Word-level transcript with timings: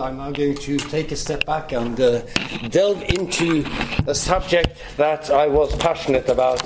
I'm 0.00 0.16
now 0.16 0.30
going 0.30 0.56
to 0.56 0.78
take 0.78 1.12
a 1.12 1.16
step 1.16 1.44
back 1.44 1.72
and 1.72 2.00
uh, 2.00 2.22
delve 2.68 3.02
into 3.02 3.64
a 4.06 4.14
subject 4.14 4.78
that 4.96 5.30
I 5.30 5.46
was 5.46 5.76
passionate 5.76 6.28
about 6.28 6.62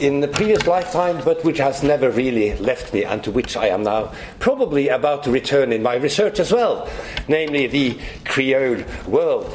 in 0.00 0.20
the 0.20 0.26
previous 0.26 0.66
lifetime, 0.66 1.22
but 1.24 1.44
which 1.44 1.58
has 1.58 1.84
never 1.84 2.10
really 2.10 2.56
left 2.56 2.92
me, 2.92 3.04
and 3.04 3.22
to 3.22 3.30
which 3.30 3.56
I 3.56 3.68
am 3.68 3.84
now 3.84 4.12
probably 4.40 4.88
about 4.88 5.22
to 5.24 5.30
return 5.30 5.72
in 5.72 5.82
my 5.82 5.94
research 5.94 6.40
as 6.40 6.52
well, 6.52 6.90
namely 7.28 7.68
the 7.68 7.98
Creole 8.24 8.82
world, 9.06 9.52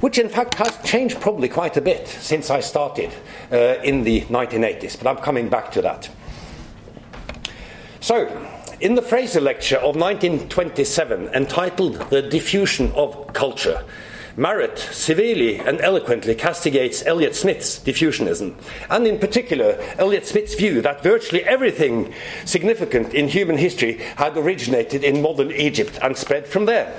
which 0.00 0.18
in 0.18 0.30
fact 0.30 0.54
has 0.54 0.78
changed 0.82 1.20
probably 1.20 1.48
quite 1.48 1.76
a 1.76 1.82
bit 1.82 2.08
since 2.08 2.48
I 2.48 2.60
started 2.60 3.10
uh, 3.52 3.76
in 3.84 4.04
the 4.04 4.22
1980s, 4.22 4.96
but 4.96 5.10
I'm 5.10 5.22
coming 5.22 5.50
back 5.50 5.72
to 5.72 5.82
that. 5.82 6.08
So, 8.00 8.61
in 8.82 8.96
the 8.96 9.02
Frazer 9.02 9.40
Lecture 9.40 9.76
of 9.76 9.94
1927, 9.94 11.28
entitled 11.28 11.94
The 12.10 12.20
Diffusion 12.20 12.90
of 12.96 13.32
Culture, 13.32 13.84
Marett 14.36 14.76
severely 14.76 15.60
and 15.60 15.80
eloquently 15.80 16.34
castigates 16.34 17.06
Elliot 17.06 17.36
Smith's 17.36 17.78
diffusionism, 17.78 18.56
and 18.90 19.06
in 19.06 19.20
particular, 19.20 19.78
Elliot 19.98 20.26
Smith's 20.26 20.56
view 20.56 20.82
that 20.82 21.00
virtually 21.00 21.44
everything 21.44 22.12
significant 22.44 23.14
in 23.14 23.28
human 23.28 23.56
history 23.56 23.98
had 24.16 24.36
originated 24.36 25.04
in 25.04 25.22
modern 25.22 25.52
Egypt 25.52 25.96
and 26.02 26.16
spread 26.16 26.48
from 26.48 26.64
there. 26.64 26.92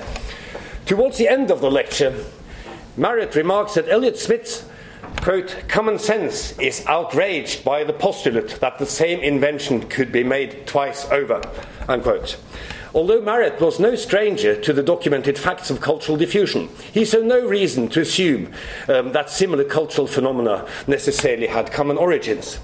Towards 0.85 1.17
the 1.17 1.27
end 1.27 1.51
of 1.51 1.59
the 1.59 1.69
lecture, 1.69 2.15
Marett 2.95 3.35
remarks 3.35 3.73
that 3.73 3.89
Elliot 3.89 4.17
Smith's 4.17 4.63
quote, 5.21 5.63
common 5.67 5.99
sense 5.99 6.57
is 6.59 6.85
outraged 6.85 7.63
by 7.63 7.83
the 7.83 7.93
postulate 7.93 8.59
that 8.59 8.77
the 8.79 8.85
same 8.85 9.19
invention 9.19 9.87
could 9.89 10.11
be 10.11 10.23
made 10.23 10.65
twice 10.67 11.05
over, 11.05 11.41
unquote. 11.87 12.37
Although 12.95 13.21
Marett 13.21 13.59
was 13.59 13.79
no 13.79 13.95
stranger 13.95 14.59
to 14.61 14.71
the 14.71 14.83
documented 14.83 15.37
facts 15.39 15.71
of 15.71 15.81
cultural 15.81 16.15
diffusion, 16.15 16.69
he 16.91 17.05
saw 17.05 17.19
no 17.19 17.45
reason 17.45 17.87
to 17.89 18.01
assume 18.01 18.53
um, 18.87 19.11
that 19.13 19.31
similar 19.31 19.63
cultural 19.63 20.05
phenomena 20.05 20.67
necessarily 20.85 21.47
had 21.47 21.71
common 21.71 21.97
origins. 21.97 22.59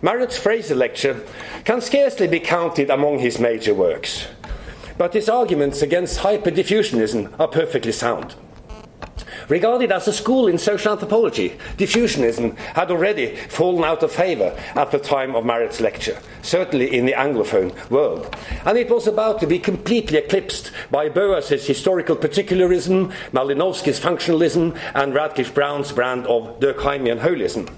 Marett's 0.00 0.38
Frazer 0.38 0.76
lecture 0.76 1.24
can 1.64 1.80
scarcely 1.80 2.28
be 2.28 2.38
counted 2.38 2.88
among 2.88 3.18
his 3.18 3.40
major 3.40 3.74
works, 3.74 4.28
but 4.96 5.14
his 5.14 5.28
arguments 5.28 5.82
against 5.82 6.20
hyperdiffusionism 6.20 7.38
are 7.40 7.48
perfectly 7.48 7.90
sound. 7.90 8.36
Regarded 9.48 9.92
as 9.92 10.08
a 10.08 10.12
school 10.12 10.48
in 10.48 10.58
social 10.58 10.92
anthropology, 10.92 11.56
diffusionism 11.76 12.56
had 12.56 12.90
already 12.90 13.36
fallen 13.36 13.84
out 13.84 14.02
of 14.02 14.12
favour 14.12 14.56
at 14.74 14.90
the 14.90 14.98
time 14.98 15.34
of 15.34 15.44
Marett's 15.44 15.80
lecture, 15.80 16.18
certainly 16.42 16.96
in 16.96 17.06
the 17.06 17.12
Anglophone 17.12 17.72
world. 17.90 18.34
And 18.64 18.76
it 18.76 18.90
was 18.90 19.06
about 19.06 19.40
to 19.40 19.46
be 19.46 19.58
completely 19.58 20.18
eclipsed 20.18 20.70
by 20.90 21.08
Boas's 21.08 21.66
historical 21.66 22.16
particularism, 22.16 23.12
Malinowski's 23.32 24.00
functionalism, 24.00 24.78
and 24.94 25.14
Radcliffe 25.14 25.54
Brown's 25.54 25.92
brand 25.92 26.26
of 26.26 26.60
Durkheimian 26.60 27.20
holism. 27.20 27.68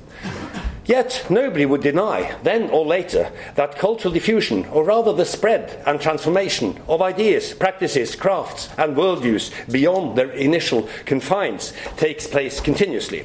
Yet 0.90 1.24
nobody 1.30 1.66
would 1.66 1.82
deny, 1.82 2.36
then 2.42 2.68
or 2.70 2.84
later, 2.84 3.30
that 3.54 3.78
cultural 3.78 4.12
diffusion, 4.12 4.66
or 4.72 4.82
rather 4.82 5.12
the 5.12 5.24
spread 5.24 5.80
and 5.86 6.00
transformation 6.00 6.80
of 6.88 7.00
ideas, 7.00 7.54
practices, 7.54 8.16
crafts, 8.16 8.68
and 8.76 8.96
worldviews 8.96 9.52
beyond 9.70 10.18
their 10.18 10.32
initial 10.32 10.88
confines, 11.04 11.72
takes 11.96 12.26
place 12.26 12.58
continuously. 12.58 13.24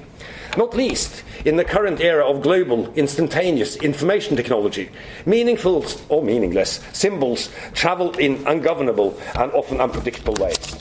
Not 0.56 0.76
least 0.76 1.24
in 1.44 1.56
the 1.56 1.66
current 1.66 2.02
era 2.02 2.24
of 2.24 2.44
global, 2.44 2.94
instantaneous 2.94 3.78
information 3.78 4.38
technology, 4.38 4.92
meaningful 5.26 5.88
or 6.08 6.22
meaningless 6.22 6.82
symbols 6.94 7.50
travel 7.74 8.12
in 8.20 8.46
ungovernable 8.46 9.20
and 9.34 9.52
often 9.54 9.82
unpredictable 9.82 10.36
ways. 10.36 10.78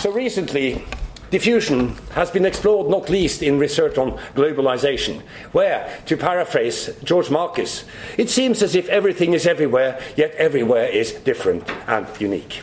So 0.00 0.10
recently, 0.10 0.84
Diffusion 1.30 1.96
has 2.12 2.30
been 2.30 2.46
explored 2.46 2.88
not 2.88 3.10
least 3.10 3.42
in 3.42 3.58
research 3.58 3.98
on 3.98 4.12
globalization, 4.34 5.22
where, 5.52 6.00
to 6.06 6.16
paraphrase 6.16 6.96
George 7.02 7.30
Marcus, 7.30 7.84
it 8.16 8.30
seems 8.30 8.62
as 8.62 8.76
if 8.76 8.88
everything 8.88 9.32
is 9.32 9.46
everywhere, 9.46 10.00
yet 10.16 10.32
everywhere 10.36 10.86
is 10.86 11.12
different 11.12 11.68
and 11.88 12.06
unique. 12.20 12.62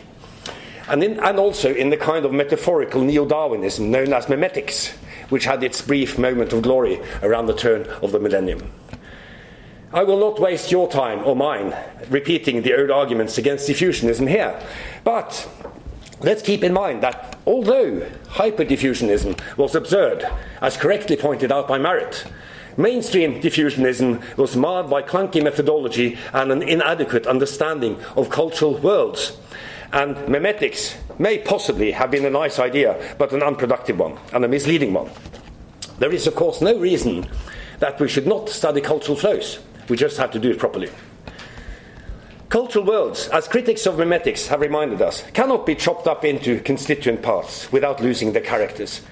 And, 0.88 1.02
in, 1.02 1.20
and 1.20 1.38
also 1.38 1.74
in 1.74 1.90
the 1.90 1.96
kind 1.98 2.24
of 2.24 2.32
metaphorical 2.32 3.02
neo 3.02 3.26
Darwinism 3.26 3.90
known 3.90 4.12
as 4.14 4.26
memetics, 4.26 4.92
which 5.28 5.44
had 5.44 5.62
its 5.62 5.82
brief 5.82 6.18
moment 6.18 6.52
of 6.52 6.62
glory 6.62 7.00
around 7.22 7.46
the 7.46 7.54
turn 7.54 7.82
of 8.02 8.12
the 8.12 8.20
millennium. 8.20 8.70
I 9.92 10.04
will 10.04 10.18
not 10.18 10.40
waste 10.40 10.72
your 10.72 10.90
time 10.90 11.22
or 11.24 11.36
mine 11.36 11.74
repeating 12.08 12.62
the 12.62 12.76
old 12.76 12.90
arguments 12.90 13.38
against 13.38 13.68
diffusionism 13.68 14.28
here, 14.28 14.60
but 15.04 15.48
let's 16.24 16.42
keep 16.42 16.64
in 16.64 16.72
mind 16.72 17.02
that 17.02 17.34
Although 17.46 18.00
hyperdiffusionism 18.28 19.38
was 19.58 19.74
absurd, 19.74 20.24
as 20.62 20.78
correctly 20.78 21.16
pointed 21.16 21.52
out 21.52 21.68
by 21.68 21.78
Marett, 21.78 22.24
mainstream 22.78 23.40
diffusionism 23.40 24.22
was 24.38 24.56
marred 24.56 24.88
by 24.88 25.02
clunky 25.02 25.42
methodology 25.42 26.16
and 26.32 26.50
an 26.50 26.62
inadequate 26.62 27.26
understanding 27.26 28.00
of 28.16 28.30
cultural 28.30 28.78
worlds. 28.78 29.36
And 29.92 30.16
memetics 30.26 30.96
may 31.18 31.38
possibly 31.38 31.92
have 31.92 32.10
been 32.10 32.24
a 32.24 32.30
nice 32.30 32.58
idea, 32.58 33.14
but 33.18 33.32
an 33.32 33.42
unproductive 33.42 33.98
one 33.98 34.18
and 34.32 34.44
a 34.44 34.48
misleading 34.48 34.94
one. 34.94 35.10
There 35.98 36.12
is, 36.12 36.26
of 36.26 36.34
course, 36.34 36.62
no 36.62 36.78
reason 36.78 37.28
that 37.78 38.00
we 38.00 38.08
should 38.08 38.26
not 38.26 38.48
study 38.48 38.80
cultural 38.80 39.18
flows. 39.18 39.58
We 39.90 39.98
just 39.98 40.16
have 40.16 40.30
to 40.30 40.38
do 40.38 40.50
it 40.50 40.58
properly. 40.58 40.90
Cultural 42.54 42.84
worlds, 42.84 43.26
as 43.30 43.48
critics 43.48 43.84
of 43.84 43.96
memetics 43.96 44.46
have 44.46 44.60
reminded 44.60 45.02
us, 45.02 45.24
cannot 45.32 45.66
be 45.66 45.74
chopped 45.74 46.06
up 46.06 46.24
into 46.24 46.60
constituent 46.60 47.20
parts 47.20 47.72
without 47.72 48.00
losing 48.00 48.32
their 48.32 48.42
characters. 48.42 49.02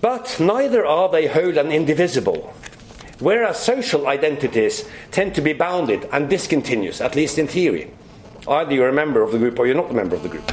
But 0.00 0.36
neither 0.38 0.86
are 0.86 1.08
they 1.08 1.26
whole 1.26 1.58
and 1.58 1.72
indivisible. 1.72 2.54
Whereas 3.18 3.58
social 3.58 4.06
identities 4.06 4.88
tend 5.10 5.34
to 5.34 5.40
be 5.40 5.52
bounded 5.52 6.08
and 6.12 6.30
discontinuous, 6.30 7.00
at 7.00 7.16
least 7.16 7.38
in 7.38 7.48
theory. 7.48 7.90
Either 8.46 8.72
you're 8.72 8.88
a 8.88 8.92
member 8.92 9.20
of 9.20 9.32
the 9.32 9.38
group 9.38 9.58
or 9.58 9.66
you're 9.66 9.74
not 9.74 9.90
a 9.90 9.94
member 9.94 10.14
of 10.14 10.22
the 10.22 10.28
group. 10.28 10.52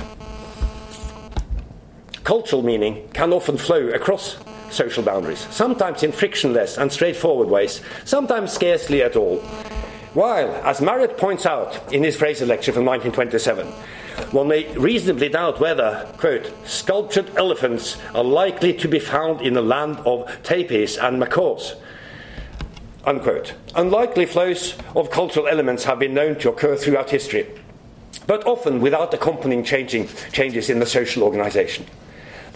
Cultural 2.23 2.63
meaning 2.63 3.07
can 3.13 3.31
often 3.31 3.57
flow 3.57 3.89
across 3.89 4.38
social 4.72 5.03
boundaries, 5.03 5.45
sometimes 5.51 6.01
in 6.01 6.11
frictionless 6.11 6.79
and 6.79 6.91
straightforward 6.91 7.47
ways, 7.47 7.81
sometimes 8.06 8.51
scarcely 8.51 9.03
at 9.03 9.16
all. 9.16 9.39
While, 10.17 10.55
as 10.66 10.81
Marett 10.81 11.16
points 11.16 11.45
out 11.45 11.94
in 11.94 12.03
his 12.03 12.16
Frazer 12.16 12.47
lecture 12.47 12.72
from 12.72 12.85
1927, 12.85 13.67
one 14.31 14.47
may 14.47 14.75
reasonably 14.75 15.29
doubt 15.29 15.59
whether, 15.59 16.11
quote, 16.17 16.51
sculptured 16.67 17.29
elephants 17.38 17.97
are 18.16 18.23
likely 18.23 18.73
to 18.73 18.88
be 18.88 18.97
found 18.97 19.41
in 19.41 19.53
the 19.53 19.61
land 19.61 19.97
of 20.07 20.25
tapirs 20.41 20.97
and 20.97 21.19
macaws. 21.19 21.75
Unquote. 23.06 23.53
Unlikely 23.75 24.25
flows 24.25 24.75
of 24.95 25.11
cultural 25.11 25.47
elements 25.47 25.83
have 25.83 26.00
been 26.00 26.16
known 26.16 26.35
to 26.39 26.50
occur 26.50 26.75
throughout 26.75 27.11
history, 27.11 27.45
but 28.25 28.44
often 28.47 28.81
without 28.81 29.13
accompanying 29.13 29.63
changing, 29.63 30.07
changes 30.31 30.72
in 30.72 30.79
the 30.79 30.88
social 30.88 31.22
organization 31.22 31.85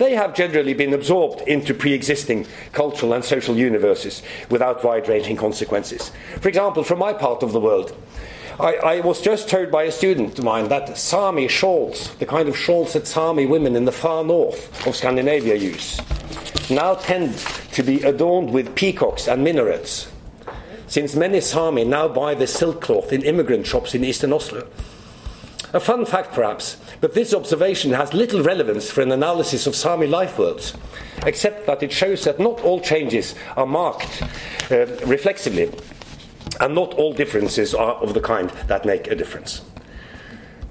they 0.02 0.16
have 0.16 0.34
generally 0.34 0.74
been 0.74 0.96
absorbed 0.96 1.42
into 1.48 1.76
pre 1.76 1.94
existing 1.94 2.48
cultural 2.72 3.14
and 3.14 3.24
social 3.24 3.56
universes 3.56 4.24
without 4.50 4.84
wide 4.84 5.08
ranging 5.08 5.38
consequences. 5.38 6.12
For 6.40 6.50
example, 6.50 6.84
from 6.84 6.98
my 6.98 7.14
part 7.14 7.44
of 7.44 7.52
the 7.52 7.60
world, 7.60 7.96
I, 8.60 8.74
I, 8.78 9.00
was 9.02 9.22
just 9.22 9.48
told 9.48 9.70
by 9.70 9.84
a 9.84 9.92
student 9.92 10.40
of 10.40 10.44
mine 10.44 10.70
that 10.70 10.98
Sami 10.98 11.48
shawls, 11.48 12.16
the 12.16 12.26
kind 12.26 12.50
of 12.50 12.58
shawls 12.58 12.94
that 12.94 13.06
Sami 13.06 13.46
women 13.46 13.76
in 13.76 13.86
the 13.86 13.92
far 13.92 14.24
north 14.24 14.88
of 14.88 14.96
Scandinavia 14.96 15.56
use, 15.56 16.02
now 16.72 16.96
tend 16.96 17.38
to 17.74 17.84
be 17.84 18.02
adorned 18.02 18.52
with 18.52 18.74
peacocks 18.74 19.28
and 19.28 19.44
minarets, 19.44 20.12
since 20.88 21.16
many 21.16 21.40
Sami 21.42 21.86
now 21.86 22.08
buy 22.08 22.34
the 22.34 22.48
silk 22.48 22.82
cloth 22.82 23.14
in 23.14 23.22
immigrant 23.22 23.68
shops 23.68 23.94
in 23.94 24.04
eastern 24.04 24.34
Oslo. 24.34 24.68
A 25.74 25.80
fun 25.80 26.06
fact, 26.06 26.34
perhaps, 26.34 26.76
but 27.00 27.14
this 27.14 27.34
observation 27.34 27.94
has 27.94 28.14
little 28.14 28.44
relevance 28.44 28.92
for 28.92 29.02
an 29.02 29.12
analysis 29.12 29.68
of 29.68 29.76
Sami 29.76 30.06
life 30.06 30.38
worlds, 30.38 30.74
except 31.26 31.66
that 31.66 31.82
it 31.82 31.94
shows 31.94 32.26
that 32.26 32.40
not 32.40 32.60
all 32.62 32.82
changes 32.82 33.36
are 33.56 33.66
marked 33.66 34.22
uh, 34.70 34.86
reflexively, 35.06 35.72
and 36.60 36.76
not 36.76 36.94
all 36.96 37.14
differences 37.14 37.74
are 37.74 37.94
of 37.96 38.14
the 38.14 38.20
kind 38.20 38.50
that 38.68 38.86
make 38.86 39.08
a 39.08 39.16
difference. 39.16 39.60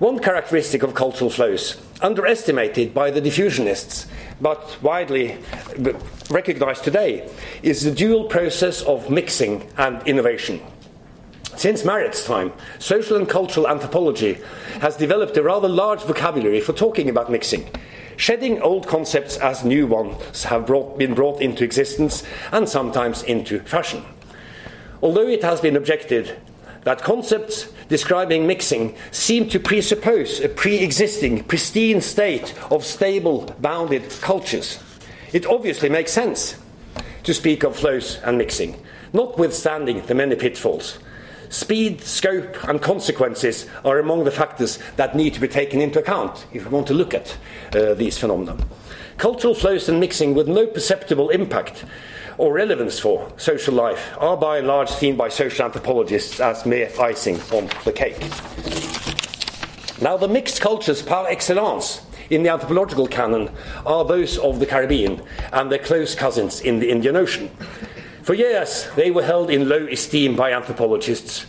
One 0.00 0.18
characteristic 0.18 0.82
of 0.82 0.94
cultural 0.94 1.30
flows, 1.30 1.80
underestimated 2.02 2.92
by 2.92 3.10
the 3.10 3.22
diffusionists, 3.22 4.06
but 4.38 4.76
widely 4.82 5.38
recognized 6.30 6.84
today, 6.84 7.30
is 7.62 7.84
the 7.84 7.90
dual 7.90 8.24
process 8.24 8.82
of 8.82 9.08
mixing 9.08 9.66
and 9.78 10.06
innovation. 10.06 10.60
Since 11.60 11.84
Marett's 11.84 12.24
time, 12.24 12.54
social 12.78 13.18
and 13.18 13.28
cultural 13.28 13.68
anthropology 13.68 14.38
has 14.80 14.96
developed 14.96 15.36
a 15.36 15.42
rather 15.42 15.68
large 15.68 16.00
vocabulary 16.00 16.58
for 16.58 16.72
talking 16.72 17.10
about 17.10 17.30
mixing, 17.30 17.68
shedding 18.16 18.62
old 18.62 18.86
concepts 18.86 19.36
as 19.36 19.62
new 19.62 19.86
ones 19.86 20.44
have 20.44 20.64
brought, 20.64 20.96
been 20.96 21.12
brought 21.12 21.42
into 21.42 21.62
existence 21.62 22.22
and 22.50 22.66
sometimes 22.66 23.22
into 23.24 23.60
fashion. 23.60 24.02
Although 25.02 25.28
it 25.28 25.42
has 25.42 25.60
been 25.60 25.76
objected 25.76 26.34
that 26.84 27.02
concepts 27.02 27.70
describing 27.90 28.46
mixing 28.46 28.96
seem 29.10 29.46
to 29.50 29.60
presuppose 29.60 30.40
a 30.40 30.48
pre 30.48 30.78
existing, 30.78 31.44
pristine 31.44 32.00
state 32.00 32.54
of 32.70 32.86
stable, 32.86 33.54
bounded 33.60 34.08
cultures. 34.22 34.82
It 35.34 35.44
obviously 35.44 35.90
makes 35.90 36.10
sense 36.10 36.56
to 37.24 37.34
speak 37.34 37.64
of 37.64 37.76
flows 37.76 38.18
and 38.24 38.38
mixing, 38.38 38.82
notwithstanding 39.12 40.00
the 40.06 40.14
many 40.14 40.36
pitfalls. 40.36 40.98
Speed, 41.50 42.00
scope, 42.02 42.62
and 42.68 42.80
consequences 42.80 43.66
are 43.84 43.98
among 43.98 44.22
the 44.22 44.30
factors 44.30 44.78
that 44.94 45.16
need 45.16 45.34
to 45.34 45.40
be 45.40 45.48
taken 45.48 45.80
into 45.80 45.98
account 45.98 46.46
if 46.52 46.64
we 46.64 46.70
want 46.70 46.86
to 46.86 46.94
look 46.94 47.12
at 47.12 47.36
uh, 47.74 47.92
these 47.94 48.16
phenomena. 48.16 48.56
Cultural 49.18 49.52
flows 49.52 49.88
and 49.88 49.98
mixing 49.98 50.32
with 50.32 50.46
no 50.46 50.68
perceptible 50.68 51.28
impact 51.30 51.84
or 52.38 52.52
relevance 52.54 53.00
for 53.00 53.32
social 53.36 53.74
life 53.74 54.16
are 54.18 54.36
by 54.36 54.58
and 54.58 54.68
large 54.68 54.90
seen 54.90 55.16
by 55.16 55.28
social 55.28 55.64
anthropologists 55.64 56.38
as 56.38 56.64
mere 56.64 56.88
icing 57.00 57.40
on 57.50 57.68
the 57.84 57.92
cake. 57.92 58.20
Now, 60.00 60.16
the 60.16 60.28
mixed 60.28 60.60
cultures 60.60 61.02
par 61.02 61.26
excellence 61.28 62.06
in 62.30 62.44
the 62.44 62.50
anthropological 62.50 63.08
canon 63.08 63.50
are 63.84 64.04
those 64.04 64.38
of 64.38 64.60
the 64.60 64.66
Caribbean 64.66 65.20
and 65.52 65.70
their 65.70 65.80
close 65.80 66.14
cousins 66.14 66.60
in 66.60 66.78
the 66.78 66.90
Indian 66.90 67.16
Ocean. 67.16 67.50
For 68.30 68.34
years, 68.34 68.88
they 68.94 69.10
were 69.10 69.24
held 69.24 69.50
in 69.50 69.68
low 69.68 69.88
esteem 69.88 70.36
by 70.36 70.52
anthropologists. 70.52 71.46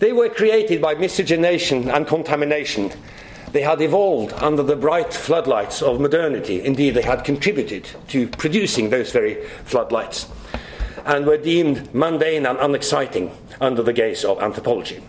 They 0.00 0.12
were 0.12 0.28
created 0.28 0.82
by 0.82 0.94
miscegenation 0.94 1.88
and 1.88 2.04
contamination 2.04 2.90
they 3.52 3.60
had 3.60 3.80
evolved 3.80 4.32
under 4.32 4.64
the 4.64 4.74
bright 4.74 5.14
floodlights 5.14 5.82
of 5.82 6.00
modernity. 6.00 6.64
Indeed, 6.64 6.94
they 6.94 7.02
had 7.02 7.22
contributed 7.22 7.88
to 8.08 8.26
producing 8.26 8.90
those 8.90 9.12
very 9.12 9.36
floodlights 9.66 10.26
and 11.04 11.26
were 11.26 11.38
deemed 11.38 11.94
mundane 11.94 12.44
and 12.44 12.58
unexciting 12.58 13.30
under 13.60 13.84
the 13.84 13.92
gaze 13.92 14.24
of 14.24 14.42
anthropology. 14.42 15.00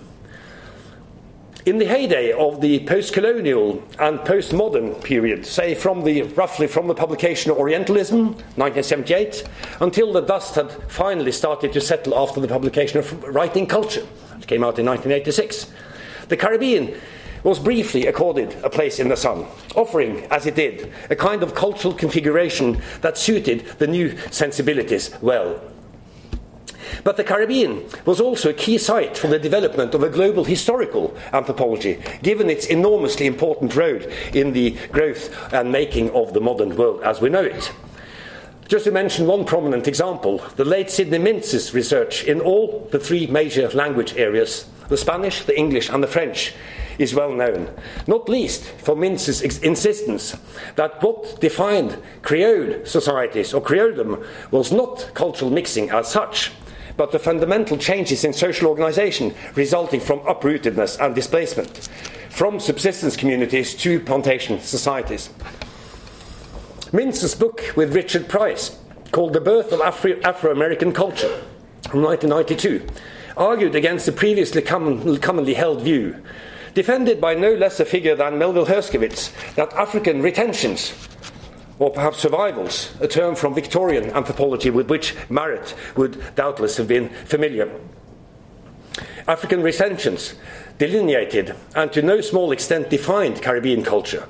In 1.67 1.79
the 1.79 1.85
heyday 1.85 2.31
of 2.31 2.61
the 2.61 2.79
post-colonial 2.85 3.83
and 3.99 4.23
post-modern 4.23 4.95
period, 4.95 5.45
say 5.45 5.75
from 5.75 6.05
the 6.05 6.21
roughly 6.23 6.65
from 6.65 6.87
the 6.87 6.95
publication 6.95 7.51
of 7.51 7.57
Orientalism, 7.57 8.27
1978, 8.55 9.43
until 9.81 10.13
the 10.13 10.21
dust 10.21 10.55
had 10.55 10.71
finally 10.89 11.33
started 11.33 11.73
to 11.73 11.81
settle 11.81 12.17
after 12.17 12.39
the 12.39 12.47
publication 12.47 12.99
of 12.99 13.21
Writing 13.21 13.67
Culture, 13.67 14.05
which 14.37 14.47
came 14.47 14.63
out 14.63 14.79
in 14.79 14.85
1986, 14.85 15.69
the 16.29 16.37
Caribbean 16.37 16.95
was 17.43 17.59
briefly 17.59 18.07
accorded 18.07 18.55
a 18.63 18.69
place 18.69 18.97
in 18.97 19.09
the 19.09 19.17
sun, 19.17 19.45
offering, 19.75 20.23
as 20.31 20.45
it 20.45 20.55
did, 20.55 20.93
a 21.09 21.17
kind 21.17 21.43
of 21.43 21.53
cultural 21.53 21.93
configuration 21.93 22.81
that 23.01 23.17
suited 23.17 23.65
the 23.77 23.87
new 23.87 24.17
sensibilities 24.31 25.13
well. 25.21 25.59
But 27.03 27.17
the 27.17 27.23
Caribbean 27.23 27.85
was 28.05 28.19
also 28.19 28.49
a 28.49 28.53
key 28.53 28.77
site 28.77 29.17
for 29.17 29.27
the 29.27 29.39
development 29.39 29.93
of 29.93 30.03
a 30.03 30.09
global 30.09 30.43
historical 30.43 31.15
anthropology, 31.33 32.01
given 32.21 32.49
its 32.49 32.65
enormously 32.65 33.25
important 33.25 33.75
role 33.75 34.01
in 34.33 34.53
the 34.53 34.71
growth 34.91 35.53
and 35.53 35.71
making 35.71 36.09
of 36.11 36.33
the 36.33 36.41
modern 36.41 36.75
world 36.75 37.01
as 37.03 37.21
we 37.21 37.29
know 37.29 37.43
it. 37.43 37.71
Just 38.67 38.83
to 38.83 38.91
mention 38.91 39.27
one 39.27 39.45
prominent 39.45 39.87
example, 39.87 40.39
the 40.57 40.65
late 40.65 40.89
Sidney 40.89 41.19
Mintz's 41.19 41.73
research 41.73 42.25
in 42.25 42.41
all 42.41 42.85
the 42.91 42.99
three 42.99 43.25
major 43.25 43.69
language 43.69 44.17
areas 44.17 44.65
the 44.89 44.97
Spanish, 44.97 45.43
the 45.43 45.57
English, 45.57 45.89
and 45.89 46.01
the 46.01 46.07
French 46.07 46.53
is 46.97 47.13
well 47.13 47.31
known, 47.31 47.69
not 48.07 48.29
least 48.29 48.63
for 48.63 48.95
Mintz's 48.95 49.41
insistence 49.59 50.35
that 50.75 51.01
what 51.03 51.39
defined 51.39 51.97
Creole 52.21 52.85
societies 52.85 53.53
or 53.53 53.61
Creoledom 53.61 54.25
was 54.51 54.71
not 54.71 55.11
cultural 55.13 55.51
mixing 55.51 55.89
as 55.89 56.09
such, 56.09 56.51
but 56.97 57.11
the 57.11 57.19
fundamental 57.19 57.77
changes 57.77 58.23
in 58.23 58.33
social 58.33 58.67
organization 58.67 59.33
resulting 59.55 59.99
from 59.99 60.19
uprootedness 60.21 60.99
and 60.99 61.15
displacement, 61.15 61.87
from 62.29 62.59
subsistence 62.59 63.15
communities 63.15 63.73
to 63.75 63.99
plantation 63.99 64.59
societies. 64.59 65.29
Mintz's 66.91 67.35
book 67.35 67.61
with 67.75 67.95
Richard 67.95 68.27
Price, 68.27 68.77
called 69.11 69.33
The 69.33 69.41
Birth 69.41 69.71
of 69.71 69.81
Afro 69.81 70.51
American 70.51 70.91
Culture, 70.91 71.41
from 71.89 72.01
1992, 72.01 72.85
argued 73.37 73.75
against 73.75 74.05
the 74.05 74.11
previously 74.11 74.61
common, 74.61 75.17
commonly 75.17 75.53
held 75.53 75.81
view 75.81 76.21
defended 76.77 77.19
by 77.19 77.33
no 77.33 77.55
less 77.55 77.79
a 77.79 77.85
figure 77.85 78.13
than 78.15 78.37
Melville 78.37 78.67
Herskovits, 78.67 79.33
that 79.55 79.73
African 79.73 80.21
retentions, 80.21 80.93
or 81.79 81.91
perhaps 81.91 82.19
survivals, 82.19 82.93
a 82.99 83.07
term 83.07 83.35
from 83.35 83.53
Victorian 83.53 84.09
anthropology 84.11 84.69
with 84.69 84.89
which 84.89 85.15
Marett 85.29 85.75
would 85.95 86.35
doubtless 86.35 86.77
have 86.77 86.87
been 86.87 87.09
familiar. 87.25 87.69
African 89.27 89.61
retentions 89.61 90.35
delineated 90.77 91.55
and 91.75 91.91
to 91.91 92.01
no 92.01 92.21
small 92.21 92.51
extent 92.51 92.89
defined 92.89 93.41
Caribbean 93.41 93.83
culture. 93.83 94.27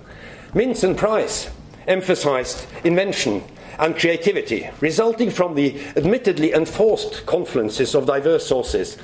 Mintz 0.54 0.84
and 0.84 0.98
Price 0.98 1.50
emphasized 1.88 2.66
invention 2.84 3.44
and 3.80 3.96
creativity, 3.96 4.70
resulting 4.82 5.30
from 5.30 5.56
the 5.56 5.80
admittedly 5.96 6.54
enforced 6.54 7.26
confluences 7.26 7.94
of 7.94 8.08
diverse 8.08 8.46
sources, 8.46 8.98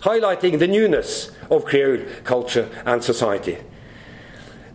highlighting 0.00 0.58
the 0.58 0.66
newness 0.66 1.30
of 1.50 1.64
Creole 1.64 2.04
culture 2.24 2.68
and 2.84 3.02
society. 3.02 3.58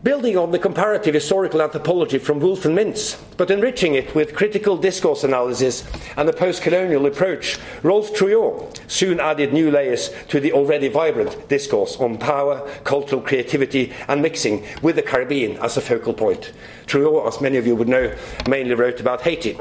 Building 0.04 0.36
on 0.36 0.50
the 0.50 0.58
comparative 0.58 1.14
historical 1.14 1.62
anthropology 1.62 2.18
from 2.18 2.40
Wolf 2.40 2.66
and 2.66 2.76
Mintz, 2.76 3.22
but 3.38 3.52
enriching 3.52 3.94
it 3.94 4.16
with 4.16 4.34
critical 4.34 4.76
discourse 4.76 5.24
analysis 5.24 5.88
and 6.18 6.28
a 6.28 6.34
post 6.34 6.64
colonial 6.64 7.06
approach, 7.06 7.60
Rolph 7.84 8.12
Trouillot 8.12 8.80
soon 8.90 9.20
added 9.20 9.54
new 9.54 9.70
layers 9.70 10.10
to 10.30 10.40
the 10.40 10.54
already 10.54 10.88
vibrant 10.88 11.48
discourse 11.50 11.98
on 11.98 12.18
power, 12.18 12.68
cultural 12.84 13.22
creativity, 13.22 13.94
and 14.08 14.24
mixing 14.24 14.66
with 14.82 14.96
the 14.96 15.04
Caribbean 15.04 15.58
as 15.58 15.78
a 15.78 15.82
focal 15.82 16.16
point. 16.16 16.52
Trouillot, 16.88 17.28
as 17.28 17.40
many 17.40 17.58
of 17.58 17.68
you 17.68 17.76
would 17.76 17.88
know, 17.88 18.12
mainly 18.50 18.74
wrote 18.74 19.00
about 19.00 19.22
Haiti. 19.22 19.56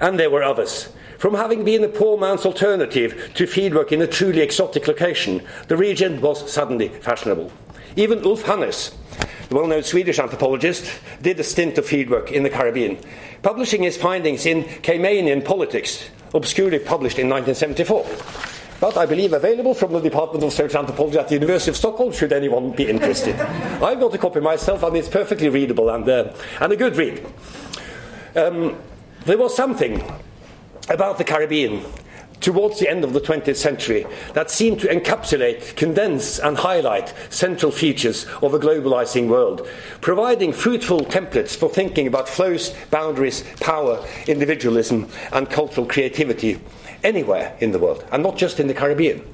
And 0.00 0.18
there 0.18 0.30
were 0.30 0.42
others. 0.42 0.88
From 1.18 1.34
having 1.34 1.64
been 1.64 1.84
a 1.84 1.88
poor 1.88 2.18
man's 2.18 2.44
alternative 2.44 3.30
to 3.34 3.44
fieldwork 3.44 3.92
in 3.92 4.02
a 4.02 4.08
truly 4.08 4.40
exotic 4.40 4.88
location, 4.88 5.46
the 5.68 5.76
region 5.76 6.20
was 6.20 6.50
suddenly 6.52 6.88
fashionable. 6.88 7.52
Even 7.96 8.24
Ulf 8.24 8.44
Hannerz, 8.44 8.94
the 9.48 9.54
well 9.54 9.66
known 9.66 9.82
Swedish 9.82 10.18
anthropologist, 10.18 11.00
did 11.22 11.40
a 11.40 11.44
stint 11.44 11.78
of 11.78 11.86
fieldwork 11.86 12.30
in 12.30 12.42
the 12.42 12.50
Caribbean, 12.50 12.98
publishing 13.42 13.82
his 13.82 13.96
findings 13.96 14.46
in 14.46 14.64
Caymanian 14.64 15.44
Politics, 15.44 16.10
obscurely 16.34 16.78
published 16.78 17.18
in 17.18 17.28
1974 17.28 18.58
but 18.80 18.96
I 18.96 19.06
believe 19.06 19.32
available 19.32 19.74
from 19.74 19.92
the 19.92 20.00
Department 20.00 20.44
of 20.44 20.52
Social 20.52 20.80
Anthropology 20.80 21.18
at 21.18 21.28
the 21.28 21.34
University 21.34 21.70
of 21.70 21.76
Stockholm, 21.76 22.12
should 22.12 22.32
anyone 22.32 22.70
be 22.70 22.88
interested. 22.88 23.34
I've 23.40 23.98
got 23.98 24.14
a 24.14 24.18
copy 24.18 24.40
myself, 24.40 24.82
and 24.84 24.96
it's 24.96 25.08
perfectly 25.08 25.48
readable 25.48 25.90
and, 25.90 26.08
uh, 26.08 26.32
and 26.60 26.72
a 26.72 26.76
good 26.76 26.96
read. 26.96 27.24
Um, 28.36 28.76
there 29.24 29.38
was 29.38 29.56
something 29.56 30.00
about 30.88 31.18
the 31.18 31.24
Caribbean 31.24 31.82
towards 32.40 32.78
the 32.78 32.88
end 32.88 33.04
of 33.04 33.12
the 33.12 33.20
20th 33.20 33.56
century 33.56 34.06
that 34.34 34.50
seemed 34.50 34.80
to 34.80 34.88
encapsulate, 34.88 35.76
condense, 35.76 36.38
and 36.38 36.56
highlight 36.58 37.14
central 37.30 37.72
features 37.72 38.26
of 38.42 38.54
a 38.54 38.58
globalizing 38.58 39.28
world, 39.28 39.66
providing 40.00 40.52
fruitful 40.52 41.00
templates 41.00 41.56
for 41.56 41.68
thinking 41.68 42.06
about 42.06 42.28
flows, 42.28 42.74
boundaries, 42.90 43.44
power, 43.60 44.04
individualism, 44.26 45.08
and 45.32 45.50
cultural 45.50 45.86
creativity 45.86 46.60
anywhere 47.02 47.56
in 47.60 47.72
the 47.72 47.78
world, 47.78 48.04
and 48.12 48.22
not 48.22 48.36
just 48.36 48.60
in 48.60 48.66
the 48.66 48.74
Caribbean. 48.74 49.24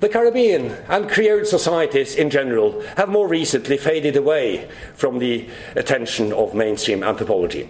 The 0.00 0.08
Caribbean 0.08 0.76
and 0.88 1.10
Creole 1.10 1.44
societies 1.44 2.14
in 2.14 2.30
general 2.30 2.80
have 2.96 3.08
more 3.08 3.26
recently 3.26 3.76
faded 3.76 4.14
away 4.16 4.68
from 4.94 5.18
the 5.18 5.48
attention 5.74 6.32
of 6.32 6.54
mainstream 6.54 7.02
anthropology. 7.02 7.68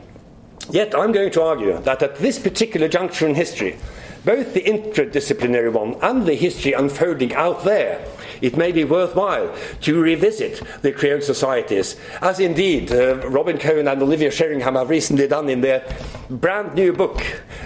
Yet 0.71 0.95
I'm 0.95 1.13
going 1.13 1.31
to 1.33 1.43
argue 1.43 1.79
that 1.79 2.03
at 2.03 2.17
this 2.17 2.39
particular 2.39 2.89
juncture 2.89 3.27
in 3.27 3.35
history, 3.35 3.79
both 4.25 4.53
the 4.53 4.61
interdisciplinary 4.61 5.73
one 5.73 5.97
and 6.03 6.27
the 6.27 6.35
history 6.35 6.75
unfolding 6.75 7.33
out 7.35 7.65
there, 7.65 8.05
it 8.43 8.57
may 8.57 8.73
be 8.73 8.85
worthwhile 8.85 9.55
to 9.81 10.01
revisit 10.01 10.63
the 10.83 10.93
Creole 10.93 11.23
societies, 11.23 11.97
as 12.21 12.39
indeed 12.39 12.93
uh, 12.93 13.17
Robin 13.29 13.57
Cohen 13.57 13.89
and 13.89 14.03
Olivia 14.03 14.31
Sheringham 14.31 14.75
have 14.75 14.91
recently 14.91 15.27
done 15.27 15.49
in 15.49 15.63
their 15.63 15.87
brand 16.29 16.75
new 16.75 16.93
book 16.93 17.23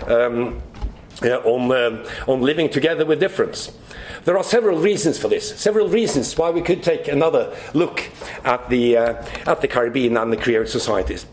um, 0.07 0.63
uh, 1.25 1.39
on, 1.39 1.73
uh, 1.73 2.09
on 2.29 2.41
living 2.41 2.69
together 2.69 3.05
with 3.05 3.19
difference. 3.19 3.73
There 4.25 4.39
are 4.39 4.45
several 4.45 4.79
reasons 4.79 5.19
for 5.19 5.27
this, 5.27 5.59
several 5.59 5.89
reasons 5.89 6.39
why 6.39 6.51
we 6.51 6.63
could 6.63 6.85
take 6.85 7.09
another 7.09 7.57
look 7.75 8.09
at 8.45 8.69
the, 8.69 8.97
uh, 8.97 9.27
at 9.47 9.61
the 9.61 9.67
Caribbean 9.69 10.17
and 10.17 10.33
the 10.33 10.37
Creole 10.37 10.67
societies 10.67 11.27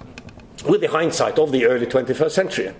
with 0.63 0.81
the 0.81 0.87
hindsight 0.87 1.39
of 1.39 1.51
the 1.51 1.65
early 1.65 1.85
21st 1.85 2.31
century. 2.31 2.73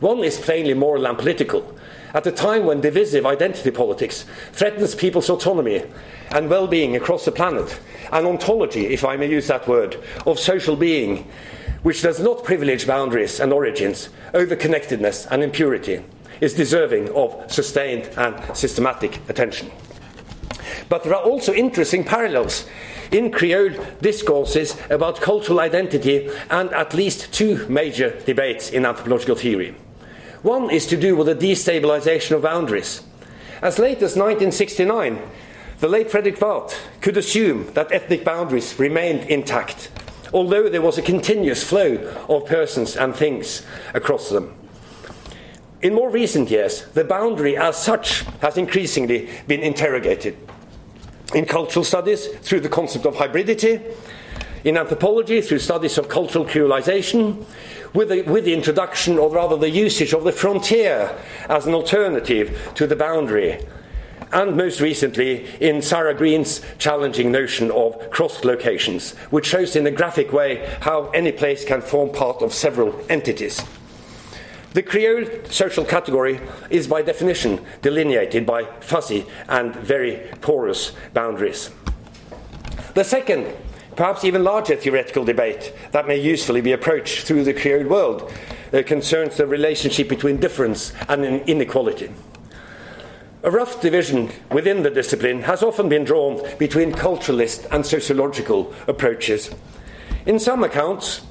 One 0.00 0.22
is 0.24 0.38
plainly 0.38 0.74
moral 0.74 1.06
and 1.06 1.16
political. 1.16 1.74
At 2.12 2.26
a 2.26 2.32
time 2.32 2.66
when 2.66 2.80
divisive 2.80 3.26
identity 3.26 3.70
politics 3.70 4.24
threatens 4.52 4.94
people's 4.94 5.30
autonomy 5.30 5.84
and 6.30 6.50
well 6.50 6.66
being 6.66 6.96
across 6.96 7.24
the 7.24 7.32
planet, 7.32 7.80
an 8.12 8.26
ontology, 8.26 8.86
if 8.86 9.04
I 9.04 9.16
may 9.16 9.28
use 9.28 9.48
that 9.48 9.66
word, 9.66 10.02
of 10.26 10.38
social 10.38 10.76
being, 10.76 11.28
which 11.82 12.02
does 12.02 12.20
not 12.20 12.44
privilege 12.44 12.86
boundaries 12.86 13.40
and 13.40 13.52
origins 13.52 14.08
over 14.34 14.56
connectedness 14.56 15.26
and 15.26 15.42
impurity, 15.42 16.02
is 16.40 16.54
deserving 16.54 17.08
of 17.10 17.50
sustained 17.50 18.10
and 18.16 18.56
systematic 18.56 19.20
attention. 19.28 19.70
But 20.88 21.02
there 21.02 21.14
are 21.14 21.22
also 21.22 21.52
interesting 21.52 22.04
parallels 22.04 22.66
in 23.10 23.30
Creole 23.30 23.70
discourses 24.00 24.76
about 24.90 25.20
cultural 25.20 25.60
identity 25.60 26.28
and 26.50 26.72
at 26.72 26.94
least 26.94 27.32
two 27.32 27.66
major 27.68 28.18
debates 28.20 28.70
in 28.70 28.86
anthropological 28.86 29.36
theory. 29.36 29.74
One 30.42 30.70
is 30.70 30.86
to 30.88 30.96
do 30.96 31.16
with 31.16 31.26
the 31.26 31.34
destabilization 31.34 32.36
of 32.36 32.42
boundaries. 32.42 33.02
As 33.62 33.78
late 33.78 33.96
as 33.96 34.16
1969, 34.16 35.18
the 35.80 35.88
late 35.88 36.10
Fredrik 36.10 36.38
Barth 36.38 36.78
could 37.00 37.16
assume 37.16 37.72
that 37.74 37.92
ethnic 37.92 38.24
boundaries 38.24 38.78
remained 38.78 39.28
intact, 39.28 39.90
although 40.32 40.68
there 40.68 40.82
was 40.82 40.98
a 40.98 41.02
continuous 41.02 41.62
flow 41.62 41.96
of 42.28 42.46
persons 42.46 42.96
and 42.96 43.14
things 43.14 43.64
across 43.94 44.30
them. 44.30 44.54
In 45.86 45.94
more 45.94 46.10
recent 46.10 46.50
years, 46.50 46.82
the 46.94 47.04
boundary 47.04 47.56
as 47.56 47.80
such 47.80 48.22
has 48.42 48.56
increasingly 48.56 49.28
been 49.46 49.60
interrogated 49.60 50.36
in 51.32 51.44
cultural 51.44 51.84
studies 51.84 52.26
through 52.26 52.58
the 52.58 52.68
concept 52.68 53.06
of 53.06 53.14
hybridity, 53.14 53.80
in 54.64 54.76
anthropology 54.76 55.40
through 55.40 55.60
studies 55.60 55.96
of 55.96 56.08
cultural 56.08 56.44
creolization, 56.44 57.44
with 57.94 58.08
the, 58.08 58.22
with 58.22 58.46
the 58.46 58.52
introduction, 58.52 59.16
or 59.16 59.30
rather 59.30 59.56
the 59.56 59.70
usage 59.70 60.12
of 60.12 60.24
the 60.24 60.32
frontier 60.32 61.16
as 61.48 61.68
an 61.68 61.74
alternative 61.74 62.72
to 62.74 62.88
the 62.88 62.96
boundary. 62.96 63.64
And 64.32 64.56
most 64.56 64.80
recently, 64.80 65.46
in 65.60 65.82
Sarah 65.82 66.14
Green's 66.14 66.62
challenging 66.78 67.30
notion 67.30 67.70
of 67.70 68.10
cross 68.10 68.44
locations, 68.44 69.14
which 69.30 69.46
shows 69.46 69.76
in 69.76 69.86
a 69.86 69.92
graphic 69.92 70.32
way 70.32 70.68
how 70.80 71.10
any 71.10 71.30
place 71.30 71.64
can 71.64 71.80
form 71.80 72.10
part 72.10 72.42
of 72.42 72.52
several 72.52 72.92
entities. 73.08 73.62
The 74.76 74.82
Creole 74.82 75.24
social 75.48 75.86
category 75.86 76.38
is 76.68 76.86
by 76.86 77.00
definition 77.00 77.64
delineated 77.80 78.44
by 78.44 78.66
fuzzy 78.80 79.24
and 79.48 79.74
very 79.74 80.28
porous 80.42 80.92
boundaries. 81.14 81.70
The 82.92 83.02
second, 83.02 83.54
perhaps 83.96 84.22
even 84.22 84.44
larger 84.44 84.76
theoretical 84.76 85.24
debate 85.24 85.72
that 85.92 86.06
may 86.06 86.20
usefully 86.20 86.60
be 86.60 86.72
approached 86.72 87.26
through 87.26 87.44
the 87.44 87.54
Creole 87.54 87.88
world 87.88 88.30
uh, 88.70 88.82
concerns 88.82 89.38
the 89.38 89.46
relationship 89.46 90.10
between 90.10 90.36
difference 90.36 90.92
and 91.08 91.24
inequality. 91.24 92.10
A 93.44 93.50
rough 93.50 93.80
division 93.80 94.30
within 94.50 94.82
the 94.82 94.90
discipline 94.90 95.40
has 95.44 95.62
often 95.62 95.88
been 95.88 96.04
drawn 96.04 96.46
between 96.58 96.92
culturalist 96.92 97.66
and 97.72 97.86
sociological 97.86 98.74
approaches. 98.86 99.50
In 100.26 100.38
some 100.38 100.62
accounts, 100.62 101.22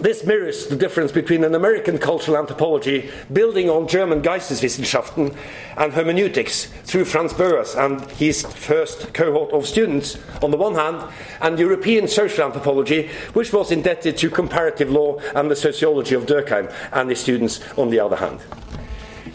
this 0.00 0.24
mirrors 0.26 0.66
the 0.66 0.76
difference 0.76 1.12
between 1.12 1.44
an 1.44 1.54
American 1.54 1.96
cultural 1.98 2.36
anthropology 2.36 3.10
building 3.32 3.70
on 3.70 3.88
German 3.88 4.20
Geisteswissenschaften 4.20 5.34
and 5.76 5.92
hermeneutics 5.92 6.66
through 6.84 7.04
Franz 7.04 7.32
Boas 7.32 7.74
and 7.74 8.00
his 8.12 8.42
first 8.42 9.14
cohort 9.14 9.52
of 9.52 9.66
students 9.66 10.18
on 10.42 10.50
the 10.50 10.56
one 10.56 10.74
hand, 10.74 11.02
and 11.40 11.58
European 11.58 12.08
social 12.08 12.44
anthropology, 12.44 13.08
which 13.32 13.52
was 13.52 13.70
indebted 13.70 14.16
to 14.16 14.28
comparative 14.28 14.90
law 14.90 15.18
and 15.34 15.50
the 15.50 15.56
sociology 15.56 16.14
of 16.14 16.26
Durkheim 16.26 16.72
and 16.92 17.08
his 17.08 17.20
students 17.20 17.60
on 17.78 17.90
the 17.90 18.00
other 18.00 18.16
hand. 18.16 18.40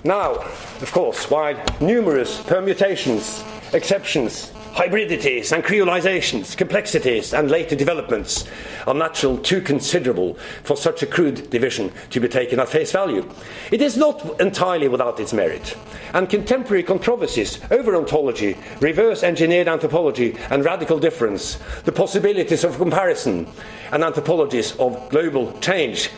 Now, 0.04 0.34
of 0.82 0.92
course, 0.92 1.30
while 1.30 1.62
numerous 1.80 2.42
permutations, 2.44 3.44
exceptions, 3.74 4.52
hybridities 4.74 5.52
and 5.52 5.64
creolizations, 5.64 6.56
complexities 6.56 7.34
and 7.34 7.52
later 7.52 7.76
developments 7.76 8.46
are 8.88 8.94
natural 8.94 9.38
too 9.38 9.62
considerable 9.62 10.36
for 10.64 10.78
such 10.78 11.04
a 11.04 11.06
crude 11.06 11.50
division 11.50 11.92
to 12.10 12.20
be 12.20 12.28
taken 12.28 12.60
at 12.60 12.70
face 12.70 12.92
value. 12.92 13.28
It 13.72 13.82
is 13.82 13.98
not 13.98 14.40
entirely 14.40 14.88
without 14.88 15.20
its 15.20 15.34
merit, 15.34 15.78
and 16.14 16.30
contemporary 16.30 16.84
controversies 16.84 17.60
over 17.70 17.96
ontology, 17.96 18.58
reverse 18.80 19.24
engineered 19.24 19.68
anthropology, 19.68 20.38
and 20.50 20.64
radical 20.64 21.00
difference, 21.00 21.60
the 21.84 21.92
possibilities 21.92 22.64
of 22.64 22.78
comparison, 22.78 23.48
and 23.92 24.04
anthropologies 24.04 24.76
of 24.78 25.10
global 25.10 25.52
change 25.60 26.10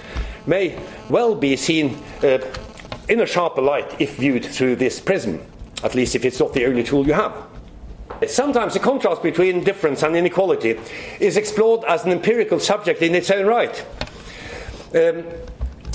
may 0.45 0.79
well 1.09 1.33
be 1.33 1.55
seen 1.55 1.97
uh, 2.21 2.37
in 3.09 3.21
a 3.21 3.25
sharper 3.25 3.61
light 3.61 3.99
if 3.99 4.17
viewed 4.17 4.45
through 4.45 4.75
this 4.75 4.99
prism, 4.99 5.41
at 5.83 5.95
least 5.95 6.15
if 6.15 6.23
it's 6.23 6.39
not 6.39 6.53
the 6.53 6.65
only 6.65 6.83
tool 6.83 7.05
you 7.05 7.13
have. 7.13 7.52
Sometimes 8.27 8.73
the 8.73 8.79
contrast 8.79 9.23
between 9.23 9.63
difference 9.63 10.03
and 10.03 10.15
inequality 10.15 10.79
is 11.19 11.37
explored 11.37 11.83
as 11.85 12.05
an 12.05 12.11
empirical 12.11 12.59
subject 12.59 13.01
in 13.01 13.15
its 13.15 13.29
own 13.31 13.45
right. 13.45 13.85
Um, 14.95 15.25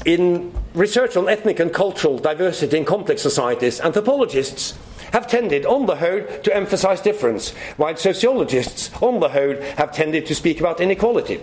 in 0.04 0.52
research 0.74 1.16
on 1.16 1.28
ethnic 1.28 1.60
and 1.60 1.72
cultural 1.72 2.18
diversity 2.18 2.78
in 2.78 2.84
complex 2.84 3.22
societies, 3.22 3.80
anthropologists 3.80 4.78
have 5.12 5.26
tended, 5.26 5.64
on 5.66 5.86
the 5.86 5.96
whole, 5.96 6.22
to 6.42 6.54
emphasize 6.54 7.00
difference, 7.00 7.50
while 7.76 7.96
sociologists, 7.96 8.90
on 9.02 9.20
the 9.20 9.28
whole, 9.30 9.54
have 9.76 9.92
tended 9.92 10.26
to 10.26 10.34
speak 10.34 10.60
about 10.60 10.80
inequality. 10.80 11.40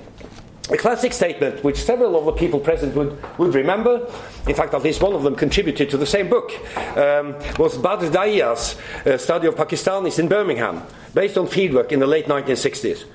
A 0.71 0.77
classic 0.77 1.13
statement, 1.13 1.63
which 1.63 1.77
several 1.77 2.17
of 2.17 2.25
the 2.25 2.31
people 2.31 2.59
present 2.59 2.95
would, 2.95 3.21
would 3.37 3.53
remember, 3.53 4.11
in 4.47 4.55
fact, 4.55 4.73
at 4.73 4.81
least 4.81 4.99
one 4.99 5.13
of 5.13 5.21
them 5.21 5.35
contributed 5.35 5.91
to 5.91 5.97
the 5.97 6.07
same 6.07 6.27
book, 6.27 6.51
um, 6.97 7.35
was 7.59 7.77
Badr 7.77 8.07
Dahya's 8.07 8.75
uh, 9.05 9.17
study 9.17 9.47
of 9.47 9.55
Pakistanis 9.55 10.17
in 10.17 10.27
Birmingham, 10.27 10.81
based 11.13 11.37
on 11.37 11.45
fieldwork 11.45 11.91
in 11.91 11.99
the 11.99 12.07
late 12.07 12.25
1960s. 12.25 13.05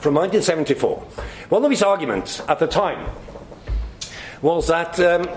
From 0.00 0.14
1974. 0.14 0.98
One 1.50 1.64
of 1.64 1.70
his 1.70 1.84
arguments 1.84 2.40
at 2.48 2.58
the 2.58 2.66
time 2.66 3.08
was 4.40 4.66
that 4.66 4.98
um, 4.98 5.28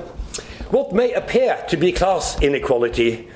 what 0.72 0.94
may 0.94 1.14
appear 1.14 1.64
to 1.70 1.78
be 1.78 1.92
class 1.92 2.42
inequality 2.42 3.30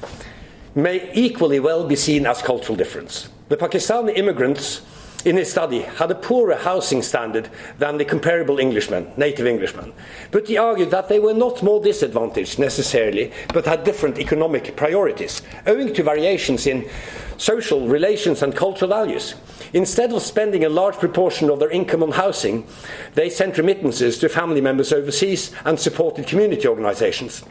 may 0.73 1.11
equally 1.13 1.59
well 1.59 1.85
be 1.87 1.95
seen 1.95 2.25
as 2.25 2.41
cultural 2.41 2.75
difference. 2.75 3.29
The 3.49 3.57
Pakistani 3.57 4.17
immigrants 4.17 4.81
in 5.25 5.37
his 5.37 5.51
study 5.51 5.81
had 5.81 6.11
a 6.11 6.15
poorer 6.15 6.55
housing 6.55 7.01
standard 7.01 7.49
than 7.77 7.97
the 7.97 8.05
comparable 8.05 8.59
Englishmen, 8.59 9.11
native 9.17 9.45
Englishmen. 9.45 9.93
But 10.31 10.47
he 10.47 10.57
argued 10.57 10.91
that 10.91 11.09
they 11.09 11.19
were 11.19 11.33
not 11.33 11.61
more 11.61 11.81
disadvantaged 11.81 12.59
necessarily, 12.59 13.31
but 13.53 13.65
had 13.65 13.83
different 13.83 14.17
economic 14.17 14.75
priorities, 14.75 15.41
owing 15.67 15.93
to 15.93 16.03
variations 16.03 16.67
in 16.67 16.89
social 17.37 17.87
relations 17.87 18.41
and 18.41 18.55
cultural 18.55 18.89
values. 18.89 19.35
Instead 19.73 20.13
of 20.13 20.21
spending 20.21 20.65
a 20.65 20.69
large 20.69 20.95
proportion 20.95 21.49
of 21.49 21.59
their 21.59 21.71
income 21.71 22.03
on 22.03 22.11
housing, 22.11 22.67
they 23.13 23.29
sent 23.29 23.57
remittances 23.57 24.17
to 24.19 24.29
family 24.29 24.61
members 24.61 24.91
overseas 24.91 25.51
and 25.65 25.79
supported 25.79 26.27
community 26.27 26.67
organizations. 26.67 27.43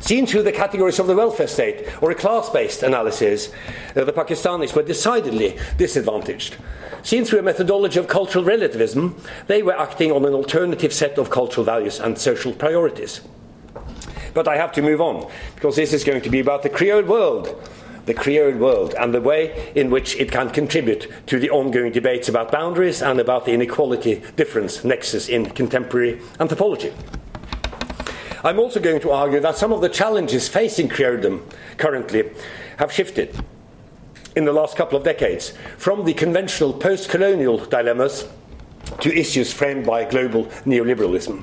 Seen 0.00 0.26
through 0.26 0.42
the 0.42 0.52
categories 0.52 0.98
of 0.98 1.06
the 1.06 1.14
welfare 1.14 1.46
state 1.46 1.86
or 2.02 2.10
a 2.10 2.14
class 2.14 2.48
based 2.50 2.82
analysis, 2.82 3.50
uh, 3.94 4.04
the 4.04 4.12
Pakistanis 4.12 4.74
were 4.74 4.82
decidedly 4.82 5.58
disadvantaged. 5.76 6.56
Seen 7.02 7.24
through 7.24 7.40
a 7.40 7.42
methodology 7.42 7.98
of 7.98 8.08
cultural 8.08 8.44
relativism, 8.44 9.20
they 9.46 9.62
were 9.62 9.78
acting 9.78 10.12
on 10.12 10.24
an 10.24 10.34
alternative 10.34 10.92
set 10.92 11.18
of 11.18 11.30
cultural 11.30 11.64
values 11.64 12.00
and 12.00 12.18
social 12.18 12.52
priorities. 12.52 13.20
But 14.34 14.48
I 14.48 14.56
have 14.56 14.72
to 14.72 14.82
move 14.82 15.00
on, 15.00 15.30
because 15.54 15.76
this 15.76 15.92
is 15.92 16.04
going 16.04 16.22
to 16.22 16.30
be 16.30 16.40
about 16.40 16.62
the 16.62 16.68
Creole 16.68 17.02
world. 17.02 17.68
The 18.06 18.14
Creole 18.14 18.56
world 18.56 18.94
and 18.98 19.12
the 19.12 19.20
way 19.20 19.72
in 19.74 19.90
which 19.90 20.16
it 20.16 20.32
can 20.32 20.50
contribute 20.50 21.12
to 21.26 21.38
the 21.38 21.50
ongoing 21.50 21.92
debates 21.92 22.28
about 22.28 22.50
boundaries 22.50 23.02
and 23.02 23.20
about 23.20 23.44
the 23.44 23.52
inequality 23.52 24.22
difference 24.36 24.82
nexus 24.84 25.28
in 25.28 25.50
contemporary 25.50 26.20
anthropology. 26.40 26.92
I'm 28.44 28.60
also 28.60 28.78
going 28.78 29.00
to 29.00 29.10
argue 29.10 29.40
that 29.40 29.56
some 29.56 29.72
of 29.72 29.80
the 29.80 29.88
challenges 29.88 30.48
facing 30.48 30.88
Creoledom 30.88 31.42
currently 31.76 32.30
have 32.76 32.92
shifted 32.92 33.34
in 34.36 34.44
the 34.44 34.52
last 34.52 34.76
couple 34.76 34.96
of 34.96 35.02
decades 35.02 35.52
from 35.76 36.04
the 36.04 36.14
conventional 36.14 36.72
post 36.72 37.08
colonial 37.08 37.58
dilemmas 37.58 38.28
to 39.00 39.12
issues 39.12 39.52
framed 39.52 39.84
by 39.84 40.04
global 40.04 40.46
neoliberalism. 40.64 41.42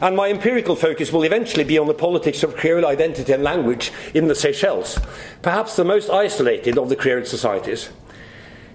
And 0.00 0.16
my 0.16 0.30
empirical 0.30 0.76
focus 0.76 1.12
will 1.12 1.24
eventually 1.24 1.64
be 1.64 1.76
on 1.76 1.88
the 1.88 1.94
politics 1.94 2.42
of 2.42 2.56
Creole 2.56 2.86
identity 2.86 3.32
and 3.32 3.42
language 3.42 3.92
in 4.14 4.28
the 4.28 4.34
Seychelles, 4.34 4.98
perhaps 5.42 5.76
the 5.76 5.84
most 5.84 6.08
isolated 6.08 6.78
of 6.78 6.88
the 6.88 6.96
Creole 6.96 7.24
societies. 7.24 7.90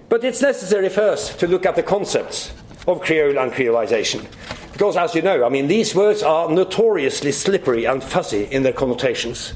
But 0.08 0.22
it's 0.22 0.42
necessary 0.42 0.90
first 0.90 1.40
to 1.40 1.48
look 1.48 1.66
at 1.66 1.76
the 1.76 1.82
concepts 1.82 2.52
of 2.86 3.00
Creole 3.00 3.38
and 3.38 3.50
Creolization. 3.50 4.26
Because, 4.74 4.96
as 4.96 5.14
you 5.14 5.22
know, 5.22 5.46
I 5.46 5.50
mean, 5.50 5.68
these 5.68 5.94
words 5.94 6.24
are 6.24 6.50
notoriously 6.50 7.30
slippery 7.30 7.84
and 7.84 8.02
fuzzy 8.02 8.42
in 8.46 8.64
their 8.64 8.72
connotations. 8.72 9.54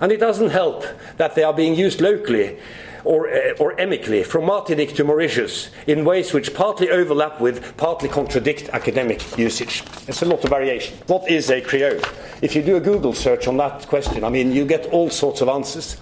And 0.00 0.12
it 0.12 0.18
doesn't 0.18 0.50
help 0.50 0.84
that 1.16 1.34
they 1.34 1.42
are 1.42 1.52
being 1.52 1.74
used 1.74 2.00
locally 2.00 2.60
or, 3.02 3.28
uh, 3.28 3.54
or 3.58 3.74
emically 3.74 4.24
from 4.24 4.44
Martinique 4.44 4.94
to 4.94 5.02
Mauritius 5.02 5.68
in 5.88 6.04
ways 6.04 6.32
which 6.32 6.54
partly 6.54 6.90
overlap 6.90 7.40
with, 7.40 7.76
partly 7.76 8.08
contradict 8.08 8.68
academic 8.68 9.36
usage. 9.36 9.82
There's 10.06 10.22
a 10.22 10.26
lot 10.26 10.44
of 10.44 10.50
variation. 10.50 10.96
What 11.08 11.28
is 11.28 11.50
a 11.50 11.60
Creole? 11.60 12.00
If 12.40 12.54
you 12.54 12.62
do 12.62 12.76
a 12.76 12.80
Google 12.80 13.14
search 13.14 13.48
on 13.48 13.56
that 13.56 13.88
question, 13.88 14.22
I 14.22 14.28
mean, 14.28 14.52
you 14.52 14.64
get 14.64 14.86
all 14.92 15.10
sorts 15.10 15.40
of 15.40 15.48
answers. 15.48 15.96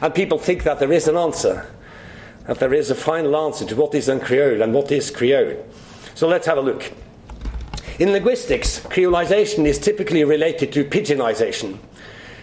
And 0.00 0.14
people 0.14 0.38
think 0.38 0.62
that 0.64 0.78
there 0.78 0.92
is 0.92 1.08
an 1.08 1.18
answer, 1.18 1.70
that 2.46 2.58
there 2.58 2.72
is 2.72 2.90
a 2.90 2.94
final 2.94 3.36
answer 3.36 3.66
to 3.66 3.76
what 3.76 3.94
is 3.94 4.08
a 4.08 4.18
Creole 4.18 4.62
and 4.62 4.72
what 4.72 4.90
is 4.90 5.10
Creole. 5.10 5.62
So 6.14 6.26
let's 6.26 6.46
have 6.46 6.56
a 6.56 6.62
look. 6.62 6.90
In 7.98 8.12
linguistics, 8.12 8.80
creolization 8.80 9.66
is 9.66 9.78
typically 9.78 10.24
related 10.24 10.72
to 10.72 10.84
pidginization. 10.84 11.78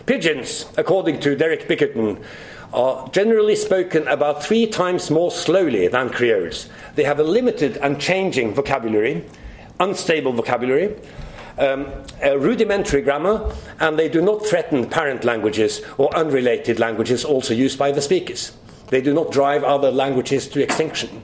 Pidgins, 0.05 0.71
according 0.77 1.19
to 1.21 1.35
Derek 1.35 1.67
Bickerton, 1.67 2.23
are 2.71 3.09
generally 3.09 3.55
spoken 3.55 4.07
about 4.07 4.43
three 4.43 4.67
times 4.67 5.09
more 5.09 5.31
slowly 5.31 5.87
than 5.87 6.11
creoles. 6.11 6.69
They 6.93 7.03
have 7.03 7.19
a 7.19 7.23
limited 7.23 7.77
and 7.77 7.99
changing 7.99 8.53
vocabulary, 8.53 9.25
unstable 9.79 10.33
vocabulary, 10.33 10.95
um, 11.57 11.87
rudimentary 12.21 13.01
grammar, 13.01 13.51
and 13.79 13.97
they 13.97 14.07
do 14.07 14.21
not 14.21 14.45
threaten 14.45 14.87
parent 14.87 15.23
languages 15.23 15.81
or 15.97 16.15
unrelated 16.15 16.77
languages 16.79 17.25
also 17.25 17.55
used 17.55 17.79
by 17.79 17.91
the 17.91 18.01
speakers. 18.01 18.51
They 18.89 19.01
do 19.01 19.15
not 19.15 19.31
drive 19.31 19.63
other 19.63 19.91
languages 19.91 20.47
to 20.49 20.61
extinction. 20.61 21.23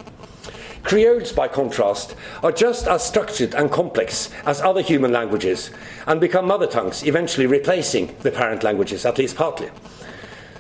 Creoles, 0.86 1.32
by 1.32 1.48
contrast, 1.48 2.16
are 2.44 2.52
just 2.52 2.88
as 2.88 3.04
structured 3.04 3.56
and 3.56 3.72
complex 3.72 4.30
as 4.46 4.62
other 4.62 4.82
human 4.82 5.12
languages 5.12 5.72
and 6.06 6.22
become 6.22 6.46
mother 6.46 6.68
tongues, 6.68 7.04
eventually 7.04 7.48
replacing 7.48 8.16
the 8.20 8.32
parent 8.32 8.64
languages, 8.64 9.04
at 9.04 9.18
least 9.18 9.36
partly. 9.36 9.70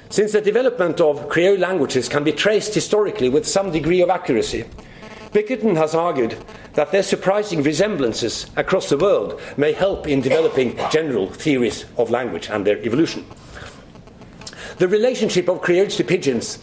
Since 0.09 0.31
the 0.31 0.41
development 0.41 0.99
of 0.99 1.29
Creole 1.29 1.59
languages 1.59 2.09
can 2.09 2.23
be 2.23 2.31
traced 2.31 2.73
historically 2.73 3.29
with 3.29 3.47
some 3.47 3.71
degree 3.71 4.01
of 4.01 4.09
accuracy, 4.09 4.65
Bickerton 5.31 5.75
has 5.75 5.93
argued 5.93 6.35
that 6.73 6.91
their 6.91 7.03
surprising 7.03 7.61
resemblances 7.61 8.49
across 8.55 8.89
the 8.89 8.97
world 8.97 9.39
may 9.57 9.73
help 9.73 10.07
in 10.07 10.21
developing 10.21 10.75
general 10.91 11.29
theories 11.29 11.85
of 11.97 12.09
language 12.09 12.49
and 12.49 12.65
their 12.65 12.77
evolution. 12.79 13.25
The 14.77 14.87
relationship 14.87 15.47
of 15.49 15.61
Creoles 15.61 15.97
to 15.97 16.03
pidgins 16.03 16.57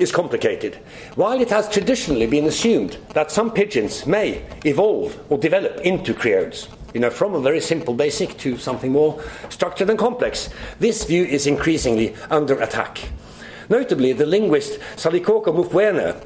is 0.00 0.10
complicated. 0.10 0.76
While 1.14 1.40
it 1.40 1.50
has 1.50 1.68
traditionally 1.68 2.26
been 2.26 2.46
assumed 2.46 2.96
that 3.14 3.30
some 3.30 3.50
pidgins 3.50 4.06
may 4.06 4.42
evolve 4.64 5.18
or 5.28 5.38
develop 5.38 5.80
into 5.82 6.14
creoles, 6.14 6.68
you 6.94 7.00
know, 7.00 7.10
from 7.10 7.34
a 7.34 7.40
very 7.40 7.60
simple 7.60 7.94
basic 7.94 8.36
to 8.38 8.56
something 8.56 8.90
more 8.90 9.22
structured 9.48 9.90
and 9.90 9.98
complex, 9.98 10.48
this 10.80 11.04
view 11.04 11.24
is 11.24 11.46
increasingly 11.46 12.14
under 12.30 12.60
attack. 12.60 12.98
Notably, 13.68 14.12
the 14.12 14.26
linguist 14.26 14.80
Salikoko 14.96 15.54
Mufwene 15.54 16.16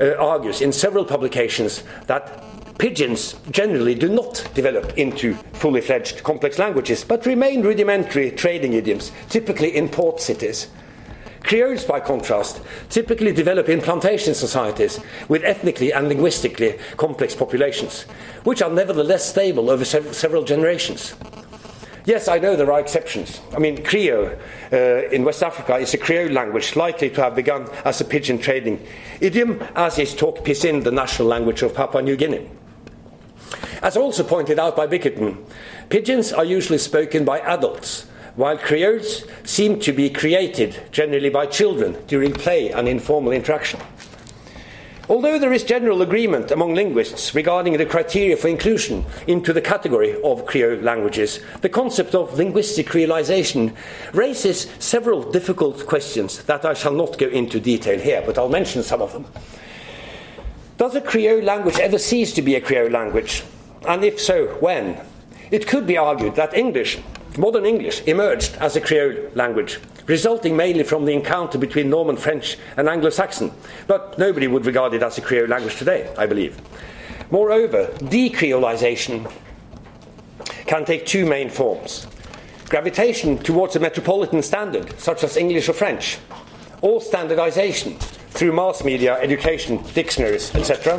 uh, 0.00 0.16
argues 0.22 0.60
in 0.60 0.72
several 0.72 1.04
publications 1.04 1.82
that 2.06 2.44
pidgins 2.78 3.34
generally 3.50 3.94
do 3.94 4.08
not 4.08 4.48
develop 4.54 4.96
into 4.96 5.34
fully 5.52 5.80
fledged 5.80 6.22
complex 6.22 6.58
languages, 6.58 7.04
but 7.04 7.26
remain 7.26 7.62
rudimentary 7.62 8.30
trading 8.30 8.74
idioms, 8.74 9.10
typically 9.28 9.76
in 9.76 9.88
port 9.88 10.20
cities. 10.20 10.68
Creoles, 11.42 11.84
by 11.84 12.00
contrast, 12.00 12.60
typically 12.88 13.32
develop 13.32 13.68
in 13.68 13.80
plantation 13.80 14.34
societies 14.34 15.00
with 15.28 15.44
ethnically 15.44 15.92
and 15.92 16.08
linguistically 16.08 16.78
complex 16.96 17.34
populations, 17.34 18.02
which 18.44 18.62
are 18.62 18.70
nevertheless 18.70 19.28
stable 19.28 19.70
over 19.70 19.84
sev- 19.84 20.14
several 20.14 20.44
generations. 20.44 21.14
Yes, 22.04 22.26
I 22.26 22.38
know 22.38 22.56
there 22.56 22.72
are 22.72 22.80
exceptions. 22.80 23.40
I 23.54 23.58
mean, 23.60 23.76
Krio 23.78 24.36
uh, 24.72 25.08
in 25.10 25.24
West 25.24 25.42
Africa 25.42 25.76
is 25.76 25.94
a 25.94 25.98
Creole 25.98 26.32
language 26.32 26.74
likely 26.74 27.10
to 27.10 27.22
have 27.22 27.36
begun 27.36 27.68
as 27.84 28.00
a 28.00 28.04
pidgin 28.04 28.40
trading 28.40 28.84
idiom, 29.20 29.62
as 29.76 29.98
is 29.98 30.14
Tok 30.14 30.44
Pisin, 30.44 30.82
the 30.82 30.90
national 30.90 31.28
language 31.28 31.62
of 31.62 31.74
Papua 31.74 32.02
New 32.02 32.16
Guinea. 32.16 32.50
As 33.82 33.96
also 33.96 34.24
pointed 34.24 34.58
out 34.58 34.76
by 34.76 34.86
Bickerton, 34.86 35.44
pidgins 35.90 36.36
are 36.36 36.44
usually 36.44 36.78
spoken 36.78 37.24
by 37.24 37.38
adults 37.40 38.06
while 38.36 38.56
creoles 38.56 39.24
seem 39.44 39.78
to 39.80 39.92
be 39.92 40.08
created 40.08 40.80
generally 40.90 41.28
by 41.28 41.46
children 41.46 41.96
during 42.06 42.32
play 42.32 42.70
and 42.70 42.88
informal 42.88 43.32
interaction. 43.32 43.80
Although 45.08 45.38
there 45.38 45.52
is 45.52 45.64
general 45.64 46.00
agreement 46.00 46.52
among 46.52 46.74
linguists 46.74 47.34
regarding 47.34 47.76
the 47.76 47.84
criteria 47.84 48.36
for 48.36 48.48
inclusion 48.48 49.04
into 49.26 49.52
the 49.52 49.60
category 49.60 50.20
of 50.22 50.46
Creole 50.46 50.80
languages, 50.80 51.40
the 51.60 51.68
concept 51.68 52.14
of 52.14 52.38
linguistic 52.38 52.86
creolization 52.86 53.74
raises 54.14 54.70
several 54.78 55.30
difficult 55.30 55.86
questions 55.86 56.42
that 56.44 56.64
I 56.64 56.72
shall 56.72 56.94
not 56.94 57.18
go 57.18 57.26
into 57.26 57.60
detail 57.60 57.98
here, 57.98 58.22
but 58.24 58.38
I'll 58.38 58.48
mention 58.48 58.82
some 58.82 59.02
of 59.02 59.12
them. 59.12 59.26
Does 60.78 60.94
a 60.94 61.00
Creole 61.00 61.42
language 61.42 61.78
ever 61.78 61.98
cease 61.98 62.32
to 62.34 62.42
be 62.42 62.54
a 62.54 62.60
Creole 62.60 62.90
language? 62.90 63.42
And 63.86 64.04
if 64.04 64.20
so, 64.20 64.46
when? 64.60 64.98
It 65.50 65.66
could 65.66 65.86
be 65.86 65.98
argued 65.98 66.36
that 66.36 66.54
English 66.54 66.98
modern 67.36 67.64
English 67.66 68.02
emerged 68.06 68.56
as 68.56 68.76
a 68.76 68.80
Creole 68.80 69.30
language, 69.34 69.78
resulting 70.06 70.56
mainly 70.56 70.84
from 70.84 71.04
the 71.04 71.12
encounter 71.12 71.58
between 71.58 71.90
Norman 71.90 72.16
French 72.16 72.56
and 72.76 72.88
Anglo 72.88 73.10
Saxon, 73.10 73.52
but 73.86 74.18
nobody 74.18 74.46
would 74.46 74.66
regard 74.66 74.94
it 74.94 75.02
as 75.02 75.18
a 75.18 75.20
Creole 75.20 75.48
language 75.48 75.76
today, 75.76 76.12
I 76.18 76.26
believe. 76.26 76.60
Moreover, 77.30 77.86
decreolization 77.98 79.32
can 80.66 80.84
take 80.84 81.06
two 81.06 81.26
main 81.26 81.48
forms 81.48 82.06
gravitation 82.72 83.36
towards 83.36 83.76
a 83.76 83.80
metropolitan 83.80 84.40
standard, 84.40 84.98
such 84.98 85.22
as 85.22 85.36
English 85.36 85.68
or 85.68 85.74
French, 85.74 86.16
or 86.80 87.02
standardization 87.02 87.94
through 88.30 88.50
mass 88.50 88.82
media, 88.82 89.18
education, 89.20 89.84
dictionaries, 89.92 90.54
etc., 90.54 90.98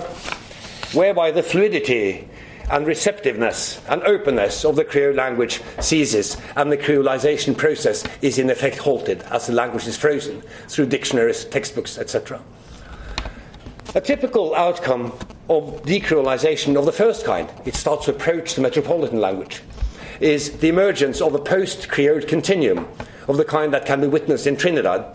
whereby 0.93 1.31
the 1.31 1.41
fluidity 1.41 2.29
and 2.73 2.87
receptiveness 2.87 3.79
and 3.87 4.01
openness 4.01 4.65
of 4.65 4.75
the 4.75 4.83
Creole 4.83 5.13
language 5.13 5.61
ceases, 5.79 6.37
and 6.55 6.71
the 6.71 6.77
creolization 6.77 7.55
process 7.55 8.03
is 8.23 8.39
in 8.39 8.49
effect 8.49 8.77
halted 8.77 9.21
as 9.29 9.45
the 9.45 9.53
language 9.53 9.85
is 9.85 9.95
frozen 9.95 10.41
through 10.67 10.87
dictionaries, 10.87 11.45
textbooks, 11.45 11.99
etc. 11.99 12.41
A 13.93 14.01
typical 14.01 14.55
outcome 14.55 15.13
of 15.49 15.83
decreolization 15.83 16.75
of 16.75 16.85
the 16.85 16.91
first 16.91 17.23
kind, 17.23 17.47
it 17.63 17.75
starts 17.75 18.05
to 18.05 18.11
approach 18.11 18.55
the 18.55 18.61
metropolitan 18.61 19.21
language, 19.21 19.61
is 20.19 20.57
the 20.57 20.69
emergence 20.69 21.21
of 21.21 21.35
a 21.35 21.39
post 21.39 21.89
Creole 21.89 22.21
continuum 22.21 22.87
of 23.27 23.37
the 23.37 23.45
kind 23.45 23.71
that 23.71 23.85
can 23.85 24.01
be 24.01 24.07
witnessed 24.07 24.47
in 24.47 24.57
Trinidad, 24.57 25.05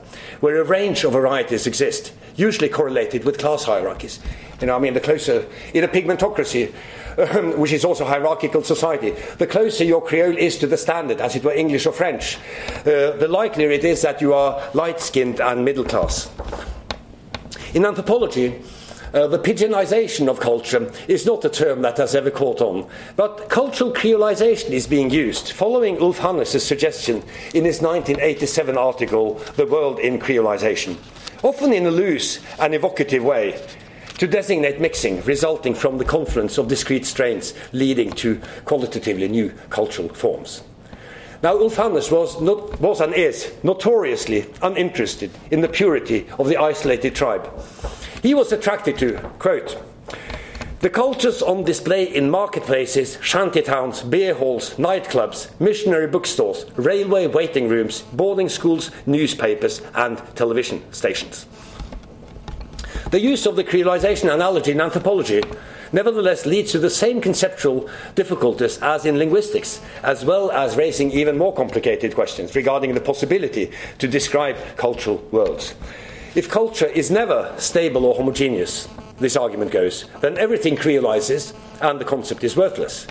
where 0.40 0.60
a 0.60 0.64
range 0.64 1.04
of 1.04 1.12
varieties 1.12 1.66
exist, 1.66 2.12
usually 2.36 2.68
correlated 2.68 3.24
with 3.24 3.38
class 3.38 3.64
hierarchies. 3.64 4.20
You 4.60 4.66
know, 4.66 4.76
I 4.76 4.78
mean, 4.78 4.94
the 4.94 5.00
closer, 5.00 5.46
in 5.72 5.84
a 5.84 5.88
pigmentocracy, 5.88 6.72
um, 7.18 7.58
which 7.58 7.72
is 7.72 7.84
also 7.84 8.04
a 8.04 8.08
hierarchical 8.08 8.62
society, 8.62 9.10
the 9.38 9.46
closer 9.46 9.84
your 9.84 10.02
Creole 10.02 10.36
is 10.36 10.58
to 10.58 10.66
the 10.66 10.76
standard, 10.76 11.20
as 11.20 11.36
it 11.36 11.44
were 11.44 11.52
English 11.52 11.86
or 11.86 11.92
French, 11.92 12.36
uh, 12.80 13.12
the 13.12 13.28
likelier 13.28 13.70
it 13.70 13.84
is 13.84 14.02
that 14.02 14.20
you 14.20 14.34
are 14.34 14.62
light 14.74 15.00
skinned 15.00 15.40
and 15.40 15.64
middle 15.64 15.84
class. 15.84 16.30
In 17.74 17.84
anthropology, 17.84 18.54
uh, 19.12 19.26
the 19.26 19.38
pidginization 19.38 20.28
of 20.28 20.40
culture 20.40 20.90
is 21.06 21.26
not 21.26 21.44
a 21.44 21.48
term 21.48 21.82
that 21.82 21.96
has 21.96 22.14
ever 22.14 22.30
caught 22.30 22.60
on, 22.60 22.88
but 23.16 23.48
cultural 23.48 23.92
creolization 23.92 24.70
is 24.70 24.86
being 24.86 25.10
used, 25.10 25.52
following 25.52 26.00
Ulf 26.00 26.18
Hannerz' 26.18 26.60
suggestion 26.60 27.22
in 27.54 27.64
his 27.64 27.80
1987 27.80 28.76
article, 28.76 29.34
The 29.56 29.66
World 29.66 29.98
in 29.98 30.18
Creolization, 30.18 30.96
often 31.42 31.72
in 31.72 31.86
a 31.86 31.90
loose 31.90 32.40
and 32.58 32.74
evocative 32.74 33.24
way, 33.24 33.60
to 34.18 34.26
designate 34.26 34.80
mixing 34.80 35.22
resulting 35.22 35.74
from 35.74 35.98
the 35.98 36.04
confluence 36.04 36.58
of 36.58 36.68
discrete 36.68 37.06
strains 37.06 37.54
leading 37.72 38.10
to 38.12 38.40
qualitatively 38.64 39.28
new 39.28 39.50
cultural 39.70 40.08
forms. 40.08 40.62
Now, 41.40 41.56
Ulf 41.56 41.76
Hannerz 41.76 42.10
was, 42.10 42.40
not, 42.40 42.80
was 42.80 43.00
and 43.00 43.14
is 43.14 43.54
notoriously 43.62 44.46
uninterested 44.60 45.30
in 45.52 45.60
the 45.60 45.68
purity 45.68 46.26
of 46.36 46.48
the 46.48 46.56
isolated 46.56 47.14
tribe. 47.14 47.48
He 48.22 48.34
was 48.34 48.52
attracted 48.52 48.98
to, 48.98 49.18
quote, 49.38 49.80
the 50.80 50.90
cultures 50.90 51.42
on 51.42 51.64
display 51.64 52.04
in 52.04 52.30
marketplaces, 52.30 53.18
shanty 53.20 53.62
towns, 53.62 54.02
beer 54.02 54.34
halls, 54.34 54.74
nightclubs, 54.76 55.48
missionary 55.60 56.06
bookstores, 56.06 56.66
railway 56.76 57.26
waiting 57.26 57.68
rooms, 57.68 58.02
boarding 58.12 58.48
schools, 58.48 58.92
newspapers, 59.04 59.82
and 59.94 60.18
television 60.36 60.80
stations. 60.92 61.46
The 63.10 63.20
use 63.20 63.46
of 63.46 63.56
the 63.56 63.64
creolization 63.64 64.32
analogy 64.32 64.72
in 64.72 64.80
anthropology 64.80 65.42
nevertheless 65.92 66.46
leads 66.46 66.72
to 66.72 66.78
the 66.78 66.90
same 66.90 67.20
conceptual 67.20 67.88
difficulties 68.14 68.78
as 68.82 69.04
in 69.04 69.18
linguistics, 69.18 69.80
as 70.02 70.24
well 70.24 70.50
as 70.50 70.76
raising 70.76 71.10
even 71.10 71.38
more 71.38 71.54
complicated 71.54 72.14
questions 72.14 72.54
regarding 72.54 72.94
the 72.94 73.00
possibility 73.00 73.72
to 73.98 74.06
describe 74.06 74.56
cultural 74.76 75.16
worlds. 75.32 75.74
If 76.34 76.48
culture 76.48 76.86
is 76.86 77.10
never 77.10 77.54
stable 77.56 78.04
or 78.04 78.14
homogeneous, 78.14 78.88
this 79.18 79.36
argument 79.36 79.72
goes, 79.72 80.04
then 80.20 80.38
everything 80.38 80.76
creolizes 80.76 81.54
and 81.80 81.98
the 81.98 82.04
concept 82.04 82.44
is 82.44 82.56
worthless. 82.56 83.06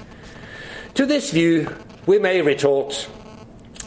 To 0.94 1.06
this 1.06 1.32
view, 1.32 1.76
we 2.06 2.20
may 2.20 2.42
retort 2.42 3.10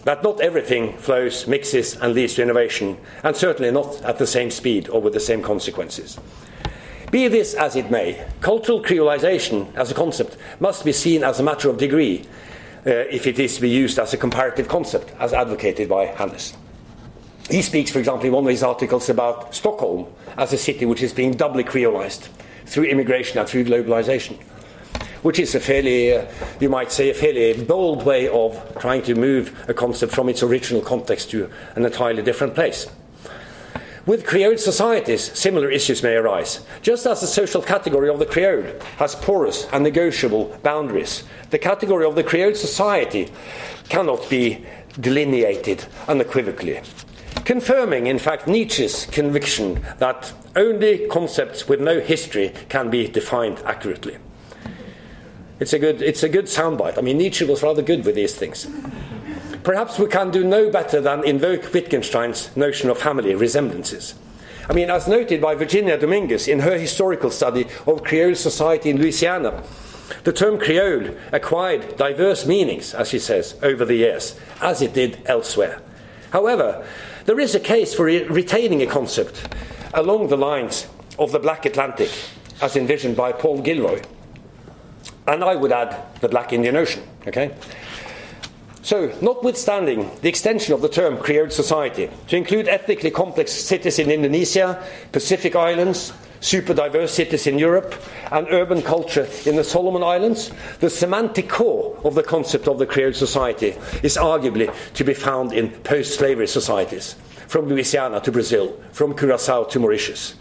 that 0.05 0.23
not 0.23 0.41
everything 0.41 0.97
flows, 0.97 1.47
mixes, 1.47 1.97
and 1.97 2.15
leads 2.15 2.35
to 2.35 2.43
innovation, 2.43 2.97
and 3.23 3.37
certainly 3.37 3.71
not 3.71 4.01
at 4.03 4.19
the 4.19 4.27
same 4.27 4.51
speed 4.51 4.89
or 4.89 5.01
with 5.01 5.13
the 5.13 5.21
same 5.21 5.43
consequences. 5.43 6.19
Be 7.11 7.29
this 7.29 7.55
as 7.55 7.77
it 7.77 7.91
may, 7.91 8.25
cultural 8.41 8.83
creolization 8.83 9.75
as 9.75 9.91
a 9.91 9.95
concept 9.95 10.37
must 10.61 10.85
be 10.85 10.93
seen 10.93 11.25
as 11.25 11.41
a 11.41 11.43
matter 11.43 11.69
of 11.69 11.77
degree 11.77 12.25
uh, 12.87 12.91
if 13.11 13.27
it 13.27 13.39
is 13.39 13.57
to 13.57 13.61
be 13.61 13.69
used 13.69 13.99
as 13.99 14.15
a 14.15 14.17
comparative 14.17 14.69
concept, 14.69 15.13
as 15.19 15.33
advocated 15.33 15.89
by 15.89 16.07
Hannerz. 16.07 16.55
He 17.51 17.63
speaks, 17.63 17.91
for 17.91 17.99
example, 17.99 18.27
in 18.27 18.33
one 18.33 18.45
of 18.45 18.51
his 18.51 18.63
articles 18.63 19.09
about 19.09 19.55
Stockholm 19.55 20.07
as 20.37 20.53
a 20.53 20.59
city 20.59 20.87
which 20.87 21.03
is 21.03 21.13
being 21.13 21.33
doubly 21.33 21.65
creolized 21.65 22.29
through 22.65 22.85
immigration 22.85 23.39
and 23.39 23.49
through 23.49 23.65
globalization. 23.65 24.39
which 25.23 25.39
is 25.39 25.55
a 25.55 25.61
fairly, 25.61 26.15
uh, 26.15 26.25
you 26.61 26.69
might 26.69 26.91
say, 26.91 27.11
a 27.11 27.15
fairly 27.15 27.53
bold 27.65 28.05
way 28.05 28.29
of 28.29 28.57
trying 28.79 29.03
to 29.03 29.15
move 29.15 29.53
a 29.69 29.75
concept 29.75 30.13
from 30.13 30.29
its 30.29 30.43
original 30.43 30.81
context 30.81 31.31
to 31.31 31.51
an 31.77 31.85
entirely 31.85 32.23
different 32.23 32.55
place. 32.55 32.87
With 34.07 34.27
Creole 34.27 34.57
societies, 34.57 35.39
similar 35.39 35.71
issues 35.71 36.03
may 36.03 36.15
arise. 36.17 36.65
Just 36.81 37.07
as 37.07 37.21
the 37.21 37.27
social 37.27 37.61
category 37.61 38.09
of 38.09 38.19
the 38.19 38.27
Creole 38.27 38.81
has 38.97 39.15
porous 39.15 39.67
and 39.73 39.85
negotiable 39.85 40.59
boundaries, 40.63 41.23
the 41.51 41.59
category 41.59 42.07
of 42.07 42.15
the 42.15 42.25
Creole 42.25 42.55
society 42.55 43.31
cannot 43.91 44.29
be 44.31 44.65
delineated 44.99 45.85
unequivocally. 46.09 46.81
Confirming, 47.45 48.07
in 48.07 48.19
fact, 48.19 48.47
Nietzsche's 48.47 49.07
conviction 49.07 49.85
that 49.99 50.33
only 50.57 51.07
concepts 51.09 51.69
with 51.69 51.81
no 51.81 52.01
history 52.01 52.53
can 52.69 52.91
be 52.91 53.09
defined 53.09 53.61
accurately. 53.65 54.19
It's 55.59 55.73
a 55.73 55.79
good, 55.79 56.01
it's 56.01 56.23
a 56.23 56.29
good 56.29 56.47
soundbite. 56.47 56.97
I 56.97 57.03
mean, 57.03 57.19
Nietzsche 57.19 57.45
was 57.45 57.63
rather 57.63 57.83
good 57.83 58.05
with 58.05 58.15
these 58.15 58.35
things. 58.35 58.67
Perhaps 59.63 59.99
we 59.99 60.07
can 60.07 60.31
do 60.31 60.43
no 60.43 60.71
better 60.71 61.01
than 61.01 61.25
invoke 61.25 61.73
Wittgenstein's 61.73 62.55
notion 62.57 62.89
of 62.89 62.99
family 62.99 63.35
resemblances. 63.35 64.15
I 64.69 64.73
mean, 64.73 64.89
as 64.89 65.09
noted 65.09 65.41
by 65.41 65.55
Virginia 65.55 65.99
Dominguez 65.99 66.49
in 66.49 66.61
her 66.61 66.79
historical 66.79 67.31
study 67.31 67.67
of 67.87 68.05
Creole 68.05 68.37
society 68.37 68.89
in 68.89 68.99
Louisiana, 68.99 69.63
the 70.25 70.33
term 70.33 70.59
Creole 70.59 71.15
acquired 71.33 71.97
diverse 71.97 72.47
meanings, 72.47 72.95
as 72.95 73.09
she 73.09 73.19
says, 73.19 73.57
over 73.63 73.85
the 73.85 73.97
years, 73.97 74.39
as 74.63 74.81
it 74.81 74.95
did 74.95 75.21
elsewhere. 75.27 75.83
However, 76.31 76.87
there 77.25 77.41
is 77.41 77.55
a 77.55 77.61
case 77.61 77.95
for 77.95 78.07
re- 78.07 78.25
retaining 78.25 78.83
a 78.83 78.87
concept 78.87 79.49
along 79.95 80.29
the 80.29 80.37
lines 80.37 80.87
of 81.19 81.33
the 81.33 81.39
Black 81.39 81.67
Atlantic, 81.67 82.11
as 82.63 82.77
envisioned 82.77 83.17
by 83.17 83.33
Paul 83.33 83.61
Gilroy. 83.61 84.03
And 85.27 85.45
I 85.45 85.55
would 85.55 85.73
add 85.73 85.97
the 86.21 86.29
Black 86.29 86.53
Indian 86.53 86.77
Ocean. 86.77 87.03
Okay? 87.27 87.55
So, 88.83 89.13
notwithstanding 89.21 90.11
the 90.23 90.29
extension 90.29 90.73
of 90.73 90.81
the 90.81 90.89
term 90.89 91.19
Creole 91.19 91.51
society 91.51 92.11
to 92.29 92.37
include 92.37 92.67
ethnically 92.67 93.11
complex 93.11 93.53
cities 93.53 93.99
in 93.99 94.11
Indonesia, 94.11 94.83
Pacific 95.13 95.55
Islands, 95.55 96.13
super 96.41 96.75
diverse 96.75 97.13
cities 97.13 97.47
in 97.47 97.59
Europe, 97.59 97.95
and 98.33 98.47
urban 98.51 98.83
culture 98.83 99.29
in 99.47 99.57
the 99.57 99.65
Solomon 99.65 100.03
Islands, 100.03 100.51
the 100.81 100.91
semantic 100.91 101.49
core 101.49 101.99
of 102.05 102.15
the 102.15 102.23
concept 102.23 102.67
of 102.67 102.79
the 102.79 102.87
Creole 102.87 103.13
society 103.13 103.77
is 104.03 104.17
arguably 104.17 104.75
to 104.95 105.05
be 105.05 105.15
found 105.15 105.53
in 105.53 105.71
post 105.83 106.19
slavery 106.19 106.49
societies, 106.49 107.15
from 107.47 107.69
Louisiana 107.69 108.21
to 108.21 108.33
Brazil, 108.33 108.79
from 108.93 109.15
Curacao 109.15 109.65
to 109.65 109.79
Mauritius. 109.79 110.35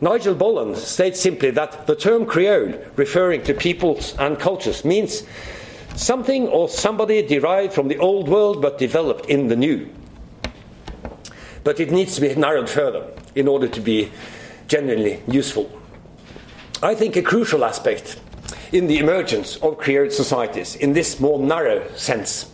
Nigel 0.00 0.34
Bolland 0.34 0.76
states 0.76 1.20
simply 1.20 1.50
that 1.52 1.86
the 1.86 1.96
term 1.96 2.26
Creole, 2.26 2.74
referring 2.96 3.42
to 3.44 3.54
peoples 3.54 4.14
and 4.18 4.38
cultures, 4.38 4.84
means 4.84 5.22
Something 5.96 6.48
or 6.48 6.68
somebody 6.68 7.26
derived 7.26 7.72
from 7.72 7.88
the 7.88 7.96
old 7.96 8.28
world 8.28 8.60
but 8.60 8.76
developed 8.76 9.26
in 9.26 9.48
the 9.48 9.56
new. 9.56 9.88
But 11.64 11.80
it 11.80 11.90
needs 11.90 12.14
to 12.16 12.20
be 12.20 12.34
narrowed 12.34 12.68
further 12.68 13.10
in 13.34 13.48
order 13.48 13.66
to 13.66 13.80
be 13.80 14.12
genuinely 14.68 15.22
useful. 15.28 15.70
I 16.82 16.94
think 16.94 17.16
a 17.16 17.22
crucial 17.22 17.64
aspect 17.64 18.20
in 18.72 18.86
the 18.86 18.98
emergence 18.98 19.56
of 19.56 19.78
Creole 19.78 20.10
societies, 20.10 20.76
in 20.76 20.92
this 20.92 21.20
more 21.20 21.38
narrow 21.38 21.88
sense, 21.94 22.50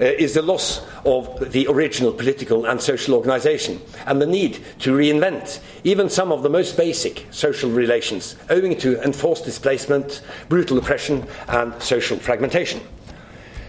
uh, 0.00 0.04
is 0.04 0.34
the 0.34 0.42
loss 0.42 0.86
of 1.04 1.52
the 1.52 1.66
original 1.68 2.12
political 2.12 2.66
and 2.66 2.80
social 2.80 3.14
organization 3.14 3.80
and 4.06 4.20
the 4.20 4.26
need 4.26 4.62
to 4.78 4.94
reinvent 4.94 5.60
even 5.84 6.10
some 6.10 6.30
of 6.32 6.42
the 6.42 6.50
most 6.50 6.76
basic 6.76 7.26
social 7.30 7.70
relations 7.70 8.36
owing 8.50 8.76
to 8.76 9.00
enforced 9.02 9.44
displacement, 9.44 10.22
brutal 10.48 10.76
oppression, 10.78 11.26
and 11.48 11.80
social 11.82 12.18
fragmentation. 12.18 12.80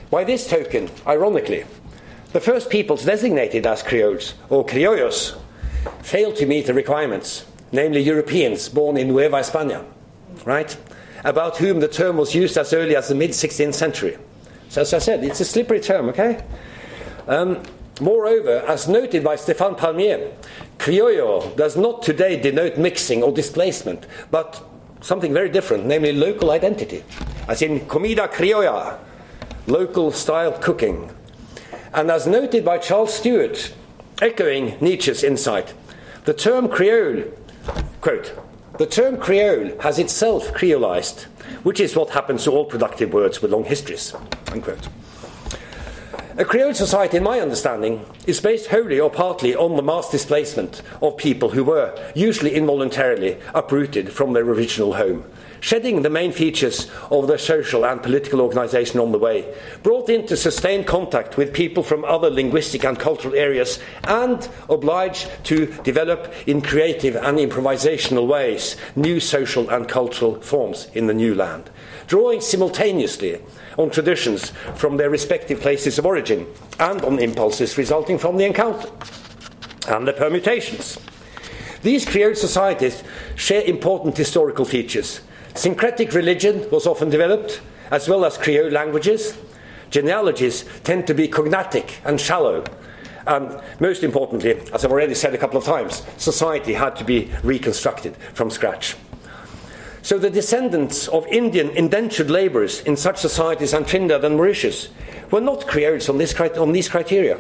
By 0.10 0.24
this 0.24 0.50
token, 0.50 0.90
ironically, 1.06 1.66
the 2.34 2.42
first 2.42 2.70
peoples 2.70 3.06
designated 3.06 3.66
as 3.66 3.84
Creoles, 3.84 4.34
or 4.50 4.66
Criollos, 4.66 5.38
failed 6.02 6.36
to 6.38 6.46
meet 6.46 6.66
the 6.66 6.74
requirements, 6.74 7.46
namely 7.72 8.02
Europeans 8.02 8.70
born 8.70 8.98
in 8.98 9.08
Nueva 9.10 9.38
España, 9.38 9.84
right? 10.46 10.76
About 11.24 11.58
whom 11.58 11.80
the 11.80 11.88
term 11.88 12.18
was 12.18 12.34
used 12.34 12.58
as 12.58 12.74
early 12.74 12.96
as 12.96 13.10
the 13.10 13.16
mid 13.16 13.32
16th 13.32 13.74
century. 13.74 14.18
So, 14.70 14.82
as 14.82 14.94
I 14.94 15.00
said, 15.00 15.24
it's 15.24 15.40
a 15.40 15.46
slippery 15.46 15.80
term, 15.80 16.10
okay? 16.10 16.44
Um, 17.28 17.64
moreover, 18.00 18.64
as 18.68 18.88
noted 18.88 19.24
by 19.24 19.36
Stephan 19.36 19.76
Palmié, 19.76 20.32
criollo 20.78 21.56
does 21.56 21.76
not 21.76 22.04
today 22.04 22.40
denote 22.40 22.78
mixing 22.78 23.24
or 23.24 23.32
displacement, 23.32 24.06
but 24.32 24.64
something 25.02 25.34
very 25.34 25.50
different, 25.50 25.86
namely 25.86 26.12
local 26.12 26.52
identity, 26.52 27.04
as 27.48 27.62
in 27.62 27.86
comida 27.88 28.28
criolla, 28.28 29.00
local 29.68 30.12
style 30.12 30.54
cooking. 30.54 31.10
And 31.94 32.12
as 32.12 32.28
noted 32.28 32.64
by 32.64 32.78
Charles 32.78 33.14
Stewart, 33.14 33.74
echoing 34.22 34.78
Nietzsche's 34.82 35.24
insight, 35.24 35.74
the 36.26 36.34
term 36.34 36.68
Creole, 36.68 37.24
quote, 38.02 38.38
the 38.78 38.86
term 38.86 39.18
Creole 39.18 39.80
has 39.82 39.98
itself 39.98 40.54
creolized 40.54 41.26
which 41.64 41.80
is 41.80 41.96
what 41.96 42.12
happens 42.12 42.44
to 42.44 42.52
all 42.52 42.66
productive 42.66 43.14
words 43.14 43.42
with 43.42 43.52
long 43.52 43.66
histories. 43.66 44.14
Unquote. 44.52 44.88
A 46.38 46.46
Creole 46.46 46.74
society, 46.74 47.18
in 47.18 47.24
my 47.24 47.40
understanding, 47.40 48.06
is 48.28 48.40
based 48.40 48.68
wholly 48.68 49.00
or 49.00 49.10
partly 49.10 49.56
on 49.56 49.76
the 49.76 49.82
mass 49.82 50.12
displacement 50.12 50.84
of 51.02 51.18
people 51.18 51.50
who 51.50 51.64
were, 51.64 51.98
usually 52.16 52.54
involuntarily, 52.54 53.38
uprooted 53.56 54.12
from 54.12 54.34
their 54.34 54.44
original 54.44 54.94
home 54.94 55.26
shedding 55.60 56.02
the 56.02 56.10
main 56.10 56.32
features 56.32 56.90
of 57.12 57.28
their 57.28 57.38
social 57.38 57.86
and 57.86 58.02
political 58.02 58.42
organisation 58.42 59.00
on 59.00 59.12
the 59.12 59.18
way, 59.18 59.54
brought 59.84 60.10
into 60.10 60.38
sustained 60.38 60.86
contact 60.86 61.38
with 61.38 61.54
people 61.54 61.84
from 61.84 62.06
other 62.06 62.30
linguistic 62.30 62.84
and 62.84 63.00
cultural 63.00 63.36
areas, 63.36 63.80
and 64.04 64.50
obliged 64.70 65.30
to 65.44 65.68
develop 65.84 66.34
in 66.48 66.62
creative 66.62 67.16
and 67.16 67.38
improvisational 67.38 68.28
ways 68.28 68.76
new 68.96 69.20
social 69.20 69.70
and 69.70 69.88
cultural 69.88 70.40
forms 70.42 70.88
in 70.94 71.08
the 71.08 71.14
new 71.14 71.36
land, 71.36 71.70
drawing 72.08 72.42
simultaneously 72.42 73.42
on 73.78 73.90
traditions 73.90 74.50
from 74.76 74.98
their 74.98 75.10
respective 75.10 75.62
places 75.62 75.98
of 75.98 76.06
origin 76.06 76.46
and 76.80 77.02
on 77.04 77.20
impulses 77.20 77.78
resulting 77.78 78.18
from 78.18 78.38
the 78.38 78.46
encounter 78.46 78.90
and 79.88 80.08
the 80.08 80.14
permutations. 80.14 80.98
These 81.84 82.06
Creole 82.06 82.36
societies 82.36 83.04
share 83.36 83.62
important 83.64 84.18
historical 84.18 84.66
features 84.66 85.22
Syncretic 85.58 86.14
religion 86.14 86.70
was 86.70 86.86
often 86.86 87.10
developed, 87.10 87.62
as 87.90 88.08
well 88.08 88.26
as 88.26 88.38
Creole 88.38 88.70
languages. 88.70 89.36
Genealogies 89.90 90.66
tend 90.84 91.08
to 91.08 91.16
be 91.16 91.28
cognatic 91.28 92.00
and 92.06 92.22
shallow. 92.22 92.64
And 93.26 93.60
most 93.80 94.04
importantly, 94.04 94.52
as 94.72 94.86
I've 94.86 94.92
already 94.92 95.16
said 95.16 95.34
a 95.34 95.38
couple 95.40 95.58
of 95.58 95.66
times, 95.66 96.04
society 96.18 96.74
had 96.74 96.96
to 96.98 97.04
be 97.04 97.32
reconstructed 97.44 98.16
from 98.36 98.52
scratch. 98.52 98.96
So 100.04 100.20
the 100.20 100.30
descendants 100.30 101.08
of 101.08 101.26
Indian 101.26 101.72
indentured 101.72 102.30
labourers 102.30 102.82
in 102.82 102.96
such 102.96 103.18
societies 103.18 103.74
as 103.74 103.90
Trinidad 103.90 104.24
and 104.24 104.38
Mauritius 104.38 104.90
were 105.32 105.42
not 105.42 105.66
Creoles 105.66 106.08
on, 106.08 106.20
this, 106.20 106.40
on 106.40 106.72
these 106.72 106.88
criteria, 106.88 107.40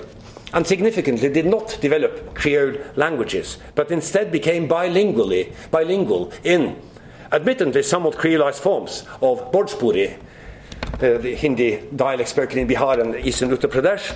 and 0.53 0.65
significantly 0.65 1.29
did 1.29 1.45
not 1.45 1.77
develop 1.81 2.33
Creole 2.33 2.77
languages, 2.95 3.59
but 3.75 3.91
instead 3.91 4.31
became 4.31 4.67
bilingually, 4.67 5.53
bilingual 5.69 6.33
in 6.43 6.81
admittedly 7.31 7.83
somewhat 7.83 8.15
creolized 8.15 8.59
forms 8.59 9.03
of 9.21 9.51
Bhojpuri, 9.51 10.17
uh, 10.17 11.17
the 11.17 11.35
Hindi 11.35 11.83
dialect 11.95 12.29
spoken 12.29 12.59
in 12.59 12.67
Bihar 12.67 12.99
and 13.01 13.15
eastern 13.25 13.49
Uttar 13.49 13.71
Pradesh, 13.71 14.15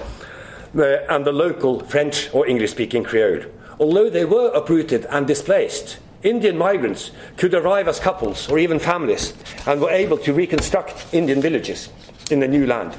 uh, 0.78 1.06
and 1.13 1.26
the 1.26 1.32
local 1.32 1.82
French 1.82 2.30
or 2.34 2.47
English 2.47 2.71
speaking 2.71 3.04
Creole. 3.04 3.45
Although 3.80 4.10
they 4.10 4.26
were 4.26 4.52
uprooted 4.54 5.06
and 5.10 5.28
displaced, 5.28 5.97
Indian 6.24 6.58
migrants 6.58 7.12
could 7.38 7.54
arrive 7.54 7.88
as 7.88 8.00
couples 8.00 8.47
or 8.50 8.60
even 8.60 8.80
families 8.80 9.34
and 9.65 9.82
were 9.82 9.89
able 9.89 10.17
to 10.19 10.34
reconstruct 10.34 11.08
Indian 11.13 11.41
villages 11.41 11.89
in 12.30 12.39
the 12.39 12.47
new 12.47 12.67
land. 12.67 12.95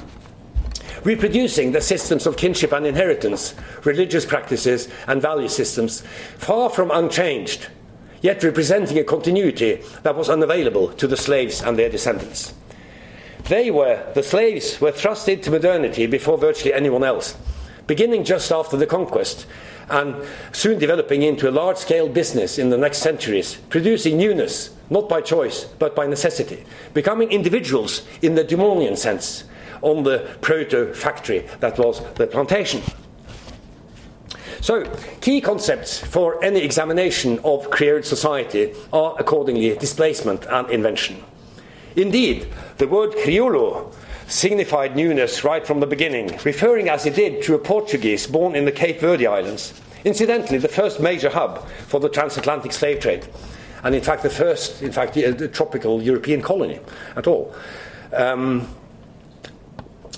Reproducing 1.05 1.73
the 1.73 1.81
systems 1.81 2.27
of 2.27 2.37
kinship 2.37 2.73
and 2.73 2.87
inheritance, 2.87 3.55
religious 3.85 4.25
practices, 4.25 4.89
and 5.07 5.23
value 5.23 5.49
systems, 5.49 6.03
far 6.39 6.71
from 6.71 6.91
unchanged 6.91 7.69
yet 8.23 8.43
representing 8.43 8.99
a 8.99 9.05
continuity 9.05 9.83
that 10.03 10.17
was 10.17 10.31
unavailable 10.31 10.89
to 10.95 11.07
the 11.07 11.17
slaves 11.17 11.61
and 11.61 11.79
their 11.79 11.91
descendants. 11.91 12.55
They 13.45 13.71
were, 13.71 14.11
the 14.15 14.23
slaves 14.23 14.81
were 14.81 14.93
thrust 14.93 15.29
into 15.29 15.51
modernity 15.51 16.07
before 16.07 16.39
virtually 16.39 16.73
anyone 16.73 17.05
else, 17.05 17.37
beginning 17.87 18.25
just 18.25 18.51
after 18.51 18.77
the 18.77 18.87
conquest 18.87 19.47
and 19.91 20.17
soon 20.53 20.79
developing 20.79 21.23
into 21.23 21.49
a 21.49 21.51
large 21.51 21.77
scale 21.77 22.09
business 22.09 22.59
in 22.59 22.71
the 22.71 22.79
next 22.79 22.99
centuries, 22.99 23.57
producing 23.69 24.17
newness, 24.17 24.71
not 24.91 25.09
by 25.09 25.21
choice, 25.21 25.65
but 25.79 25.95
by 25.95 26.07
necessity, 26.07 26.65
becoming 26.95 27.31
individuals 27.31 28.07
in 28.23 28.35
the 28.35 28.45
Dumonian 28.45 28.97
sense 28.97 29.45
on 29.83 30.05
the 30.05 30.37
proto 30.41 30.95
factory 30.95 31.41
that 31.61 31.79
was 31.79 32.01
the 32.15 32.27
plantation. 32.27 32.81
So, 34.63 34.85
key 35.21 35.41
concepts 35.41 35.99
for 35.99 36.43
any 36.45 36.61
examination 36.61 37.41
of 37.43 37.69
Creole 37.71 38.05
society 38.05 38.73
are 38.93 39.17
accordingly 39.19 39.77
displacement 39.77 40.47
and 40.47 40.71
invention. 40.71 41.21
Indeed, 41.97 42.47
the 42.79 42.87
word 42.87 43.11
crioulo 43.11 43.93
signified 44.29 44.95
newness 44.95 45.43
right 45.43 45.67
from 45.67 45.81
the 45.81 45.87
beginning, 45.89 46.39
referring 46.45 46.89
as 46.89 47.05
it 47.07 47.17
did 47.17 47.43
to 47.43 47.57
a 47.57 47.59
Portuguese 47.59 48.29
born 48.29 48.55
in 48.55 48.65
the 48.65 48.71
Cape 48.71 49.01
Verde 49.01 49.27
Islands, 49.27 49.75
incidentally, 50.05 50.59
the 50.59 50.69
first 50.69 51.01
major 51.01 51.31
hub 51.31 51.67
for 51.89 51.99
the 51.99 52.09
transatlantic 52.09 52.71
slave 52.71 53.01
trade, 53.01 53.27
and 53.83 53.97
in 53.97 54.01
fact, 54.01 54.23
the 54.23 54.31
first, 54.31 54.81
in 54.81 54.93
fact, 54.93 55.15
the, 55.15 55.49
tropical 55.49 56.01
European 56.01 56.41
colony 56.41 56.79
at 57.17 57.27
all. 57.27 57.53
Um, 58.13 58.69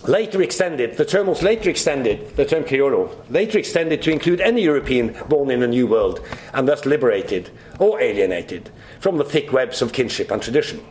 later 0.07 0.43
extended, 0.43 0.97
the 0.97 1.05
term 1.05 1.27
was 1.27 1.43
later 1.43 1.71
extended, 1.71 2.37
the 2.37 2.45
term 2.45 2.65
criollo, 2.65 3.11
later 3.31 3.59
extended 3.59 4.03
to 4.03 4.11
include 4.11 4.41
any 4.41 4.63
European 4.63 5.17
born 5.29 5.51
in 5.51 5.63
a 5.63 5.67
new 5.67 5.87
world 5.87 6.25
and 6.53 6.69
thus 6.69 6.87
liberated 6.87 7.51
or 7.79 8.01
alienated 8.01 8.71
from 9.01 9.17
the 9.17 9.25
thick 9.25 9.53
webs 9.53 9.83
of 9.83 9.93
kinship 9.93 10.31
and 10.31 10.43
tradition. 10.43 10.85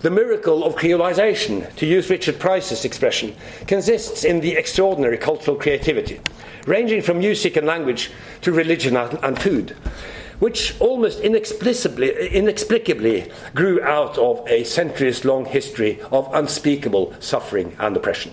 The 0.00 0.10
miracle 0.10 0.64
of 0.64 0.76
creolization, 0.76 1.74
to 1.76 1.86
use 1.86 2.10
Richard 2.10 2.38
Price's 2.38 2.84
expression, 2.84 3.34
consists 3.66 4.22
in 4.22 4.40
the 4.40 4.52
extraordinary 4.52 5.16
cultural 5.16 5.56
creativity, 5.56 6.20
ranging 6.66 7.00
from 7.00 7.20
music 7.20 7.56
and 7.56 7.66
language 7.66 8.10
to 8.42 8.52
religion 8.52 8.96
and 8.96 9.40
food, 9.40 9.74
which 10.44 10.78
almost 10.78 11.20
inexplicably, 11.20 12.28
inexplicably 12.28 13.32
grew 13.54 13.82
out 13.82 14.18
of 14.18 14.46
a 14.46 14.62
centuries 14.62 15.24
long 15.24 15.46
history 15.46 15.98
of 16.12 16.28
unspeakable 16.34 17.14
suffering 17.18 17.74
and 17.78 17.96
oppression. 17.96 18.30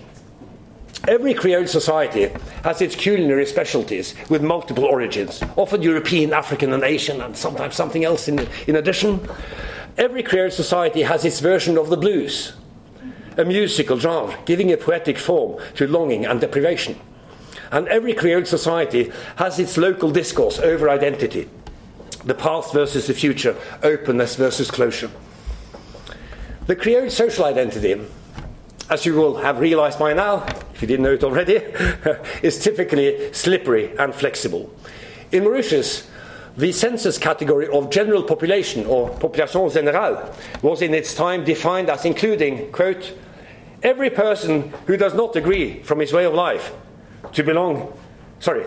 Every 1.08 1.32
Creole 1.32 1.66
society 1.66 2.30
has 2.64 2.82
its 2.82 2.94
culinary 2.94 3.46
specialties 3.46 4.14
with 4.28 4.42
multiple 4.42 4.84
origins, 4.84 5.42
often 5.56 5.80
European, 5.80 6.34
African, 6.34 6.74
and 6.74 6.82
Asian, 6.82 7.22
and 7.22 7.34
sometimes 7.34 7.76
something 7.76 8.04
else 8.04 8.28
in, 8.28 8.46
in 8.66 8.76
addition. 8.76 9.26
Every 9.96 10.22
Creole 10.22 10.50
society 10.50 11.00
has 11.04 11.24
its 11.24 11.40
version 11.40 11.78
of 11.78 11.88
the 11.88 11.96
blues, 11.96 12.52
a 13.38 13.44
musical 13.46 13.98
genre 13.98 14.36
giving 14.44 14.70
a 14.70 14.76
poetic 14.76 15.16
form 15.16 15.58
to 15.76 15.86
longing 15.86 16.26
and 16.26 16.42
deprivation. 16.42 16.94
And 17.70 17.88
every 17.88 18.12
Creole 18.12 18.44
society 18.44 19.10
has 19.36 19.58
its 19.58 19.78
local 19.78 20.10
discourse 20.10 20.58
over 20.58 20.90
identity 20.90 21.48
the 22.24 22.34
past 22.34 22.72
versus 22.72 23.06
the 23.06 23.14
future, 23.14 23.56
openness 23.82 24.36
versus 24.36 24.70
closure. 24.70 25.10
The 26.66 26.76
Creole 26.76 27.10
social 27.10 27.44
identity, 27.44 28.00
as 28.88 29.04
you 29.04 29.14
will 29.14 29.36
have 29.36 29.58
realized 29.58 29.98
by 29.98 30.12
now, 30.12 30.44
if 30.74 30.82
you 30.82 30.88
didn't 30.88 31.04
know 31.04 31.12
it 31.12 31.24
already, 31.24 31.56
is 32.42 32.62
typically 32.62 33.32
slippery 33.32 33.96
and 33.98 34.14
flexible. 34.14 34.72
In 35.32 35.44
Mauritius, 35.44 36.08
the 36.56 36.70
census 36.70 37.18
category 37.18 37.66
of 37.68 37.90
general 37.90 38.22
population, 38.22 38.86
or 38.86 39.08
population 39.08 39.62
générale, 39.62 40.34
was 40.62 40.82
in 40.82 40.94
its 40.94 41.14
time 41.14 41.44
defined 41.44 41.88
as 41.88 42.04
including, 42.04 42.70
quote, 42.70 43.14
every 43.82 44.10
person 44.10 44.72
who 44.86 44.96
does 44.96 45.14
not 45.14 45.34
agree 45.34 45.82
from 45.82 45.98
his 45.98 46.12
way 46.12 46.24
of 46.24 46.34
life 46.34 46.72
to 47.32 47.42
belong, 47.42 47.92
sorry, 48.38 48.66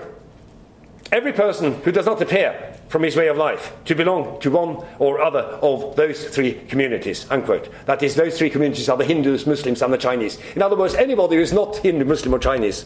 every 1.11 1.31
person 1.31 1.75
who 1.83 1.91
does 1.91 2.05
not 2.05 2.21
appear 2.21 2.74
from 2.87 3.03
his 3.03 3.15
way 3.15 3.27
of 3.27 3.37
life 3.37 3.73
to 3.85 3.95
belong 3.95 4.39
to 4.39 4.51
one 4.51 4.77
or 4.99 5.21
other 5.21 5.39
of 5.39 5.95
those 5.95 6.23
three 6.25 6.53
communities. 6.67 7.25
Unquote. 7.29 7.69
That 7.85 8.03
is, 8.03 8.15
those 8.15 8.37
three 8.37 8.49
communities 8.49 8.89
are 8.89 8.97
the 8.97 9.05
Hindus, 9.05 9.47
Muslims, 9.47 9.81
and 9.81 9.91
the 9.91 9.97
Chinese. 9.97 10.37
In 10.55 10.61
other 10.61 10.75
words, 10.75 10.95
anybody 10.95 11.37
who 11.37 11.41
is 11.41 11.53
not 11.53 11.77
Hindu, 11.77 12.05
Muslim, 12.05 12.33
or 12.33 12.39
Chinese 12.39 12.85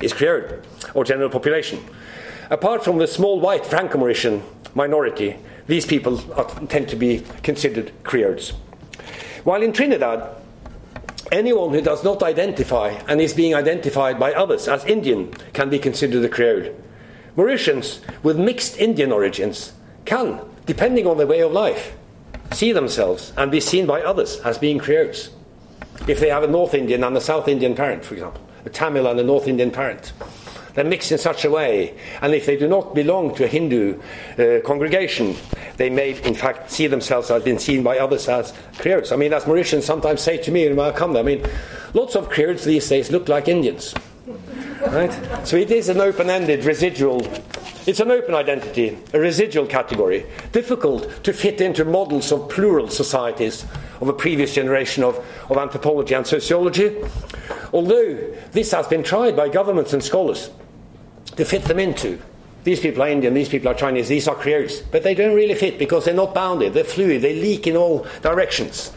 is 0.00 0.12
Creole, 0.12 0.60
or 0.94 1.04
general 1.04 1.30
population. 1.30 1.84
Apart 2.50 2.84
from 2.84 2.98
the 2.98 3.06
small 3.06 3.40
white 3.40 3.66
Franco-Mauritian 3.66 4.42
minority, 4.74 5.36
these 5.66 5.86
people 5.86 6.20
are, 6.34 6.44
tend 6.66 6.88
to 6.88 6.96
be 6.96 7.24
considered 7.42 7.92
Creoles. 8.04 8.50
While 9.44 9.62
in 9.62 9.72
Trinidad, 9.72 10.36
anyone 11.30 11.70
who 11.70 11.80
does 11.80 12.04
not 12.04 12.22
identify 12.22 12.88
and 13.08 13.20
is 13.20 13.34
being 13.34 13.54
identified 13.54 14.18
by 14.18 14.32
others 14.32 14.68
as 14.68 14.84
Indian 14.84 15.32
can 15.52 15.70
be 15.70 15.78
considered 15.78 16.24
a 16.24 16.28
Creole. 16.28 16.74
Mauritians 17.36 18.00
with 18.22 18.38
mixed 18.38 18.76
Indian 18.78 19.10
origins 19.10 19.72
can, 20.04 20.40
depending 20.66 21.06
on 21.06 21.16
their 21.16 21.26
way 21.26 21.40
of 21.40 21.52
life, 21.52 21.94
see 22.52 22.72
themselves 22.72 23.32
and 23.36 23.50
be 23.50 23.60
seen 23.60 23.86
by 23.86 24.02
others 24.02 24.38
as 24.40 24.58
being 24.58 24.78
Creoles. 24.78 25.30
If 26.06 26.20
they 26.20 26.28
have 26.28 26.42
a 26.42 26.48
North 26.48 26.74
Indian 26.74 27.04
and 27.04 27.16
a 27.16 27.20
South 27.20 27.48
Indian 27.48 27.74
parent, 27.74 28.04
for 28.04 28.14
example, 28.14 28.42
a 28.64 28.70
Tamil 28.70 29.06
and 29.06 29.18
a 29.18 29.24
North 29.24 29.48
Indian 29.48 29.70
parent, 29.70 30.12
they're 30.74 30.84
mixed 30.84 31.12
in 31.12 31.18
such 31.18 31.44
a 31.44 31.50
way. 31.50 31.96
And 32.20 32.34
if 32.34 32.46
they 32.46 32.56
do 32.56 32.68
not 32.68 32.94
belong 32.94 33.34
to 33.36 33.44
a 33.44 33.46
Hindu 33.46 34.00
uh, 34.38 34.60
congregation, 34.66 35.36
they 35.76 35.90
may, 35.90 36.20
in 36.22 36.34
fact, 36.34 36.70
see 36.70 36.86
themselves 36.86 37.30
as 37.30 37.42
being 37.42 37.58
seen 37.58 37.82
by 37.82 37.98
others 37.98 38.28
as 38.28 38.52
Creoles. 38.78 39.12
I 39.12 39.16
mean, 39.16 39.32
as 39.32 39.44
Mauritians 39.44 39.82
sometimes 39.82 40.20
say 40.20 40.38
to 40.38 40.50
me 40.50 40.68
when 40.68 40.78
I 40.78 40.96
come 40.96 41.12
there, 41.12 41.22
I 41.22 41.26
mean, 41.26 41.46
lots 41.94 42.16
of 42.16 42.28
Creoles 42.30 42.64
these 42.64 42.88
days 42.88 43.10
look 43.10 43.28
like 43.28 43.48
Indians. 43.48 43.94
Right? 44.86 45.46
So 45.46 45.56
it 45.56 45.70
is 45.70 45.88
an 45.88 46.00
open 46.00 46.30
ended 46.30 46.64
residual. 46.64 47.26
It's 47.86 48.00
an 48.00 48.10
open 48.10 48.34
identity, 48.34 48.96
a 49.12 49.18
residual 49.18 49.66
category, 49.66 50.24
difficult 50.52 51.24
to 51.24 51.32
fit 51.32 51.60
into 51.60 51.84
models 51.84 52.30
of 52.30 52.48
plural 52.48 52.88
societies 52.88 53.64
of 54.00 54.08
a 54.08 54.12
previous 54.12 54.54
generation 54.54 55.02
of, 55.02 55.16
of 55.50 55.56
anthropology 55.56 56.14
and 56.14 56.26
sociology. 56.26 56.96
Although 57.72 58.34
this 58.52 58.70
has 58.72 58.86
been 58.86 59.02
tried 59.02 59.36
by 59.36 59.48
governments 59.48 59.92
and 59.92 60.02
scholars 60.02 60.50
to 61.36 61.44
fit 61.44 61.64
them 61.64 61.80
into. 61.80 62.20
These 62.64 62.78
people 62.78 63.02
are 63.02 63.08
Indian, 63.08 63.34
these 63.34 63.48
people 63.48 63.68
are 63.68 63.74
Chinese, 63.74 64.08
these 64.08 64.28
are 64.28 64.36
Creoles. 64.36 64.82
But 64.82 65.02
they 65.02 65.14
don't 65.14 65.34
really 65.34 65.54
fit 65.54 65.78
because 65.78 66.04
they're 66.04 66.14
not 66.14 66.34
bounded, 66.34 66.74
they're 66.74 66.84
fluid, 66.84 67.22
they 67.22 67.34
leak 67.34 67.66
in 67.66 67.76
all 67.76 68.06
directions. 68.20 68.92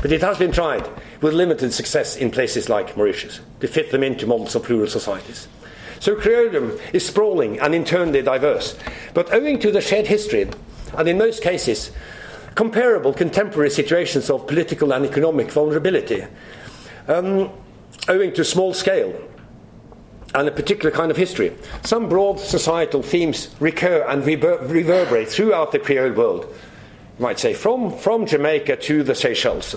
But 0.00 0.12
it 0.12 0.20
has 0.20 0.38
been 0.38 0.52
tried 0.52 0.88
with 1.20 1.34
limited 1.34 1.72
success 1.72 2.16
in 2.16 2.30
places 2.30 2.68
like 2.68 2.96
Mauritius 2.96 3.40
to 3.60 3.68
fit 3.68 3.90
them 3.90 4.02
into 4.02 4.26
models 4.26 4.54
of 4.54 4.64
plural 4.64 4.86
societies. 4.86 5.48
So 6.00 6.14
Creoledom 6.14 6.80
is 6.92 7.06
sprawling 7.06 7.58
and 7.58 7.74
internally 7.74 8.22
diverse, 8.22 8.78
but 9.14 9.32
owing 9.32 9.58
to 9.60 9.72
the 9.72 9.80
shared 9.80 10.06
history, 10.06 10.48
and 10.96 11.08
in 11.08 11.18
most 11.18 11.42
cases, 11.42 11.90
comparable 12.54 13.12
contemporary 13.12 13.70
situations 13.70 14.30
of 14.30 14.46
political 14.46 14.92
and 14.92 15.04
economic 15.04 15.50
vulnerability, 15.50 16.24
um, 17.08 17.50
owing 18.08 18.32
to 18.34 18.44
small 18.44 18.72
scale 18.74 19.14
and 20.34 20.46
a 20.46 20.52
particular 20.52 20.90
kind 20.90 21.10
of 21.10 21.16
history. 21.16 21.52
Some 21.84 22.08
broad 22.08 22.38
societal 22.38 23.02
themes 23.02 23.54
recur 23.60 24.04
and 24.08 24.24
rever- 24.24 24.58
reverberate 24.58 25.28
throughout 25.28 25.72
the 25.72 25.78
Creole 25.78 26.12
world. 26.12 26.54
You 27.18 27.22
might 27.22 27.38
say 27.38 27.54
from, 27.54 27.96
from 27.96 28.26
Jamaica 28.26 28.76
to 28.76 29.02
the 29.02 29.14
Seychelles 29.14 29.74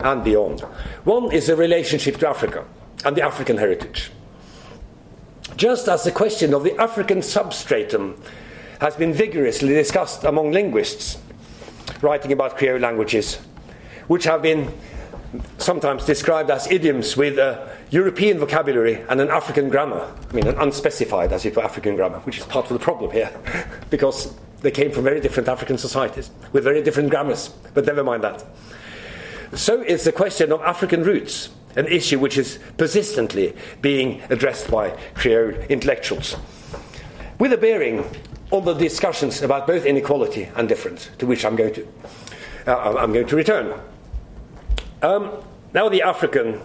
and 0.00 0.24
beyond. 0.24 0.60
One 1.04 1.32
is 1.32 1.46
the 1.46 1.56
relationship 1.56 2.16
to 2.18 2.28
Africa 2.28 2.64
and 3.04 3.16
the 3.16 3.22
African 3.22 3.56
heritage. 3.56 4.10
Just 5.56 5.88
as 5.88 6.04
the 6.04 6.12
question 6.12 6.54
of 6.54 6.64
the 6.64 6.76
African 6.80 7.22
substratum 7.22 8.20
has 8.80 8.96
been 8.96 9.12
vigorously 9.12 9.74
discussed 9.74 10.24
among 10.24 10.52
linguists 10.52 11.18
writing 12.00 12.32
about 12.32 12.56
Creole 12.56 12.80
languages, 12.80 13.36
which 14.08 14.24
have 14.24 14.42
been 14.42 14.72
sometimes 15.58 16.04
described 16.04 16.50
as 16.50 16.70
idioms 16.70 17.16
with 17.16 17.38
a 17.38 17.76
European 17.90 18.38
vocabulary 18.38 19.04
and 19.08 19.20
an 19.20 19.30
African 19.30 19.68
grammar. 19.68 20.12
I 20.28 20.32
mean, 20.32 20.46
an 20.46 20.58
unspecified, 20.58 21.32
as 21.32 21.44
it 21.44 21.56
were, 21.56 21.64
African 21.64 21.96
grammar, 21.96 22.18
which 22.20 22.38
is 22.38 22.46
part 22.46 22.66
of 22.66 22.72
the 22.72 22.78
problem 22.78 23.10
here, 23.10 23.30
because 23.90 24.34
they 24.60 24.70
came 24.70 24.90
from 24.90 25.04
very 25.04 25.20
different 25.20 25.48
African 25.48 25.78
societies 25.78 26.30
with 26.52 26.64
very 26.64 26.82
different 26.82 27.10
grammars. 27.10 27.48
But 27.74 27.86
never 27.86 28.02
mind 28.02 28.24
that. 28.24 28.44
So 29.52 29.82
is 29.82 30.04
the 30.04 30.12
question 30.12 30.52
of 30.52 30.60
African 30.62 31.02
roots, 31.02 31.50
an 31.76 31.86
issue 31.86 32.18
which 32.18 32.38
is 32.38 32.58
persistently 32.76 33.54
being 33.82 34.22
addressed 34.30 34.70
by 34.70 34.90
Creole 35.14 35.54
intellectuals, 35.68 36.36
with 37.38 37.52
a 37.52 37.58
bearing 37.58 38.04
on 38.50 38.64
the 38.64 38.74
discussions 38.74 39.42
about 39.42 39.66
both 39.66 39.84
inequality 39.84 40.48
and 40.56 40.68
difference, 40.68 41.10
to 41.18 41.26
which 41.26 41.44
I'm 41.44 41.56
going 41.56 41.74
to, 41.74 41.88
uh, 42.66 42.96
I'm 42.98 43.12
going 43.12 43.26
to 43.26 43.36
return. 43.36 43.78
Um, 45.02 45.30
now, 45.72 45.88
the 45.88 46.02
African 46.02 46.60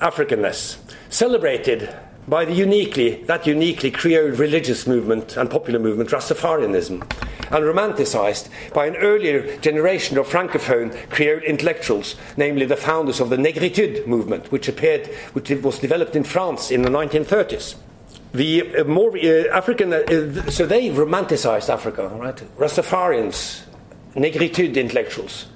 Africanness, 0.00 0.78
celebrated 1.10 1.94
by 2.28 2.44
the 2.44 2.52
uniquely, 2.52 3.22
that 3.24 3.46
uniquely 3.46 3.90
Creole 3.90 4.30
religious 4.30 4.86
movement 4.86 5.36
and 5.36 5.50
popular 5.50 5.78
movement, 5.78 6.10
Rastafarianism, 6.10 7.02
and 7.50 7.64
romanticized 7.64 8.48
by 8.72 8.86
an 8.86 8.96
earlier 8.96 9.56
generation 9.58 10.18
of 10.18 10.28
Francophone 10.28 10.92
Creole 11.10 11.40
intellectuals, 11.40 12.16
namely 12.36 12.66
the 12.66 12.76
founders 12.76 13.20
of 13.20 13.30
the 13.30 13.36
Negritude 13.36 14.06
movement, 14.06 14.52
which 14.52 14.68
appeared, 14.68 15.06
which 15.32 15.50
was 15.50 15.78
developed 15.78 16.14
in 16.14 16.24
France 16.24 16.70
in 16.70 16.82
the 16.82 16.90
1930s. 16.90 17.74
The 18.32 18.76
uh, 18.76 18.84
more 18.84 19.16
uh, 19.16 19.48
African, 19.52 19.92
uh, 19.92 20.50
so 20.50 20.66
they 20.66 20.90
romanticized 20.90 21.68
Africa, 21.68 22.08
right? 22.08 22.36
Rastafarians, 22.58 23.62
Negritude 24.14 24.76
intellectuals 24.76 25.46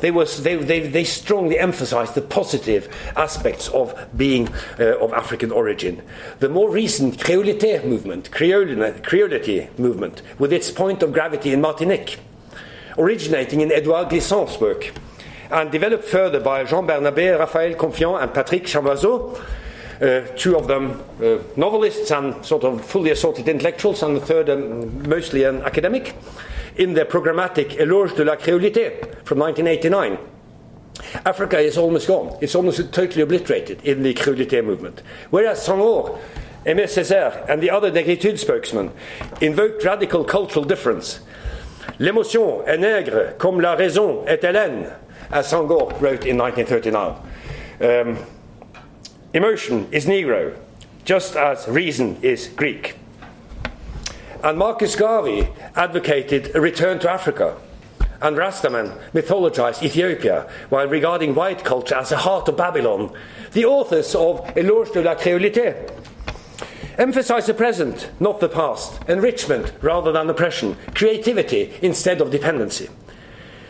they, 0.00 0.10
they, 0.10 0.56
they, 0.56 0.80
they 0.88 1.04
strongly 1.04 1.58
emphasized 1.58 2.14
the 2.14 2.22
positive 2.22 2.94
aspects 3.16 3.68
of 3.68 3.94
being 4.16 4.48
uh, 4.78 4.98
of 4.98 5.12
African 5.12 5.50
origin. 5.50 6.02
The 6.40 6.48
more 6.48 6.70
recent 6.70 7.18
Creolité 7.18 7.84
movement, 7.84 8.30
Creolity 8.30 9.68
movement, 9.78 10.22
with 10.38 10.52
its 10.52 10.70
point 10.70 11.02
of 11.02 11.12
gravity 11.12 11.52
in 11.52 11.60
Martinique, 11.60 12.18
originating 12.98 13.60
in 13.60 13.72
Edouard 13.72 14.10
Glissant's 14.10 14.60
work, 14.60 14.92
and 15.50 15.70
developed 15.70 16.04
further 16.04 16.40
by 16.40 16.64
Jean 16.64 16.86
Bernabé, 16.86 17.38
Raphaël 17.38 17.76
Confiant, 17.76 18.22
and 18.22 18.34
Patrick 18.34 18.64
Chamoiseau. 18.64 19.40
Uh, 20.00 20.20
two 20.36 20.56
of 20.56 20.66
them 20.66 21.02
uh, 21.22 21.38
novelists 21.56 22.10
and 22.10 22.44
sort 22.44 22.64
of 22.64 22.84
fully 22.84 23.10
assorted 23.10 23.48
intellectuals, 23.48 24.02
and 24.02 24.16
the 24.16 24.20
third 24.20 24.50
um, 24.50 25.08
mostly 25.08 25.44
an 25.44 25.62
academic, 25.62 26.14
in 26.78 26.94
their 26.94 27.06
programmatic 27.06 27.78
Éloge 27.78 28.14
de 28.14 28.24
la 28.24 28.36
créolité 28.36 28.92
from 29.24 29.38
1989. 29.38 30.18
Africa 31.24 31.58
is 31.58 31.76
almost 31.78 32.06
gone. 32.06 32.36
It's 32.40 32.54
almost 32.54 32.92
totally 32.92 33.22
obliterated 33.22 33.80
in 33.84 34.02
the 34.02 34.14
créolité 34.14 34.64
movement. 34.64 35.02
Whereas 35.30 35.64
Senghor, 35.64 36.18
Aimé 36.64 36.84
Césaire, 36.84 37.48
and 37.48 37.62
the 37.62 37.70
other 37.70 37.90
Negritude 37.90 38.38
spokesmen 38.38 38.90
invoked 39.40 39.84
radical 39.84 40.24
cultural 40.24 40.64
difference. 40.64 41.20
L'émotion 41.98 42.66
est 42.66 42.78
nègre 42.78 43.36
comme 43.38 43.60
la 43.60 43.74
raison 43.74 44.24
est 44.26 44.42
hélène, 44.42 44.92
as 45.30 45.48
Senghor 45.48 45.92
wrote 46.00 46.26
in 46.26 46.36
1939. 46.36 47.16
Um, 47.80 48.18
emotion 49.32 49.86
is 49.92 50.06
Negro, 50.06 50.56
just 51.04 51.36
as 51.36 51.68
reason 51.68 52.18
is 52.22 52.48
Greek. 52.48 52.96
And 54.42 54.58
Marcus 54.58 54.94
Garvey 54.96 55.48
advocated 55.74 56.54
a 56.54 56.60
return 56.60 56.98
to 57.00 57.10
Africa. 57.10 57.56
And 58.20 58.36
Rastaman 58.36 58.98
mythologized 59.12 59.82
Ethiopia 59.82 60.48
while 60.68 60.88
regarding 60.88 61.34
white 61.34 61.64
culture 61.64 61.94
as 61.94 62.10
the 62.10 62.18
heart 62.18 62.48
of 62.48 62.56
Babylon. 62.56 63.12
The 63.52 63.64
authors 63.64 64.14
of 64.14 64.42
Éloge 64.54 64.92
de 64.92 65.02
la 65.02 65.14
Créolité. 65.14 65.90
Emphasize 66.98 67.46
the 67.46 67.54
present, 67.54 68.10
not 68.20 68.40
the 68.40 68.48
past, 68.48 68.98
enrichment 69.08 69.72
rather 69.82 70.12
than 70.12 70.30
oppression, 70.30 70.76
creativity 70.94 71.74
instead 71.82 72.20
of 72.22 72.30
dependency. 72.30 72.88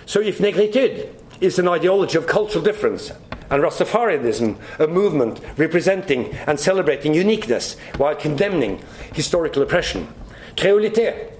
So 0.05 0.20
if 0.20 0.38
negritude 0.38 1.09
is 1.40 1.59
an 1.59 1.66
ideology 1.66 2.18
of 2.18 2.29
cultural 2.29 2.62
difference, 2.62 3.11
and 3.50 3.62
Rastafarianism 3.62 4.59
a 4.79 4.87
movement 4.87 5.40
representing 5.57 6.33
and 6.46 6.59
celebrating 6.59 7.14
uniqueness 7.14 7.76
while 7.96 8.14
condemning 8.14 8.81
historical 9.12 9.62
oppression, 9.62 10.09
Créolité 10.57 11.31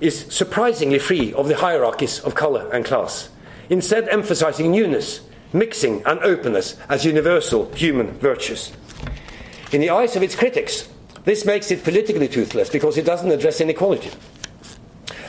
is 0.00 0.26
surprisingly 0.28 0.98
free 0.98 1.32
of 1.32 1.48
the 1.48 1.56
hierarchies 1.56 2.20
of 2.20 2.34
colour 2.34 2.70
and 2.72 2.84
class, 2.84 3.30
instead, 3.70 4.08
emphasizing 4.08 4.70
newness, 4.70 5.22
mixing, 5.52 6.02
and 6.04 6.20
openness 6.20 6.76
as 6.88 7.04
universal 7.04 7.72
human 7.72 8.10
virtues. 8.18 8.72
In 9.72 9.80
the 9.80 9.90
eyes 9.90 10.14
of 10.14 10.22
its 10.22 10.36
critics, 10.36 10.88
this 11.24 11.44
makes 11.44 11.70
it 11.70 11.82
politically 11.82 12.28
toothless 12.28 12.68
because 12.68 12.98
it 12.98 13.06
doesn't 13.06 13.30
address 13.30 13.60
inequality. 13.60 14.10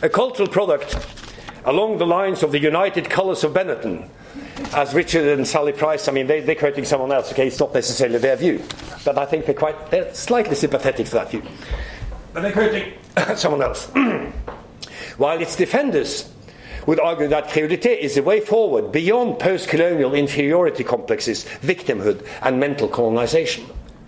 A 0.04 0.10
cultural 0.10 0.48
product 0.48 0.96
along 1.66 1.98
the 1.98 2.06
lines 2.06 2.44
of 2.44 2.52
the 2.52 2.60
United 2.60 3.10
Colours 3.10 3.44
of 3.44 3.54
Benetton, 3.54 4.08
as 4.74 4.94
Richard 4.94 5.28
and 5.28 5.48
Sally 5.48 5.72
Price, 5.72 6.08
I 6.08 6.12
mean, 6.12 6.28
they, 6.28 6.40
are 6.40 6.56
quoting 6.56 6.86
someone 6.86 7.12
else, 7.12 7.32
okay, 7.32 7.48
it's 7.48 7.60
not 7.60 7.74
necessarily 7.74 8.20
their 8.20 8.36
view, 8.36 8.64
but 9.06 9.18
I 9.18 9.26
think 9.26 9.46
they're 9.46 9.56
quite, 9.56 9.90
they're 9.90 10.14
slightly 10.14 10.56
sympathetic 10.56 11.08
to 11.08 11.12
that 11.14 11.32
view. 11.32 11.44
But 12.34 12.42
they're 12.42 12.52
quoting 12.52 12.94
someone 13.36 13.62
else. 13.62 13.90
while 15.18 15.42
its 15.42 15.56
defenders 15.56 16.32
would 16.86 17.00
argue 17.00 17.28
that 17.28 17.50
créolité 17.50 17.98
is 17.98 18.16
the 18.16 18.24
way 18.24 18.40
forward 18.40 18.92
beyond 18.92 19.40
post 19.40 19.68
colonial 19.68 20.14
inferiority 20.14 20.84
complexes, 20.84 21.44
victimhood, 21.62 22.26
and 22.44 22.60
mental 22.60 22.88
colonization. 22.88 23.66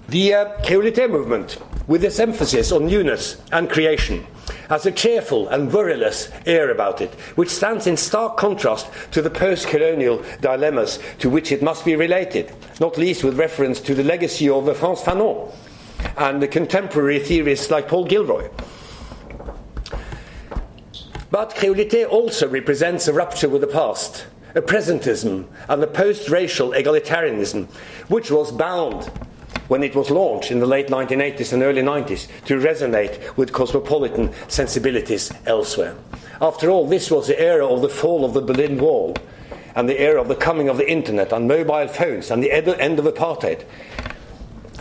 The 0.08 0.34
uh, 0.34 0.46
créolité 0.62 1.10
movement, 1.10 1.58
with 1.88 2.04
its 2.04 2.20
emphasis 2.20 2.72
on 2.72 2.88
newness 2.88 3.42
and 3.52 3.70
creation, 3.70 4.26
has 4.70 4.86
a 4.86 4.92
cheerful 4.92 5.48
and 5.50 5.72
worryless 5.72 6.32
air 6.48 6.72
about 6.72 7.02
it, 7.02 7.14
which 7.36 7.50
stands 7.50 7.86
in 7.86 7.98
stark 7.98 8.38
contrast 8.38 8.88
to 9.12 9.22
the 9.22 9.30
post 9.30 9.68
colonial 9.68 10.24
dilemmas 10.42 11.00
to 11.20 11.30
which 11.30 11.52
it 11.52 11.62
must 11.62 11.86
be 11.86 11.96
related, 11.96 12.52
not 12.80 12.98
least 12.98 13.24
with 13.24 13.38
reference 13.38 13.82
to 13.82 13.94
the 13.94 14.04
legacy 14.04 14.48
of 14.48 14.66
Frantz 14.78 15.02
Fanon 15.02 15.52
and 16.18 16.42
the 16.42 16.48
contemporary 16.48 17.20
theorists 17.20 17.70
like 17.70 17.88
Paul 17.88 18.06
Gilroy. 18.06 18.50
But 21.32 21.54
créolité 21.54 22.10
also 22.10 22.48
represents 22.48 23.08
a 23.08 23.14
rupture 23.14 23.50
with 23.50 23.62
the 23.62 23.68
past, 23.68 24.26
a 24.56 24.62
presentism, 24.62 25.46
and 25.68 25.84
a 25.84 25.88
post 25.88 26.28
racial 26.28 26.72
egalitarianism, 26.72 27.68
which 28.08 28.32
was 28.32 28.52
bound, 28.52 29.06
when 29.68 29.84
it 29.84 29.96
was 29.96 30.10
launched 30.10 30.50
in 30.50 30.60
the 30.60 30.66
late 30.66 30.88
1980s 30.88 31.54
and 31.54 31.62
early 31.62 31.84
90s, 31.84 32.28
to 32.46 32.60
resonate 32.60 33.38
with 33.38 33.54
cosmopolitan 33.54 34.34
sensibilities 34.48 35.32
elsewhere. 35.46 35.96
After 36.42 36.72
all, 36.72 36.88
this 36.88 37.12
was 37.12 37.28
the 37.28 37.40
era 37.40 37.68
of 37.68 37.82
the 37.82 37.90
fall 37.90 38.26
of 38.26 38.34
the 38.34 38.42
Berlin 38.42 38.80
Wall 38.80 39.16
and 39.76 39.88
the 39.88 40.02
era 40.02 40.20
of 40.20 40.30
the 40.30 40.36
coming 40.36 40.68
of 40.68 40.78
the 40.78 40.92
internet 40.92 41.32
and 41.32 41.48
mobile 41.48 41.88
phones 41.88 42.32
and 42.32 42.42
the 42.42 42.52
end 42.52 42.98
of 42.98 43.06
apartheid 43.06 43.66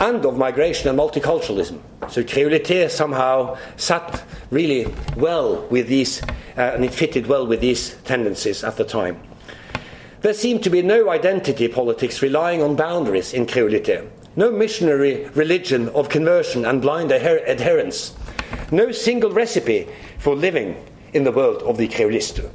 and 0.01 0.25
of 0.25 0.37
migration 0.37 0.89
and 0.89 0.99
multiculturalism. 0.99 1.81
So 2.09 2.23
créolité 2.23 2.91
somehow 2.91 3.57
sat 3.77 4.23
really 4.51 4.87
well 5.17 5.67
with 5.71 5.89
these, 5.89 6.23
uh, 6.57 6.73
and 6.75 6.85
it 6.85 6.95
fitted 6.95 7.27
well 7.27 7.47
with 7.47 7.61
these 7.61 7.97
tendencies 8.05 8.65
at 8.65 8.77
the 8.77 8.85
time. 8.85 9.21
There 10.21 10.35
seemed 10.35 10.63
to 10.65 10.71
be 10.71 10.83
no 10.83 11.11
identity 11.11 11.69
politics 11.69 12.23
relying 12.23 12.63
on 12.63 12.77
boundaries 12.77 13.33
in 13.33 13.47
créolité, 13.47 14.09
no 14.37 14.51
missionary 14.51 15.29
religion 15.35 15.89
of 15.91 16.09
conversion 16.09 16.65
and 16.65 16.83
blind 16.83 17.11
adher- 17.11 17.49
adherence, 17.49 18.15
no 18.71 18.91
single 18.93 19.31
recipe 19.31 19.87
for 20.19 20.35
living 20.35 20.77
in 21.13 21.25
the 21.25 21.33
world 21.33 21.63
of 21.63 21.77
the 21.77 21.89
créoliste. 21.89 22.51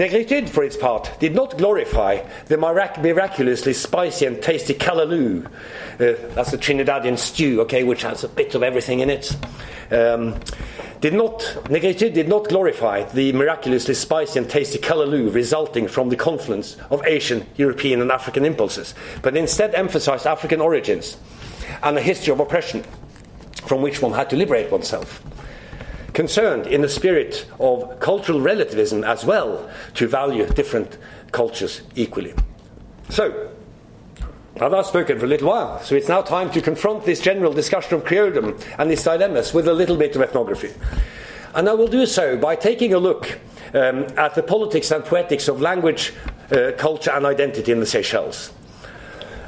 Negritude, 0.00 0.48
for 0.48 0.64
its 0.64 0.78
part, 0.78 1.10
did 1.20 1.34
not 1.34 1.58
glorify 1.58 2.26
the 2.46 2.56
mirac- 2.56 3.02
miraculously 3.02 3.74
spicy 3.74 4.24
and 4.24 4.40
tasty 4.40 4.72
callaloo. 4.72 5.44
Uh, 5.44 6.16
that's 6.34 6.54
a 6.54 6.56
Trinidadian 6.56 7.18
stew, 7.18 7.60
okay, 7.60 7.84
which 7.84 8.00
has 8.00 8.24
a 8.24 8.28
bit 8.28 8.54
of 8.54 8.62
everything 8.62 9.00
in 9.00 9.10
it. 9.10 9.36
Um, 9.90 10.40
did 11.02 11.12
not, 11.12 11.40
Negritude 11.64 12.14
did 12.14 12.30
not 12.30 12.48
glorify 12.48 13.02
the 13.10 13.34
miraculously 13.34 13.92
spicy 13.92 14.38
and 14.38 14.48
tasty 14.48 14.78
callaloo 14.78 15.34
resulting 15.34 15.86
from 15.86 16.08
the 16.08 16.16
confluence 16.16 16.78
of 16.88 17.04
Asian, 17.04 17.46
European, 17.56 18.00
and 18.00 18.10
African 18.10 18.46
impulses, 18.46 18.94
but 19.20 19.36
instead 19.36 19.74
emphasized 19.74 20.26
African 20.26 20.62
origins 20.62 21.18
and 21.82 21.98
a 21.98 22.00
history 22.00 22.32
of 22.32 22.40
oppression 22.40 22.84
from 23.66 23.82
which 23.82 24.00
one 24.00 24.14
had 24.14 24.30
to 24.30 24.36
liberate 24.36 24.72
oneself 24.72 25.22
concerned 26.12 26.66
in 26.66 26.82
the 26.82 26.88
spirit 26.88 27.46
of 27.58 27.98
cultural 28.00 28.40
relativism 28.40 29.04
as 29.04 29.24
well 29.24 29.70
to 29.94 30.06
value 30.06 30.46
different 30.46 30.98
cultures 31.32 31.82
equally. 31.94 32.34
So, 33.08 33.50
I've 34.60 34.72
now 34.72 34.82
spoken 34.82 35.18
for 35.18 35.24
a 35.24 35.28
little 35.28 35.48
while, 35.48 35.80
so 35.80 35.94
it's 35.94 36.08
now 36.08 36.20
time 36.20 36.50
to 36.50 36.60
confront 36.60 37.04
this 37.04 37.20
general 37.20 37.52
discussion 37.52 37.94
of 37.94 38.04
creoldom 38.04 38.62
and 38.78 38.90
its 38.90 39.04
dilemmas 39.04 39.54
with 39.54 39.66
a 39.68 39.72
little 39.72 39.96
bit 39.96 40.14
of 40.16 40.22
ethnography. 40.22 40.74
And 41.54 41.68
I 41.68 41.72
will 41.72 41.88
do 41.88 42.04
so 42.04 42.36
by 42.36 42.56
taking 42.56 42.92
a 42.92 42.98
look 42.98 43.38
um, 43.72 44.06
at 44.16 44.34
the 44.34 44.42
politics 44.42 44.90
and 44.90 45.04
poetics 45.04 45.48
of 45.48 45.60
language, 45.60 46.12
uh, 46.52 46.72
culture, 46.76 47.10
and 47.10 47.24
identity 47.24 47.72
in 47.72 47.80
the 47.80 47.86
Seychelles. 47.86 48.52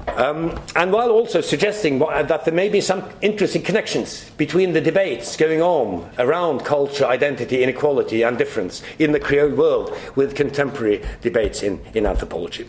Um, 0.09 0.59
and 0.75 0.93
while 0.93 1.11
also 1.11 1.41
suggesting 1.41 2.01
that 2.01 2.45
there 2.45 2.55
may 2.55 2.69
be 2.69 2.81
some 2.81 3.05
interesting 3.21 3.63
connections 3.63 4.29
between 4.37 4.73
the 4.73 4.81
debates 4.81 5.37
going 5.37 5.63
on 5.63 6.11
around 6.19 6.65
culture, 6.65 7.07
identity, 7.07 7.63
inequality, 7.63 8.23
and 8.23 8.37
difference 8.37 8.83
in 8.99 9.13
the 9.13 9.21
Creole 9.21 9.55
world 9.55 9.97
with 10.17 10.35
contemporary 10.35 11.03
debates 11.21 11.63
in, 11.63 11.81
in 11.95 12.05
anthropology. 12.05 12.69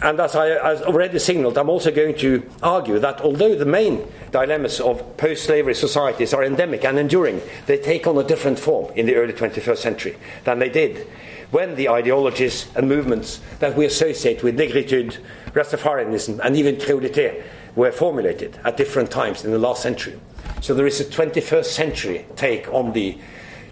And 0.00 0.20
as 0.20 0.36
I 0.36 0.50
as 0.50 0.80
already 0.82 1.18
signaled, 1.18 1.58
I'm 1.58 1.68
also 1.68 1.90
going 1.90 2.16
to 2.18 2.48
argue 2.62 3.00
that 3.00 3.20
although 3.20 3.56
the 3.56 3.64
main 3.64 4.06
dilemmas 4.30 4.80
of 4.80 5.16
post 5.16 5.44
slavery 5.44 5.74
societies 5.74 6.32
are 6.32 6.44
endemic 6.44 6.84
and 6.84 6.98
enduring, 6.98 7.42
they 7.66 7.78
take 7.78 8.06
on 8.06 8.16
a 8.16 8.22
different 8.22 8.60
form 8.60 8.92
in 8.94 9.06
the 9.06 9.16
early 9.16 9.32
21st 9.32 9.78
century 9.78 10.16
than 10.44 10.60
they 10.60 10.68
did 10.68 11.06
when 11.50 11.74
the 11.76 11.88
ideologies 11.88 12.66
and 12.74 12.88
movements 12.88 13.40
that 13.58 13.76
we 13.76 13.86
associate 13.86 14.42
with 14.42 14.58
negritude, 14.58 15.18
Rastafarianism, 15.52 16.40
and 16.44 16.56
even 16.56 16.76
créolité 16.76 17.42
were 17.74 17.92
formulated 17.92 18.58
at 18.64 18.76
different 18.76 19.10
times 19.10 19.44
in 19.44 19.50
the 19.50 19.58
last 19.58 19.82
century. 19.82 20.18
So 20.60 20.74
there 20.74 20.86
is 20.86 21.00
a 21.00 21.04
21st 21.04 21.66
century 21.66 22.26
take 22.36 22.72
on 22.72 22.92
the 22.92 23.16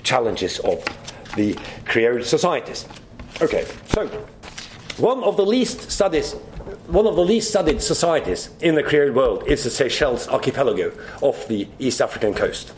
challenges 0.03 0.59
of 0.61 0.85
the 1.37 1.59
Creole 1.85 2.23
societies. 2.23 2.87
Okay, 3.43 3.67
so 3.89 4.07
one 4.99 5.23
of 5.25 5.37
the 5.37 5.45
least 5.45 5.91
studies, 5.91 6.33
one 6.87 7.07
of 7.07 7.17
the 7.17 7.25
least 7.25 7.51
studied 7.51 7.83
societies 7.83 8.49
in 8.61 8.75
the 8.75 8.83
Creole 8.83 9.13
world 9.13 9.45
is 9.47 9.65
the 9.65 9.71
Seychelles 9.71 10.29
archipelago 10.29 10.93
off 11.21 11.47
the 11.49 11.69
East 11.79 12.01
African 12.01 12.33
coast. 12.33 12.73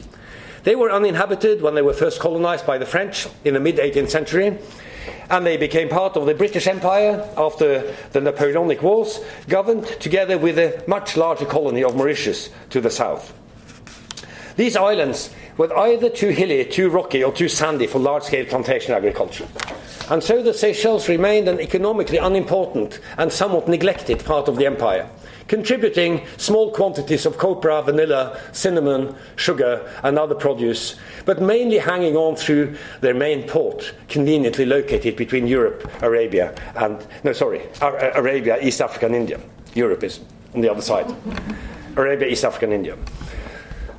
They 0.65 0.75
were 0.75 0.91
uninhabited 0.91 1.63
when 1.63 1.75
they 1.75 1.83
were 1.83 1.93
first 1.93 2.19
colonized 2.19 2.67
by 2.67 2.79
the 2.79 2.87
French 2.87 3.29
in 3.45 3.55
the 3.55 3.61
mid 3.61 3.77
18th 3.77 4.11
century, 4.11 4.59
and 5.31 5.47
they 5.47 5.57
became 5.57 5.89
part 5.89 6.17
of 6.17 6.27
the 6.27 6.35
British 6.35 6.67
Empire 6.67 7.29
after 7.37 7.95
the 8.13 8.21
Napoleonic 8.21 8.83
Wars, 8.83 9.21
governed 9.49 9.87
together 10.01 10.39
with 10.39 10.59
a 10.59 10.83
much 10.87 11.17
larger 11.17 11.47
colony 11.47 11.83
of 11.83 11.97
Mauritius 11.97 12.51
to 12.71 12.81
the 12.81 12.91
south. 12.91 13.33
These 14.57 14.77
islands 14.77 15.31
were 15.57 15.77
either 15.77 16.09
too 16.09 16.31
hilly, 16.31 16.65
too 16.65 16.89
rocky, 16.89 17.23
or 17.23 17.33
too 17.33 17.49
sandy 17.49 17.87
for 17.87 17.99
large 17.99 18.25
scale 18.25 18.47
plantation 18.47 18.95
agriculture. 18.95 19.47
and 20.11 20.23
so 20.23 20.43
the 20.43 20.55
Seychelles 20.55 21.09
remained 21.09 21.49
an 21.49 21.61
economically 21.61 22.19
unimportant 22.19 23.01
and 23.19 23.33
somewhat 23.33 23.69
neglected 23.69 24.25
part 24.25 24.49
of 24.49 24.57
the 24.57 24.67
empire, 24.67 25.09
contributing 25.49 26.25
small 26.37 26.71
quantities 26.71 27.27
of 27.27 27.37
copra, 27.39 27.83
vanilla, 27.83 28.39
cinnamon, 28.53 29.15
sugar, 29.37 29.91
and 30.05 30.19
other 30.19 30.35
produce, 30.35 30.95
but 31.25 31.41
mainly 31.43 31.79
hanging 31.79 32.17
on 32.17 32.37
through 32.37 32.77
their 33.01 33.15
main 33.15 33.49
port, 33.49 33.93
conveniently 34.09 34.65
located 34.65 35.17
between 35.17 35.47
Europe, 35.47 35.91
Arabia, 36.03 36.55
and 36.77 37.05
no, 37.25 37.33
sorry, 37.33 37.63
Arabia, 37.81 38.59
East 38.61 38.81
Africa, 38.81 39.07
and 39.07 39.15
India. 39.17 39.41
Europe 39.75 40.05
is 40.05 40.21
on 40.55 40.61
the 40.61 40.71
other 40.71 40.83
side. 40.83 41.13
Arabia, 41.97 42.29
East 42.29 42.45
Africa, 42.45 42.67
and 42.67 42.75
India. 42.75 42.97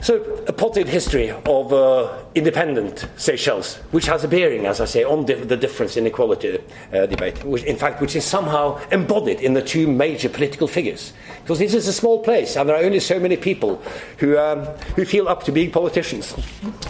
So, 0.02 0.24
a 0.48 0.54
potted 0.54 0.88
history 0.88 1.30
of 1.30 1.74
uh, 1.74 2.24
independent 2.34 3.06
Seychelles, 3.18 3.76
which 3.92 4.06
has 4.06 4.24
a 4.24 4.30
bearing, 4.30 4.66
as 4.66 4.80
I 4.80 4.86
say, 4.86 5.04
on 5.04 5.26
di- 5.26 5.34
the 5.34 5.58
difference 5.58 5.98
inequality 5.98 6.58
uh, 6.94 7.06
debate, 7.06 7.44
which, 7.44 7.64
in 7.64 7.76
fact, 7.76 8.00
which 8.00 8.16
is 8.16 8.24
somehow 8.24 8.80
embodied 8.92 9.42
in 9.42 9.56
the 9.56 9.62
two 9.62 9.88
major 9.88 10.30
political 10.30 10.70
figures. 10.70 11.12
Because 11.42 11.60
this 11.60 11.74
is 11.74 11.86
a 11.90 11.94
small 11.94 12.24
place, 12.24 12.56
and 12.56 12.70
there 12.70 12.78
are 12.78 12.84
only 12.84 13.02
so 13.02 13.20
many 13.20 13.36
people 13.36 13.76
who, 14.20 14.38
um, 14.38 14.60
who 14.96 15.04
feel 15.04 15.28
up 15.28 15.44
to 15.44 15.52
being 15.52 15.70
politicians. 15.70 16.34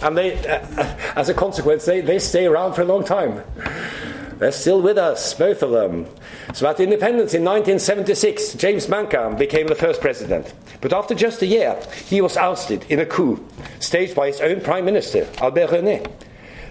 And 0.02 0.16
they, 0.16 0.38
uh, 0.46 0.96
as 1.16 1.28
a 1.28 1.34
consequence, 1.34 1.86
they, 1.86 2.02
they 2.02 2.20
stay 2.20 2.46
around 2.46 2.74
for 2.74 2.82
a 2.82 2.86
long 2.86 3.04
time. 3.04 3.42
They're 4.40 4.52
still 4.52 4.80
with 4.80 4.96
us, 4.96 5.34
both 5.34 5.62
of 5.62 5.70
them. 5.70 6.06
So 6.54 6.66
at 6.66 6.80
independence 6.80 7.34
in 7.34 7.44
1976, 7.44 8.54
James 8.54 8.86
Mancham 8.86 9.38
became 9.38 9.66
the 9.66 9.74
first 9.74 10.00
president. 10.00 10.54
But 10.80 10.94
after 10.94 11.14
just 11.14 11.42
a 11.42 11.46
year, 11.46 11.78
he 12.06 12.22
was 12.22 12.38
ousted 12.38 12.84
in 12.88 13.00
a 13.00 13.06
coup 13.06 13.46
staged 13.80 14.16
by 14.16 14.28
his 14.28 14.40
own 14.40 14.62
prime 14.62 14.86
minister, 14.86 15.28
Albert 15.42 15.68
René. 15.68 16.10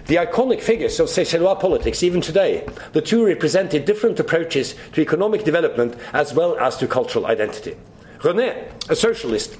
The 0.06 0.16
iconic 0.16 0.60
figures 0.60 0.98
of 0.98 1.06
Seychellois 1.06 1.60
politics, 1.60 2.02
even 2.02 2.20
today, 2.20 2.66
the 2.92 3.00
two 3.00 3.24
represented 3.24 3.84
different 3.84 4.18
approaches 4.18 4.74
to 4.94 5.00
economic 5.00 5.44
development 5.44 5.96
as 6.12 6.34
well 6.34 6.58
as 6.58 6.76
to 6.78 6.88
cultural 6.88 7.26
identity. 7.26 7.76
René, 8.18 8.68
a 8.90 8.96
socialist, 8.96 9.56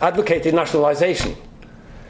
advocated 0.00 0.54
nationalization, 0.54 1.34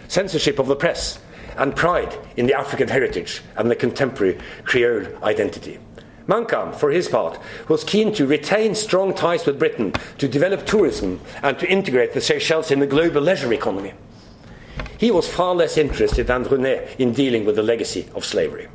censorship 0.09 0.59
of 0.59 0.67
the 0.67 0.77
press, 0.77 1.19
and 1.61 1.77
pride 1.77 2.19
in 2.37 2.47
the 2.47 2.59
African 2.59 2.89
heritage 2.89 3.43
and 3.57 3.71
the 3.71 3.77
contemporary 3.77 4.39
Creole 4.65 5.07
identity. 5.23 5.79
Mancham, 6.27 6.75
for 6.75 6.91
his 6.91 7.09
part, 7.09 7.39
was 7.69 7.85
keen 7.85 8.13
to 8.15 8.27
retain 8.27 8.75
strong 8.75 9.15
ties 9.15 9.47
with 9.47 9.59
Britain, 9.59 9.93
to 10.19 10.29
develop 10.29 10.65
tourism, 10.65 11.21
and 11.43 11.59
to 11.59 11.71
integrate 11.71 12.15
the 12.15 12.21
Seychelles 12.21 12.71
in 12.71 12.81
the 12.81 12.87
global 12.87 13.21
leisure 13.21 13.53
economy. 13.53 13.93
He 14.97 15.11
was 15.11 15.29
far 15.29 15.55
less 15.55 15.77
interested 15.77 16.27
than 16.27 16.45
René 16.45 16.97
in 16.99 17.13
dealing 17.13 17.45
with 17.45 17.57
the 17.57 17.63
legacy 17.63 18.09
of 18.15 18.25
slavery. 18.25 18.69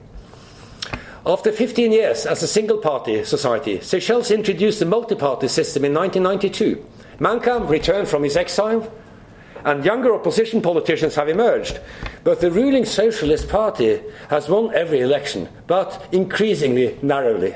After 1.25 1.51
15 1.51 1.91
years 1.91 2.25
as 2.25 2.43
a 2.43 2.47
single 2.47 2.77
party 2.77 3.23
society, 3.23 3.81
Seychelles 3.81 4.29
introduced 4.29 4.79
the 4.79 4.85
multi 4.85 5.15
party 5.15 5.47
system 5.47 5.85
in 5.85 5.93
1992. 5.93 6.85
Mancham 7.19 7.67
returned 7.67 8.07
from 8.07 8.23
his 8.23 8.37
exile 8.37 8.91
and 9.65 9.83
younger 9.83 10.13
opposition 10.13 10.61
politicians 10.61 11.15
have 11.15 11.27
emerged. 11.27 11.79
But 12.23 12.39
the 12.39 12.51
ruling 12.51 12.85
Socialist 12.85 13.49
Party 13.49 13.99
has 14.29 14.47
won 14.47 14.73
every 14.73 15.01
election, 15.01 15.49
but 15.67 16.07
increasingly 16.11 16.97
narrowly. 17.01 17.55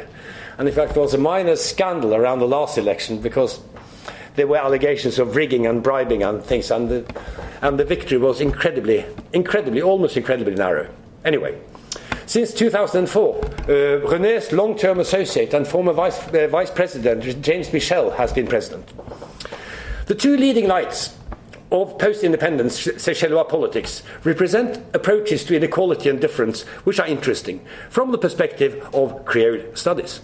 And 0.57 0.67
in 0.67 0.73
fact, 0.73 0.93
there 0.93 1.03
was 1.03 1.13
a 1.13 1.19
minor 1.19 1.55
scandal 1.55 2.15
around 2.15 2.39
the 2.39 2.47
last 2.47 2.77
election 2.77 3.21
because 3.21 3.61
there 4.35 4.47
were 4.47 4.57
allegations 4.57 5.19
of 5.19 5.35
rigging 5.35 5.67
and 5.67 5.83
bribing 5.83 6.23
and 6.23 6.43
things, 6.43 6.71
and 6.71 6.89
the, 6.89 7.15
and 7.61 7.79
the 7.79 7.85
victory 7.85 8.17
was 8.17 8.41
incredibly, 8.41 9.05
incredibly, 9.31 9.81
almost 9.81 10.17
incredibly 10.17 10.55
narrow. 10.55 10.89
Anyway, 11.23 11.59
since 12.25 12.53
2004, 12.53 13.35
uh, 13.35 13.47
René's 14.07 14.51
long 14.51 14.77
term 14.77 14.99
associate 14.99 15.53
and 15.53 15.67
former 15.67 15.93
vice, 15.93 16.27
uh, 16.29 16.47
vice 16.47 16.71
president, 16.71 17.41
James 17.41 17.71
Michel, 17.71 18.11
has 18.11 18.33
been 18.33 18.47
president. 18.47 18.91
The 20.07 20.15
two 20.15 20.37
leading 20.37 20.67
lights 20.67 21.18
of 21.71 21.97
post 21.99 22.23
independence 22.23 22.79
Seychellois 22.79 23.47
politics 23.47 24.03
represent 24.23 24.83
approaches 24.93 25.43
to 25.45 25.55
inequality 25.55 26.09
and 26.09 26.19
difference 26.19 26.63
which 26.83 26.99
are 26.99 27.07
interesting 27.07 27.63
from 27.89 28.11
the 28.11 28.17
perspective 28.17 28.87
of 28.93 29.25
Creole 29.25 29.75
studies. 29.75 30.21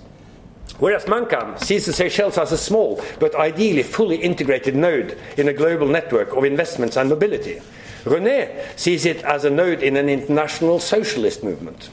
Whereas 0.80 1.06
Mancham 1.06 1.58
sees 1.64 1.86
the 1.86 1.94
Seychelles 1.94 2.38
as 2.38 2.52
a 2.52 2.58
small 2.58 3.02
but 3.20 3.36
ideally 3.36 3.84
fully 3.84 4.18
integrated 4.18 4.76
node 4.76 5.18
in 5.38 5.48
a 5.48 5.54
global 5.54 5.88
network 5.88 6.36
of 6.36 6.44
investments 6.44 6.98
and 6.98 7.10
mobility, 7.10 7.62
René 8.04 8.78
sees 8.78 9.06
it 9.06 9.24
as 9.24 9.46
a 9.46 9.50
node 9.50 9.82
in 9.82 9.96
an 9.98 10.10
international 10.10 10.80
socialist 10.80 11.44
movement. 11.44 11.90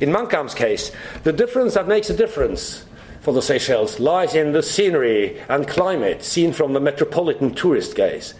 In 0.00 0.10
Mancham's 0.10 0.54
case, 0.54 0.92
the 1.24 1.32
difference 1.32 1.74
that 1.74 1.88
makes 1.88 2.10
a 2.10 2.16
difference 2.16 2.84
for 3.20 3.34
the 3.34 3.42
Seychelles 3.42 4.00
lies 4.00 4.34
in 4.34 4.52
the 4.52 4.62
scenery 4.62 5.38
and 5.48 5.66
climate 5.66 6.22
seen 6.22 6.52
from 6.52 6.72
the 6.72 6.80
metropolitan 6.80 7.54
tourist 7.54 7.94
gaze, 7.94 8.34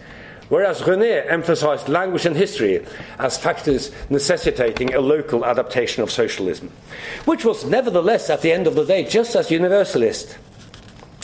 whereas 0.51 0.81
René 0.81 1.25
emphasized 1.31 1.87
language 1.87 2.25
and 2.25 2.35
history 2.35 2.85
as 3.19 3.37
factors 3.37 3.89
necessitating 4.09 4.93
a 4.93 4.99
local 4.99 5.45
adaptation 5.45 6.03
of 6.03 6.11
socialism, 6.11 6.69
which 7.23 7.45
was 7.45 7.63
nevertheless, 7.63 8.29
at 8.29 8.41
the 8.41 8.51
end 8.51 8.67
of 8.67 8.75
the 8.75 8.83
day, 8.85 9.05
just 9.05 9.33
as 9.33 9.49
universalist 9.49 10.37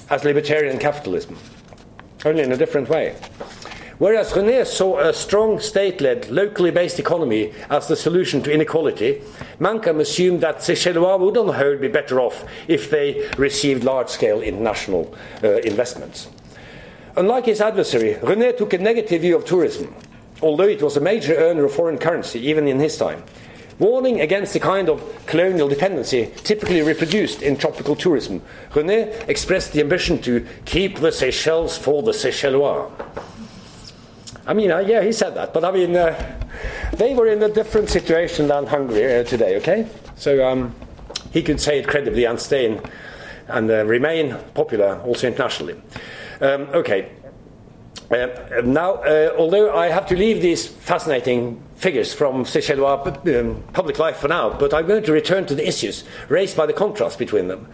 as 0.09 0.23
libertarian 0.23 0.80
capitalism, 0.80 1.38
only 2.23 2.41
in 2.41 2.53
a 2.53 2.57
different 2.57 2.88
way. 2.88 3.17
Whereas 3.97 4.32
René 4.32 4.65
saw 4.65 4.99
a 4.99 5.11
strong 5.11 5.59
state 5.59 5.99
led, 5.99 6.30
locally 6.30 6.71
based 6.71 6.97
economy 6.97 7.51
as 7.69 7.89
the 7.89 7.95
solution 7.97 8.41
to 8.43 8.53
inequality, 8.53 9.21
Mancham 9.59 9.99
assumed 9.99 10.39
that 10.41 10.59
Seychellois 10.59 11.19
would 11.19 11.36
on 11.36 11.47
the 11.47 11.53
whole 11.53 11.75
be 11.75 11.89
better 11.89 12.21
off 12.21 12.45
if 12.69 12.89
they 12.89 13.28
received 13.38 13.84
large 13.84 14.07
scale 14.07 14.41
international 14.41 15.13
uh, 15.43 15.57
investments. 15.57 16.30
Unlike 17.18 17.47
his 17.47 17.61
adversary, 17.61 18.13
René 18.22 18.55
took 18.55 18.74
a 18.74 18.78
negative 18.78 19.24
view 19.24 19.36
of 19.36 19.43
tourism, 19.43 19.91
although 20.43 20.68
it 20.68 20.84
was 20.84 20.97
a 20.97 21.01
major 21.01 21.34
earner 21.34 21.65
of 21.65 21.74
foreign 21.74 21.97
currency 21.97 22.39
even 22.47 22.68
in 22.68 22.80
his 22.80 22.95
time. 22.95 23.24
Warning 23.80 24.22
against 24.22 24.53
the 24.53 24.59
kind 24.59 24.88
of 24.88 25.01
colonial 25.26 25.68
dependency 25.68 26.32
typically 26.43 26.84
reproduced 26.84 27.41
in 27.41 27.57
tropical 27.57 27.95
tourism, 27.95 28.43
René 28.70 29.28
expressed 29.28 29.74
the 29.74 29.82
ambition 29.82 30.22
to 30.22 30.45
keep 30.65 30.99
the 30.99 31.11
Seychelles 31.11 31.76
for 31.76 32.03
the 32.03 32.11
Seychellois. 32.11 32.91
I 34.45 34.53
mean, 34.53 34.70
uh, 34.70 34.80
yeah, 34.80 35.01
he 35.01 35.11
said 35.11 35.34
that, 35.34 35.55
but 35.55 35.65
I 35.65 35.72
mean, 35.72 35.95
uh, 35.95 36.39
they 36.93 37.15
were 37.15 37.28
in 37.28 37.41
a 37.41 37.49
different 37.49 37.89
situation 37.89 38.47
than 38.47 38.68
Hungary 38.68 39.22
uh, 39.22 39.24
today, 39.24 39.57
okay? 39.57 39.88
So 40.18 40.47
um, 40.47 40.76
he 41.32 41.41
could 41.41 41.59
say 41.59 41.80
it 41.80 41.88
credibly 41.88 42.26
and 42.26 42.39
stay 42.39 42.68
in, 42.68 42.82
and 43.47 43.72
uh, 43.72 43.86
remain 43.86 44.38
popular 44.53 45.01
also 45.01 45.28
internationally. 45.28 45.82
Um, 46.41 46.63
okay. 46.73 47.11
Uh, 48.09 48.61
now, 48.63 48.95
uh, 48.95 49.33
although 49.38 49.75
I 49.75 49.88
have 49.88 50.05
to 50.07 50.15
leave 50.15 50.41
these 50.41 50.67
fascinating 50.67 51.61
figures 51.75 52.13
from 52.13 52.45
Seychellois 52.45 53.39
um, 53.39 53.63
public 53.73 53.99
life 53.99 54.17
for 54.17 54.29
now, 54.29 54.57
but 54.57 54.73
I'm 54.73 54.88
going 54.88 55.03
to 55.03 55.11
return 55.11 55.45
to 55.47 55.55
the 55.55 55.67
issues 55.67 56.05
raised 56.29 56.55
by 56.55 56.65
the 56.65 56.73
contrast 56.73 57.19
between 57.19 57.47
them. 57.47 57.67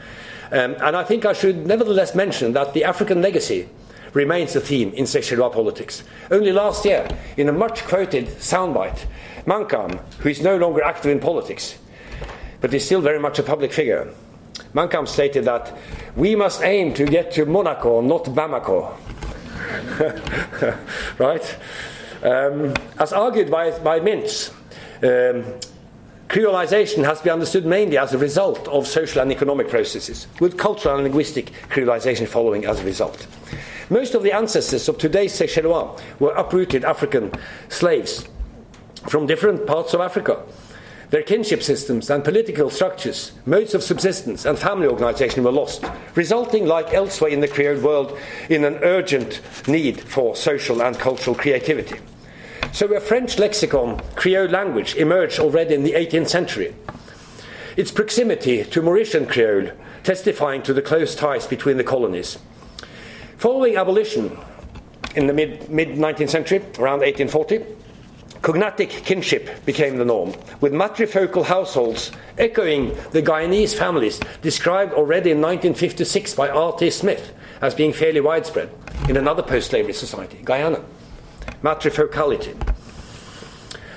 Um, 0.52 0.76
and 0.82 0.96
I 0.96 1.04
think 1.04 1.26
I 1.26 1.34
should 1.34 1.68
nevertheless 1.68 2.16
mention 2.16 2.54
that 2.54 2.74
the 2.74 2.84
African 2.84 3.22
legacy 3.22 3.70
remains 4.14 4.56
a 4.56 4.62
theme 4.62 4.92
in 4.94 5.06
Seychellois 5.06 5.52
politics. 5.52 6.04
Only 6.32 6.52
last 6.52 6.86
year, 6.86 7.08
in 7.38 7.50
a 7.50 7.54
much 7.54 7.84
quoted 7.84 8.28
soundbite, 8.28 9.06
Mancham, 9.46 10.00
who 10.20 10.30
is 10.30 10.42
no 10.42 10.58
longer 10.58 10.84
active 10.84 11.12
in 11.12 11.20
politics, 11.20 11.78
but 12.62 12.74
is 12.74 12.86
still 12.86 13.02
very 13.02 13.20
much 13.20 13.40
a 13.40 13.44
public 13.44 13.74
figure, 13.74 14.14
Mancham 14.74 15.08
stated 15.08 15.46
that 15.46 15.76
we 16.16 16.36
must 16.36 16.62
aim 16.62 16.94
to 16.96 17.06
get 17.06 17.32
to 17.34 17.46
Monaco, 17.46 18.02
not 18.02 18.26
Bamako. 18.26 18.96
right? 21.20 21.58
Um, 22.24 22.74
as 23.00 23.14
argued 23.14 23.52
by, 23.52 23.78
by 23.80 24.00
Mintz, 24.00 24.52
um, 25.02 25.60
creolization 26.28 27.04
has 27.04 27.22
been 27.22 27.34
understood 27.34 27.66
mainly 27.66 27.98
as 27.98 28.14
a 28.14 28.18
result 28.18 28.68
of 28.68 28.88
social 28.88 29.22
and 29.22 29.32
economic 29.32 29.70
processes, 29.70 30.28
with 30.40 30.58
cultural 30.58 30.96
and 30.96 31.04
linguistic 31.04 31.52
creolization 31.70 32.28
following 32.28 32.66
as 32.66 32.80
a 32.80 32.84
result. 32.86 33.28
Most 33.90 34.16
of 34.16 34.24
the 34.24 34.32
ancestors 34.32 34.88
of 34.88 34.98
today's 34.98 35.34
Seychellois 35.34 36.00
were 36.20 36.32
uprooted 36.32 36.86
African 36.86 37.32
slaves 37.70 38.28
from 39.08 39.28
different 39.28 39.68
parts 39.68 39.94
of 39.94 40.02
Africa 40.02 40.42
their 41.14 41.22
kinship 41.22 41.62
systems 41.62 42.10
and 42.10 42.24
political 42.24 42.72
structures, 42.72 43.34
modes 43.46 43.76
of 43.76 43.84
subsistence, 43.84 44.46
and 44.46 44.58
family 44.58 44.88
organization 44.88 45.44
were 45.44 45.52
lost, 45.52 45.86
resulting, 46.16 46.66
like 46.66 46.92
elsewhere 46.92 47.30
in 47.30 47.40
the 47.40 47.48
Creole 47.48 47.80
world, 47.82 48.18
in 48.50 48.66
an 48.66 48.80
urgent 48.82 49.40
need 49.68 50.02
for 50.02 50.36
social 50.36 50.82
and 50.82 50.98
cultural 50.98 51.36
creativity. 51.36 52.00
So, 52.72 52.92
a 52.96 53.00
French 53.00 53.38
lexicon, 53.38 54.02
Creole 54.16 54.50
language, 54.50 54.96
emerged 54.96 55.38
already 55.38 55.76
in 55.76 55.84
the 55.84 55.92
18th 55.92 56.30
century. 56.30 56.74
Its 57.78 57.92
proximity 57.92 58.64
to 58.64 58.82
Mauritian 58.82 59.30
Creole 59.30 59.72
testifying 60.02 60.64
to 60.64 60.74
the 60.74 60.82
close 60.82 61.14
ties 61.14 61.46
between 61.46 61.78
the 61.78 61.84
colonies. 61.84 62.40
Following 63.38 63.76
abolition 63.76 64.36
in 65.16 65.28
the 65.28 65.34
mid 65.34 65.60
19th 65.70 66.30
century, 66.32 66.58
around 66.80 67.02
1840, 67.02 67.83
Cognatic 68.44 68.90
kinship 68.90 69.66
became 69.66 69.96
the 69.96 70.04
norm, 70.04 70.34
with 70.60 70.74
matrifocal 70.74 71.46
households 71.46 72.12
echoing 72.38 72.94
the 73.12 73.22
Guyanese 73.22 73.74
families 73.74 74.20
described 74.42 74.92
already 74.92 75.32
in 75.32 75.40
1956 75.40 76.34
by 76.34 76.50
R.T. 76.50 76.90
Smith 76.90 77.34
as 77.62 77.74
being 77.74 77.94
fairly 77.94 78.20
widespread 78.20 78.70
in 79.08 79.16
another 79.16 79.42
post 79.42 79.70
slavery 79.70 79.94
society, 79.94 80.42
Guyana. 80.44 80.84
Matrifocality. 81.62 82.54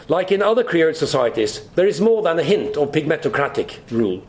Like 0.06 0.30
in 0.30 0.42
other 0.42 0.62
Creole 0.62 0.94
societies, 0.94 1.66
there 1.74 1.88
is 1.88 2.00
more 2.00 2.22
than 2.22 2.38
a 2.38 2.44
hint 2.44 2.76
of 2.76 2.92
pigmentocratic 2.92 3.80
rule. 3.90 4.22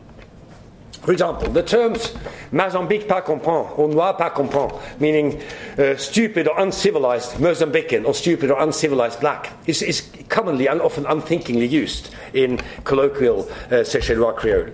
For 1.02 1.12
example, 1.12 1.48
the 1.50 1.62
terms 1.62 2.14
Mozambique 2.52 3.08
pas 3.08 3.22
comprend 3.22 3.68
or 3.76 3.88
Noir 3.88 4.14
pas 4.14 4.30
comprend, 4.30 4.72
meaning 5.00 5.40
uh, 5.78 5.96
stupid 5.96 6.48
or 6.48 6.58
uncivilized 6.58 7.34
Mozambican 7.34 8.04
or 8.04 8.14
stupid 8.14 8.50
or 8.50 8.60
uncivilized 8.60 9.20
black, 9.20 9.52
is, 9.66 9.82
is 9.82 10.08
commonly 10.28 10.66
and 10.66 10.80
often 10.80 11.06
unthinkingly 11.06 11.66
used 11.66 12.14
in 12.34 12.58
colloquial 12.84 13.48
uh, 13.70 13.84
Seychellois 13.84 14.36
Creole. 14.36 14.72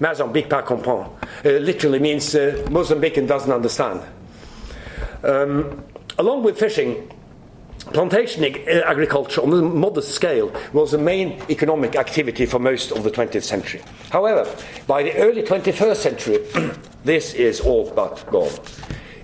Mozambique 0.00 0.48
pas 0.48 0.62
comprend 0.62 1.06
uh, 1.44 1.48
literally 1.48 1.98
means 1.98 2.34
uh, 2.34 2.64
Mozambican 2.68 3.26
doesn't 3.26 3.52
understand. 3.52 4.00
Um, 5.22 5.84
along 6.18 6.42
with 6.42 6.58
fishing, 6.58 7.10
Plantation 7.92 8.44
eh, 8.44 8.82
agriculture 8.86 9.40
on 9.42 9.52
a 9.52 9.62
modest 9.62 10.14
scale 10.14 10.52
was 10.72 10.92
the 10.92 10.98
main 10.98 11.42
economic 11.50 11.96
activity 11.96 12.46
for 12.46 12.60
most 12.60 12.92
of 12.92 13.02
the 13.02 13.10
20th 13.10 13.42
century. 13.42 13.82
However, 14.10 14.48
by 14.86 15.02
the 15.02 15.16
early 15.16 15.42
21st 15.42 15.96
century, 15.96 16.38
this 17.04 17.34
is 17.34 17.60
all 17.60 17.90
but 17.90 18.24
gone. 18.30 18.52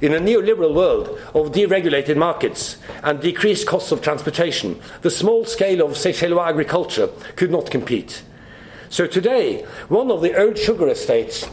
In 0.00 0.14
a 0.14 0.18
neoliberal 0.18 0.74
world 0.74 1.08
of 1.32 1.52
deregulated 1.52 2.16
markets 2.16 2.78
and 3.04 3.20
decreased 3.20 3.68
costs 3.68 3.92
of 3.92 4.02
transportation, 4.02 4.80
the 5.02 5.10
small 5.12 5.44
scale 5.44 5.86
of 5.86 5.92
Seychellois 5.92 6.48
agriculture 6.48 7.08
could 7.36 7.52
not 7.52 7.70
compete. 7.70 8.24
So 8.88 9.06
today, 9.06 9.64
one 9.88 10.10
of 10.10 10.22
the 10.22 10.36
old 10.36 10.58
sugar 10.58 10.88
estates 10.88 11.48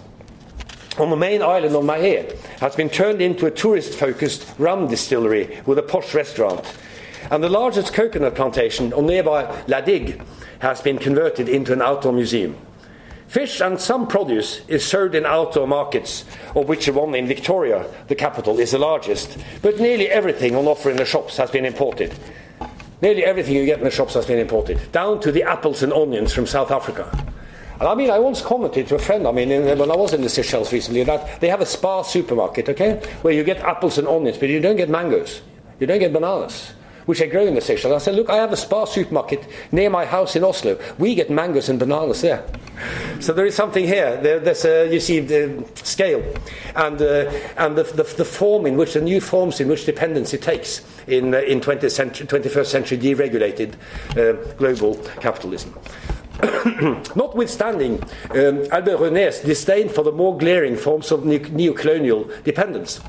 on 0.98 1.12
the 1.12 1.16
main 1.16 1.44
island 1.44 1.76
of 1.76 1.84
Mahé 1.84 2.36
has 2.60 2.76
been 2.76 2.90
turned 2.90 3.22
into 3.22 3.46
a 3.46 3.52
tourist 3.52 3.94
focused 3.94 4.48
rum 4.58 4.88
distillery 4.88 5.62
with 5.68 5.78
a 5.78 5.84
posh 5.84 6.16
restaurant 6.16 6.66
and 7.32 7.44
the 7.44 7.50
largest 7.50 7.94
coconut 7.94 8.36
plantation 8.36 8.94
on 8.94 9.06
nearby 9.06 9.64
La 9.68 9.82
Digue 9.82 10.22
has 10.60 10.82
been 10.82 10.98
converted 10.98 11.50
into 11.50 11.74
an 11.74 11.82
outdoor 11.82 12.14
museum. 12.14 12.56
Fish 13.28 13.62
and 13.62 13.82
some 13.82 14.08
produce 14.08 14.62
is 14.68 14.86
sold 14.86 15.16
in 15.16 15.26
outdoor 15.26 15.68
markets, 15.68 16.24
of 16.56 16.70
which 16.70 16.86
the 16.86 16.94
one 16.94 17.16
in 17.16 17.26
Victoria, 17.26 17.86
the 18.08 18.16
capital, 18.16 18.60
is 18.60 18.72
the 18.72 18.78
largest. 18.78 19.38
But 19.62 19.80
nearly 19.80 20.08
everything 20.08 20.56
on 20.56 20.68
offer 20.68 20.92
in 20.92 20.98
the 20.98 21.06
shops 21.06 21.38
has 21.38 21.50
been 21.50 21.66
imported. 21.66 22.14
Nearly 23.02 23.26
everything 23.26 23.56
you 23.56 23.66
get 23.66 23.80
in 23.80 23.86
the 23.86 23.92
shops 23.92 24.14
has 24.14 24.26
been 24.26 24.38
imported, 24.38 24.92
down 24.92 25.20
to 25.22 25.32
the 25.32 25.44
apples 25.44 25.82
and 25.82 25.92
onions 25.92 26.32
from 26.32 26.46
South 26.46 26.70
Africa. 26.70 27.10
And 27.80 27.90
I 27.90 27.96
mean, 27.96 28.12
I 28.12 28.20
once 28.20 28.42
commented 28.42 28.88
to 28.90 28.96
a 28.96 29.00
friend, 29.00 29.28
I 29.28 29.32
mean, 29.32 29.50
when 29.50 29.92
I 29.92 29.96
was 29.96 30.14
in 30.14 30.22
the 30.22 30.30
Seychelles 30.30 30.72
recently, 30.72 31.04
that 31.04 31.42
they 31.42 31.50
have 31.50 31.60
a 31.60 31.66
Spar 31.66 32.04
supermarket, 32.04 32.70
okay, 32.70 33.02
where 33.24 33.34
you 33.34 33.44
get 33.44 33.58
apples 33.62 33.98
and 33.98 34.08
onions, 34.08 34.38
but 34.38 34.48
you 34.48 34.60
don't 34.62 34.78
get 34.78 34.90
mangoes, 34.90 35.42
you 35.80 35.88
don't 35.88 36.00
get 36.00 36.14
bananas 36.14 36.74
which 37.06 37.22
I 37.22 37.28
grow 37.28 37.46
in 37.46 37.56
the 37.56 37.62
Seychelles. 37.62 37.94
I 37.94 38.04
said, 38.04 38.16
look, 38.16 38.30
I 38.30 38.38
have 38.38 38.52
a 38.52 38.58
Spar 38.58 38.88
supermarket 38.88 39.48
near 39.72 39.90
my 39.90 40.06
house 40.06 40.36
in 40.36 40.44
Oslo. 40.44 40.80
We 40.98 41.16
get 41.16 41.30
mangoes 41.30 41.70
and 41.70 41.80
bananas 41.80 42.22
there. 42.22 42.46
So 43.20 43.34
there 43.34 43.46
is 43.46 43.56
something 43.56 43.86
here. 43.86 44.20
There, 44.22 44.40
there's 44.40 44.66
a, 44.66 44.92
you 44.92 45.00
see 45.00 45.20
the 45.20 45.64
scale 45.76 46.24
and, 46.76 47.02
uh, 47.02 47.32
and 47.58 47.78
the, 47.78 47.84
the, 47.84 48.04
the, 48.04 48.26
form 48.26 48.66
in 48.66 48.78
which, 48.78 48.94
the 48.94 49.02
new 49.02 49.22
forms 49.22 49.60
in 49.60 49.68
which 49.68 49.86
dependency 49.86 50.38
takes 50.38 50.84
in, 51.08 51.34
uh, 51.34 51.40
in 51.40 51.62
20th 51.62 51.92
century, 51.92 52.28
21st 52.28 52.66
century 52.66 52.98
deregulated 52.98 53.76
uh, 54.18 54.34
global 54.56 54.96
capitalism. 55.22 55.74
Notwithstanding 57.16 58.02
um, 58.32 58.66
Albert 58.72 58.98
René's 58.98 59.40
disdain 59.42 59.88
for 59.88 60.04
the 60.04 60.12
more 60.12 60.36
glaring 60.38 60.76
forms 60.76 61.12
of 61.12 61.26
neo-colonial 61.26 62.30
dependence, 62.44 63.00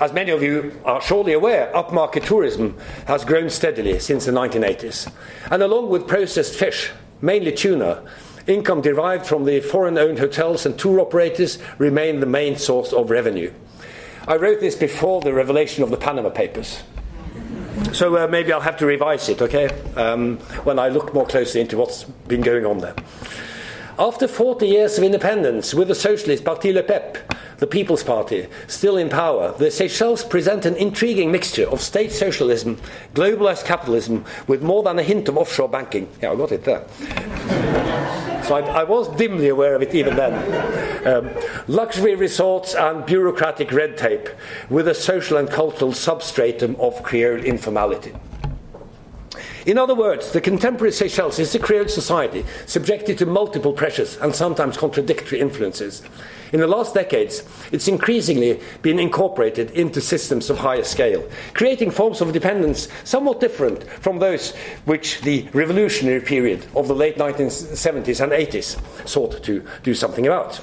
as 0.00 0.14
many 0.14 0.30
of 0.30 0.42
you 0.42 0.72
are 0.84 1.00
surely 1.00 1.34
aware, 1.34 1.70
upmarket 1.74 2.24
tourism 2.24 2.76
has 3.06 3.24
grown 3.24 3.50
steadily 3.50 3.98
since 3.98 4.24
the 4.24 4.32
1980s. 4.32 5.12
And 5.50 5.62
along 5.62 5.90
with 5.90 6.08
processed 6.08 6.54
fish, 6.54 6.90
mainly 7.20 7.52
tuna, 7.52 8.02
income 8.46 8.80
derived 8.80 9.26
from 9.26 9.44
the 9.44 9.60
foreign 9.60 9.98
owned 9.98 10.18
hotels 10.18 10.64
and 10.64 10.78
tour 10.78 11.00
operators 11.00 11.58
remain 11.78 12.20
the 12.20 12.26
main 12.26 12.56
source 12.56 12.94
of 12.94 13.10
revenue. 13.10 13.52
I 14.26 14.36
wrote 14.36 14.60
this 14.60 14.74
before 14.74 15.20
the 15.20 15.34
revelation 15.34 15.82
of 15.82 15.90
the 15.90 15.98
Panama 15.98 16.30
Papers. 16.30 16.82
So 17.92 18.16
uh, 18.16 18.26
maybe 18.26 18.52
I'll 18.52 18.60
have 18.60 18.78
to 18.78 18.86
revise 18.86 19.28
it, 19.28 19.42
okay, 19.42 19.68
um, 19.96 20.38
when 20.64 20.78
I 20.78 20.88
look 20.88 21.12
more 21.12 21.26
closely 21.26 21.60
into 21.60 21.76
what's 21.76 22.04
been 22.04 22.40
going 22.40 22.64
on 22.64 22.78
there. 22.78 22.94
After 23.98 24.26
40 24.26 24.66
years 24.66 24.96
of 24.96 25.04
independence 25.04 25.74
with 25.74 25.88
the 25.88 25.94
socialist 25.94 26.44
Parti 26.44 26.72
Lepep, 26.72 27.18
the 27.60 27.66
People's 27.66 28.02
Party, 28.02 28.46
still 28.66 28.96
in 28.96 29.08
power, 29.10 29.52
the 29.52 29.70
Seychelles 29.70 30.24
present 30.24 30.64
an 30.64 30.74
intriguing 30.76 31.30
mixture 31.30 31.68
of 31.68 31.80
state 31.80 32.10
socialism, 32.10 32.80
globalized 33.14 33.66
capitalism, 33.66 34.24
with 34.46 34.62
more 34.62 34.82
than 34.82 34.98
a 34.98 35.02
hint 35.02 35.28
of 35.28 35.36
offshore 35.36 35.68
banking. 35.68 36.08
Yeah, 36.22 36.32
I 36.32 36.36
got 36.36 36.52
it 36.52 36.64
there. 36.64 36.86
so 38.44 38.56
I, 38.56 38.60
I, 38.60 38.84
was 38.84 39.14
dimly 39.16 39.48
aware 39.48 39.74
of 39.74 39.82
it 39.82 39.94
even 39.94 40.16
then. 40.16 41.06
Um, 41.06 41.30
luxury 41.68 42.14
resorts 42.14 42.74
and 42.74 43.04
bureaucratic 43.04 43.70
red 43.72 43.98
tape, 43.98 44.28
with 44.70 44.88
a 44.88 44.94
social 44.94 45.36
and 45.36 45.48
cultural 45.48 45.92
substratum 45.92 46.76
of 46.80 47.02
Creole 47.02 47.44
informality. 47.44 48.14
In 49.70 49.78
other 49.78 49.94
words, 49.94 50.32
the 50.32 50.40
contemporary 50.40 50.90
Seychelles 50.90 51.38
is 51.38 51.54
a 51.54 51.60
Creole 51.60 51.86
society 51.86 52.44
subjected 52.66 53.16
to 53.18 53.24
multiple 53.24 53.72
pressures 53.72 54.16
and 54.16 54.34
sometimes 54.34 54.76
contradictory 54.76 55.38
influences. 55.38 56.02
In 56.52 56.58
the 56.58 56.66
last 56.66 56.92
decades, 56.92 57.44
it's 57.70 57.86
increasingly 57.86 58.58
been 58.82 58.98
incorporated 58.98 59.70
into 59.70 60.00
systems 60.00 60.50
of 60.50 60.58
higher 60.58 60.82
scale, 60.82 61.22
creating 61.54 61.92
forms 61.92 62.20
of 62.20 62.32
dependence 62.32 62.88
somewhat 63.04 63.38
different 63.38 63.84
from 64.02 64.18
those 64.18 64.56
which 64.86 65.20
the 65.20 65.48
revolutionary 65.52 66.20
period 66.20 66.66
of 66.74 66.88
the 66.88 66.94
late 66.96 67.16
1970s 67.16 68.20
and 68.20 68.32
80s 68.32 69.08
sought 69.08 69.40
to 69.44 69.64
do 69.84 69.94
something 69.94 70.26
about 70.26 70.60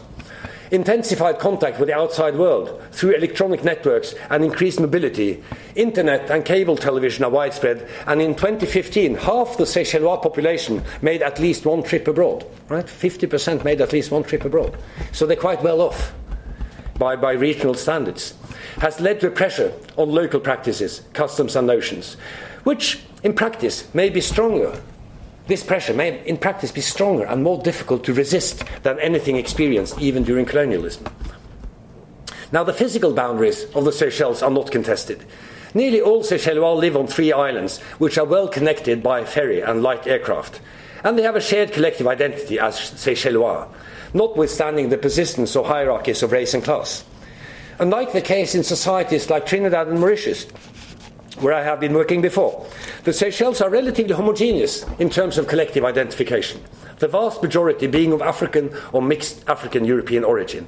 intensified 0.72 1.40
contact 1.40 1.80
with 1.80 1.88
the 1.88 1.96
outside 1.96 2.36
world 2.36 2.82
through 2.92 3.16
electronic 3.16 3.64
networks 3.64 4.14
and 4.30 4.44
increased 4.44 4.80
mobility. 4.80 5.44
Internet 5.76 6.30
and 6.30 6.44
cable 6.46 6.76
television 6.76 7.24
are 7.24 7.30
widespread, 7.30 7.88
and 8.06 8.22
in 8.22 8.36
2015, 8.36 9.16
half 9.16 9.58
the 9.58 9.64
Seychellois 9.64 10.22
population 10.22 10.84
made 11.02 11.22
at 11.22 11.40
least 11.40 11.66
one 11.66 11.84
trip 11.84 12.08
abroad. 12.08 12.46
Right? 12.70 12.86
50% 12.86 13.64
made 13.64 13.82
at 13.82 13.94
least 13.94 14.12
one 14.12 14.24
trip 14.24 14.46
abroad. 14.46 14.78
So 15.12 15.26
they're 15.26 15.38
quite 15.38 15.64
well 15.64 15.82
off 15.82 16.14
by, 16.98 17.16
by 17.16 17.34
regional 17.34 17.74
standards. 17.74 18.34
Has 18.80 19.00
led 19.00 19.20
to 19.22 19.32
pressure 19.32 19.74
on 19.96 20.10
local 20.10 20.40
practices, 20.40 21.02
customs, 21.14 21.56
and 21.56 21.66
notions, 21.66 22.16
which 22.64 23.02
in 23.24 23.34
practice 23.34 23.94
may 23.94 24.10
be 24.10 24.22
stronger 24.22 24.80
this 25.48 25.64
pressure 25.64 25.94
may, 25.94 26.26
in 26.26 26.38
practice, 26.38 26.72
be 26.72 26.82
stronger 26.82 27.26
and 27.26 27.44
more 27.44 27.62
difficult 27.62 28.04
to 28.06 28.14
resist 28.14 28.64
than 28.84 29.00
anything 29.00 29.38
experienced 29.38 30.00
even 30.00 30.24
during 30.24 30.46
colonialism. 30.46 31.06
Now, 32.52 32.64
the 32.64 32.74
physical 32.74 33.14
boundaries 33.14 33.66
of 33.76 33.86
the 33.86 33.92
Seychelles 33.92 34.42
are 34.42 34.52
not 34.52 34.72
contested. 34.72 35.24
Nearly 35.74 36.02
all 36.02 36.24
Seychellois 36.24 36.78
live 36.78 36.96
on 36.96 37.08
three 37.08 37.34
islands, 37.34 37.80
which 38.00 38.18
are 38.18 38.26
well 38.26 38.48
connected 38.48 39.04
by 39.04 39.26
ferry 39.26 39.62
and 39.62 39.84
light 39.84 40.08
aircraft. 40.08 40.62
And 41.04 41.18
they 41.18 41.24
have 41.24 41.36
a 41.36 41.42
shared 41.42 41.74
collective 41.74 42.08
identity 42.08 42.60
as 42.60 42.76
Seychellois, 42.76 43.68
notwithstanding 44.14 44.90
the 44.90 44.98
persistence 44.98 45.56
of 45.56 45.66
hierarchies 45.66 46.24
of 46.24 46.32
race 46.32 46.54
and 46.54 46.64
class. 46.64 47.04
Unlike 47.80 48.14
the 48.14 48.22
case 48.22 48.56
in 48.56 48.64
societies 48.64 49.30
like 49.30 49.46
Trinidad 49.46 49.88
and 49.88 50.00
Mauritius, 50.00 50.48
where 51.40 51.54
I 51.54 51.64
have 51.64 51.80
been 51.80 51.94
working 51.94 52.22
before. 52.22 52.66
The 53.04 53.14
Seychelles 53.14 53.62
are 53.62 53.70
relatively 53.70 54.14
homogeneous 54.14 54.86
in 55.00 55.10
terms 55.10 55.38
of 55.38 55.48
collective 55.48 55.86
identification, 55.86 56.62
the 57.00 57.08
vast 57.08 57.42
majority 57.42 57.88
being 57.88 58.12
of 58.12 58.22
African 58.22 58.76
or 58.92 59.02
mixed 59.02 59.48
African 59.48 59.86
European 59.86 60.24
origin. 60.24 60.68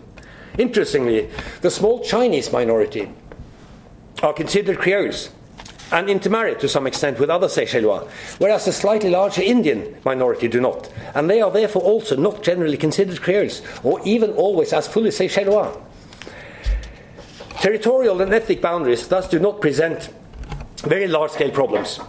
Interestingly, 0.57 1.29
the 1.61 1.71
small 1.71 2.03
Chinese 2.03 2.51
minority 2.51 3.11
are 4.21 4.33
considered 4.33 4.77
Creoles 4.77 5.29
and 5.91 6.09
intermarried 6.09 6.59
to 6.59 6.69
some 6.69 6.85
extent 6.85 7.19
with 7.19 7.29
other 7.29 7.47
Seychellois, 7.47 8.07
whereas 8.37 8.65
the 8.65 8.71
slightly 8.71 9.09
larger 9.09 9.41
Indian 9.41 9.95
minority 10.05 10.47
do 10.47 10.61
not, 10.61 10.91
and 11.15 11.29
they 11.29 11.41
are 11.41 11.49
therefore 11.49 11.81
also 11.81 12.15
not 12.15 12.43
generally 12.43 12.77
considered 12.77 13.21
Creoles, 13.21 13.61
or 13.83 13.99
even 14.05 14.31
always 14.31 14.71
as 14.71 14.87
fully 14.87 15.09
Seychellois. 15.09 15.81
Territorial 17.61 18.21
and 18.21 18.33
ethnic 18.33 18.61
boundaries 18.61 19.07
thus 19.07 19.27
do 19.27 19.39
not 19.39 19.61
present 19.61 20.09
very 20.81 21.07
large 21.07 21.31
scale 21.31 21.51
problems 21.51 21.99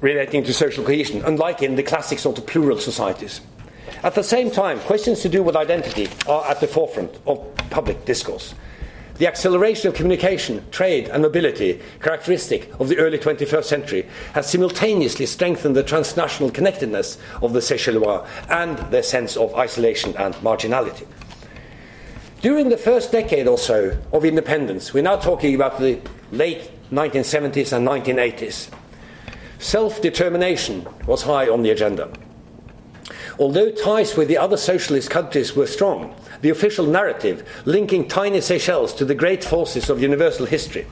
relating 0.00 0.44
to 0.44 0.52
social 0.52 0.84
cohesion, 0.84 1.22
unlike 1.24 1.62
in 1.62 1.76
the 1.76 1.82
classic 1.82 2.18
sort 2.18 2.38
of 2.38 2.46
plural 2.46 2.78
societies. 2.78 3.40
At 4.02 4.14
the 4.14 4.22
same 4.22 4.50
time, 4.50 4.78
questions 4.80 5.20
to 5.20 5.28
do 5.28 5.42
with 5.42 5.56
identity 5.56 6.08
are 6.28 6.44
at 6.46 6.60
the 6.60 6.66
forefront 6.66 7.18
of 7.26 7.56
public 7.70 8.04
discourse. 8.04 8.54
the 9.18 9.26
acceleration 9.26 9.88
of 9.88 9.94
communication, 9.94 10.62
trade, 10.70 11.08
and 11.08 11.22
mobility, 11.22 11.80
characteristic 12.00 12.70
of 12.78 12.88
the 12.88 12.98
early 12.98 13.18
21st 13.18 13.64
century, 13.64 14.06
has 14.34 14.50
simultaneously 14.50 15.26
strengthened 15.26 15.74
the 15.74 15.82
transnational 15.82 16.50
connectedness 16.50 17.18
of 17.42 17.52
the 17.52 17.60
Seychellois 17.60 18.26
and 18.50 18.78
their 18.92 19.02
sense 19.02 19.36
of 19.36 19.54
isolation 19.54 20.14
and 20.16 20.34
marginality. 20.36 21.06
During 22.42 22.68
the 22.68 22.76
first 22.76 23.10
decade 23.10 23.48
or 23.48 23.58
so 23.58 23.96
of 24.12 24.24
independence, 24.24 24.92
we're 24.92 25.02
now 25.02 25.16
talking 25.16 25.54
about 25.54 25.78
the 25.78 25.98
late 26.30 26.70
1970s 26.90 27.72
and 27.72 27.86
1980s, 27.86 28.70
self 29.58 30.00
determination 30.00 30.86
was 31.06 31.22
high 31.22 31.48
on 31.48 31.62
the 31.62 31.70
agenda. 31.70 32.10
Although 33.38 33.70
ties 33.70 34.16
with 34.16 34.28
the 34.28 34.38
other 34.38 34.56
socialist 34.56 35.10
countries 35.10 35.54
were 35.54 35.66
strong, 35.66 36.14
the 36.40 36.50
official 36.50 36.86
narrative 36.86 37.46
linking 37.64 38.08
tiny 38.08 38.40
Seychelles 38.40 38.94
to 38.94 39.04
the 39.04 39.14
great 39.14 39.44
forces 39.44 39.90
of 39.90 40.00
universal 40.00 40.46
history, 40.46 40.86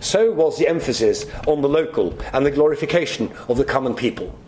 so 0.00 0.32
was 0.32 0.58
the 0.58 0.68
emphasis 0.68 1.26
on 1.46 1.62
the 1.62 1.68
local 1.68 2.18
and 2.32 2.44
the 2.44 2.50
glorification 2.50 3.30
of 3.48 3.56
the 3.56 3.64
common 3.64 3.94
people. 3.94 4.38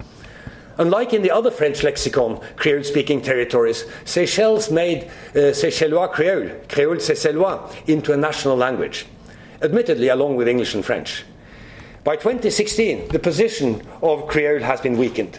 Unlike 0.79 1.15
in 1.15 1.23
the 1.23 1.31
other 1.31 1.51
French 1.51 1.83
lexicon, 1.83 2.39
Creole 2.57 2.85
speaking 2.85 3.23
territories, 3.23 3.87
Seychelles 4.05 4.71
made 4.71 5.05
uh, 5.05 5.53
Seychellois 5.53 6.13
Creole, 6.13 6.51
Creole 6.69 6.97
Seychellois, 6.97 7.75
into 7.89 8.13
a 8.13 8.17
national 8.17 8.57
language, 8.57 9.07
admittedly 9.63 10.09
along 10.09 10.37
with 10.37 10.49
English 10.49 10.75
and 10.75 10.85
French. 10.85 11.25
By 12.05 12.17
2016, 12.17 13.09
the 13.09 13.19
position 13.19 13.83
of 14.03 14.29
Creole 14.29 14.63
has 14.63 14.81
been 14.81 14.97
weakened. 14.97 15.39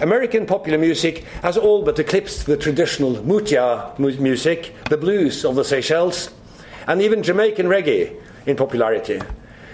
American 0.00 0.46
popular 0.46 0.78
music 0.78 1.24
has 1.42 1.56
all 1.56 1.84
but 1.84 1.98
eclipsed 1.98 2.46
the 2.46 2.56
traditional 2.56 3.16
Moutia 3.16 3.98
music, 3.98 4.74
the 4.90 4.96
blues 4.96 5.44
of 5.44 5.56
the 5.56 5.64
Seychelles, 5.64 6.30
and 6.86 7.02
even 7.02 7.22
Jamaican 7.22 7.66
reggae 7.66 8.14
in 8.46 8.56
popularity. 8.56 9.20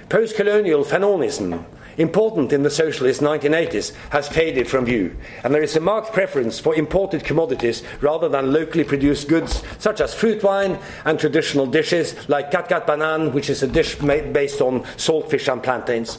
Post 0.09 0.37
colonial 0.37 0.85
fanonism, 0.85 1.65
important 1.99 2.53
in 2.53 2.63
the 2.63 2.71
socialist 2.71 3.21
1980s, 3.21 3.93
has 4.11 4.29
faded 4.29 4.69
from 4.69 4.85
view, 4.85 5.17
and 5.43 5.55
there 5.55 5.63
is 5.63 5.77
a 5.77 5.81
marked 5.81 6.13
preference 6.13 6.59
for 6.59 6.75
imported 6.75 7.25
commodities 7.25 7.83
rather 8.01 8.29
than 8.29 8.53
locally 8.53 8.85
produced 8.85 9.29
goods 9.29 9.63
such 9.79 10.01
as 10.01 10.15
fruit 10.15 10.43
wine 10.43 10.79
and 11.05 11.19
traditional 11.19 11.67
dishes 11.67 12.29
like 12.29 12.51
kat 12.51 12.69
kat 12.69 12.87
banan, 12.87 13.33
which 13.33 13.51
is 13.51 13.63
a 13.63 13.67
dish 13.67 14.01
made 14.01 14.33
based 14.33 14.61
on 14.61 14.83
saltfish 14.97 15.53
and 15.53 15.63
plantains. 15.63 16.19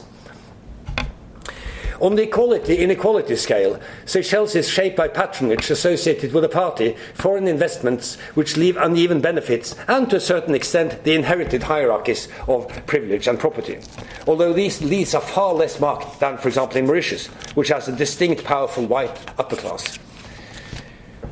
On 2.00 2.14
the 2.14 2.24
equality 2.24 2.76
inequality 2.76 3.36
scale, 3.36 3.80
Seychelles 4.04 4.54
is 4.54 4.68
shaped 4.68 4.96
by 4.96 5.08
patronage 5.08 5.70
associated 5.70 6.32
with 6.32 6.42
the 6.42 6.48
party, 6.48 6.94
foreign 7.14 7.48
investments 7.48 8.16
which 8.34 8.56
leave 8.56 8.76
uneven 8.76 9.20
benefits, 9.20 9.74
and 9.88 10.10
to 10.10 10.16
a 10.16 10.20
certain 10.20 10.54
extent 10.54 11.02
the 11.04 11.14
inherited 11.14 11.62
hierarchies 11.62 12.28
of 12.48 12.68
privilege 12.86 13.26
and 13.26 13.38
property. 13.38 13.78
Although 14.26 14.52
these, 14.52 14.78
these 14.78 15.14
are 15.14 15.22
far 15.22 15.54
less 15.54 15.80
marked 15.80 16.20
than, 16.20 16.36
for 16.36 16.48
example, 16.48 16.76
in 16.76 16.86
Mauritius, 16.86 17.28
which 17.54 17.68
has 17.68 17.88
a 17.88 17.92
distinct, 17.92 18.44
powerful 18.44 18.86
white 18.86 19.18
upper 19.38 19.56
class. 19.56 19.98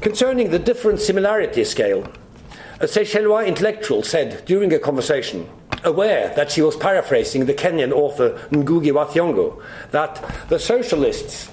Concerning 0.01 0.51
the 0.51 0.59
different 0.59 1.01
similarity 1.01 1.65
scale, 1.65 2.11
a 2.81 2.87
Seychellois 2.87 3.47
intellectual 3.47 4.03
said 4.03 4.45
during 4.47 4.73
a 4.73 4.79
conversation, 4.79 5.49
aware 5.85 6.33
that 6.35 6.51
she 6.51 6.63
was 6.63 6.77
paraphrasing 6.77 7.47
the 7.47 7.55
Kenyan 7.55 7.93
author 7.93 8.31
Ngugi 8.51 8.93
wa 8.93 9.07
Thiong'o, 9.07 9.63
that 9.91 10.49
the 10.49 10.59
socialists 10.59 11.51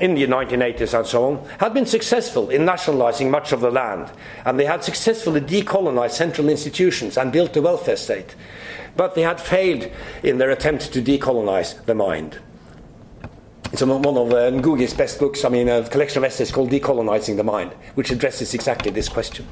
in 0.00 0.14
the 0.14 0.26
1980s 0.26 0.96
and 0.98 1.06
so 1.06 1.24
on 1.24 1.48
had 1.58 1.72
been 1.72 1.86
successful 1.86 2.50
in 2.50 2.64
nationalizing 2.64 3.30
much 3.30 3.52
of 3.52 3.60
the 3.60 3.70
land, 3.70 4.10
and 4.44 4.58
they 4.58 4.64
had 4.64 4.82
successfully 4.82 5.40
decolonized 5.40 6.12
central 6.12 6.48
institutions 6.48 7.16
and 7.16 7.32
built 7.32 7.56
a 7.56 7.62
welfare 7.62 7.96
state. 7.96 8.34
But 8.96 9.14
they 9.14 9.22
had 9.22 9.40
failed 9.40 9.90
in 10.22 10.38
their 10.38 10.50
attempt 10.50 10.92
to 10.92 11.02
decolonize 11.02 11.84
the 11.84 11.94
mind. 11.94 12.38
It's 13.72 13.82
one 13.82 13.90
of 14.06 14.32
uh, 14.32 14.52
Ngugi's 14.52 14.94
best 14.94 15.18
books, 15.18 15.44
I 15.44 15.48
mean, 15.48 15.68
a 15.68 15.88
collection 15.88 16.18
of 16.18 16.24
essays 16.24 16.52
called 16.52 16.70
Decolonizing 16.70 17.36
the 17.36 17.42
Mind, 17.42 17.72
which 17.96 18.12
addresses 18.12 18.54
exactly 18.54 18.92
this 18.92 19.08
question. 19.08 19.48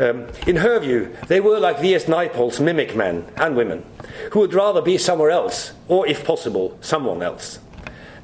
Um, 0.00 0.28
in 0.46 0.56
her 0.56 0.80
view, 0.80 1.14
they 1.28 1.40
were 1.40 1.60
like 1.60 1.78
V.S. 1.80 2.06
Naipaul's 2.06 2.58
mimic 2.58 2.96
men 2.96 3.26
and 3.36 3.54
women, 3.54 3.84
who 4.32 4.40
would 4.40 4.54
rather 4.54 4.80
be 4.80 4.96
somewhere 4.96 5.30
else, 5.30 5.74
or 5.88 6.06
if 6.06 6.24
possible, 6.24 6.78
someone 6.80 7.22
else. 7.22 7.58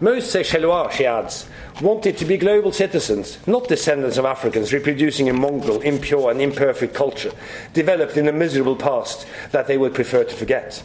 Most 0.00 0.34
Seychellois, 0.34 0.92
she 0.92 1.04
adds, 1.04 1.46
wanted 1.82 2.16
to 2.16 2.24
be 2.24 2.38
global 2.38 2.72
citizens, 2.72 3.38
not 3.46 3.68
descendants 3.68 4.16
of 4.16 4.24
Africans 4.24 4.72
reproducing 4.72 5.28
a 5.28 5.34
mongrel, 5.34 5.82
impure, 5.82 6.30
and 6.30 6.40
imperfect 6.40 6.94
culture 6.94 7.32
developed 7.74 8.16
in 8.16 8.26
a 8.26 8.32
miserable 8.32 8.76
past 8.76 9.26
that 9.52 9.66
they 9.66 9.76
would 9.76 9.92
prefer 9.92 10.24
to 10.24 10.34
forget. 10.34 10.82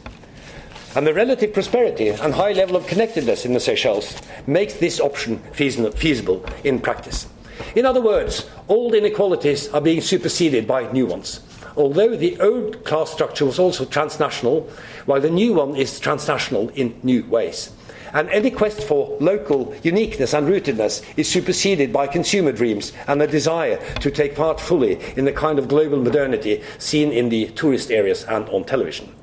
And 0.94 1.08
the 1.08 1.14
relative 1.14 1.54
prosperity 1.54 2.10
and 2.10 2.34
high 2.34 2.52
level 2.52 2.76
of 2.76 2.86
connectedness 2.86 3.46
in 3.46 3.54
the 3.54 3.62
Seychelles 3.62 4.22
makes 4.46 4.74
this 4.74 5.00
option 5.00 5.40
feasible 5.54 6.46
in 6.66 6.80
practice. 6.80 7.28
In 7.76 7.86
other 7.86 8.02
words, 8.02 8.50
old 8.68 8.94
inequalities 8.96 9.70
are 9.70 9.82
being 9.82 10.02
superseded 10.02 10.68
by 10.68 10.92
new 10.92 11.06
ones. 11.06 11.42
Although 11.78 12.16
the 12.16 12.40
old 12.40 12.84
class 12.84 13.12
structure 13.12 13.46
was 13.46 13.60
also 13.60 13.86
transnational, 13.86 14.70
while 15.06 15.22
the 15.22 15.30
new 15.30 15.54
one 15.54 15.76
is 15.76 16.00
transnational 16.00 16.70
in 16.70 17.00
new 17.04 17.24
ways. 17.26 17.72
And 18.14 18.30
any 18.30 18.52
quest 18.52 18.84
for 18.84 19.18
local 19.22 19.74
uniqueness 19.84 20.34
and 20.34 20.48
rootedness 20.48 21.02
is 21.16 21.30
superseded 21.30 21.94
by 21.94 22.08
consumer 22.08 22.52
dreams 22.52 22.92
and 23.08 23.22
a 23.22 23.28
desire 23.28 23.80
to 24.00 24.12
take 24.12 24.36
part 24.36 24.60
fully 24.60 25.00
in 25.16 25.26
the 25.26 25.32
kind 25.32 25.58
of 25.58 25.70
global 25.70 25.98
modernity 25.98 26.62
seen 26.78 27.12
in 27.12 27.30
the 27.30 27.48
tourist 27.52 27.90
areas 27.90 28.26
and 28.26 28.50
on 28.50 28.66
television. 28.66 29.16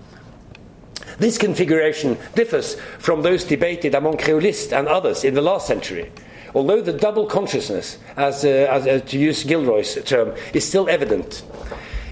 This 1.19 1.37
configuration 1.37 2.17
differs 2.35 2.77
from 2.99 3.23
those 3.23 3.45
debated 3.45 3.95
among 3.95 4.19
Creolists 4.19 4.73
and 4.73 4.89
others 4.89 5.25
in 5.25 5.35
the 5.35 5.43
last 5.43 5.67
century, 5.67 6.13
although 6.59 6.81
the 6.81 6.93
double 6.93 7.25
consciousness, 7.25 7.99
as, 8.17 8.45
uh, 8.45 8.49
as 8.49 8.85
uh, 8.85 8.99
to 9.07 9.17
use 9.17 9.45
Gilroy's 9.45 9.95
term, 10.03 10.35
is 10.53 10.67
still 10.67 10.89
evident. 10.89 11.45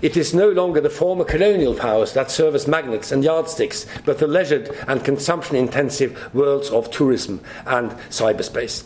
It 0.02 0.16
is 0.16 0.32
no 0.32 0.48
longer 0.48 0.80
the 0.80 0.88
former 0.88 1.24
colonial 1.24 1.74
powers 1.74 2.12
that 2.12 2.30
serve 2.30 2.54
as 2.54 2.68
magnets 2.68 3.10
and 3.10 3.24
yardsticks, 3.24 3.86
but 4.04 4.18
the 4.20 4.28
leisured 4.28 4.70
and 4.86 5.04
consumption 5.04 5.56
intensive 5.56 6.32
worlds 6.32 6.70
of 6.70 6.92
tourism 6.92 7.40
and 7.66 7.90
cyberspace. 8.08 8.84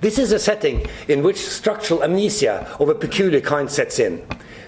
This 0.00 0.16
is 0.16 0.30
a 0.30 0.38
setting 0.38 0.86
in 1.08 1.24
which 1.24 1.38
structural 1.38 2.04
amnesia 2.04 2.72
of 2.78 2.88
a 2.88 2.94
peculiar 2.94 3.40
kind 3.40 3.68
sets 3.68 3.98
in, 3.98 4.18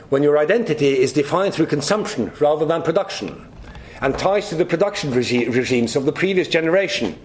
when 0.09 0.25
your 0.25 0.39
identity 0.39 0.99
is 0.99 1.13
defined 1.13 1.55
through 1.55 1.67
consumption 1.67 2.33
rather 2.41 2.67
than 2.67 2.83
production 2.83 3.47
and 4.01 4.19
ties 4.19 4.49
to 4.49 4.55
the 4.55 4.65
production 4.65 5.11
regi- 5.13 5.49
regimes 5.49 5.97
of 5.97 6.05
the 6.05 6.13
previous 6.13 6.49
generation 6.49 7.19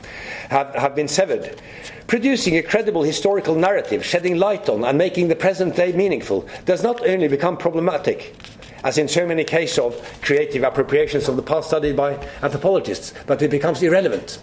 have, 0.50 0.74
have 0.76 0.96
been 0.96 1.08
severed. 1.08 1.62
Producing 2.08 2.58
a 2.58 2.64
credible 2.64 3.04
historical 3.04 3.56
narrative, 3.56 4.06
shedding 4.06 4.38
light 4.38 4.68
on 4.70 4.84
and 4.84 4.98
making 4.98 5.28
the 5.28 5.36
present 5.36 5.76
day 5.76 5.92
meaningful, 5.92 6.48
does 6.66 6.84
not 6.84 7.06
only 7.08 7.28
become 7.28 7.58
problematic, 7.58 8.36
as 8.84 8.98
in 8.98 9.08
so 9.08 9.26
many 9.26 9.44
cases 9.44 9.80
of 9.80 10.20
creative 10.22 10.64
appropriations 10.64 11.28
of 11.28 11.36
the 11.36 11.44
past 11.44 11.70
studied 11.70 11.96
by 11.96 12.14
anthropologists, 12.42 13.14
but 13.28 13.42
it 13.42 13.52
becomes 13.52 13.82
irrelevant. 13.82 14.40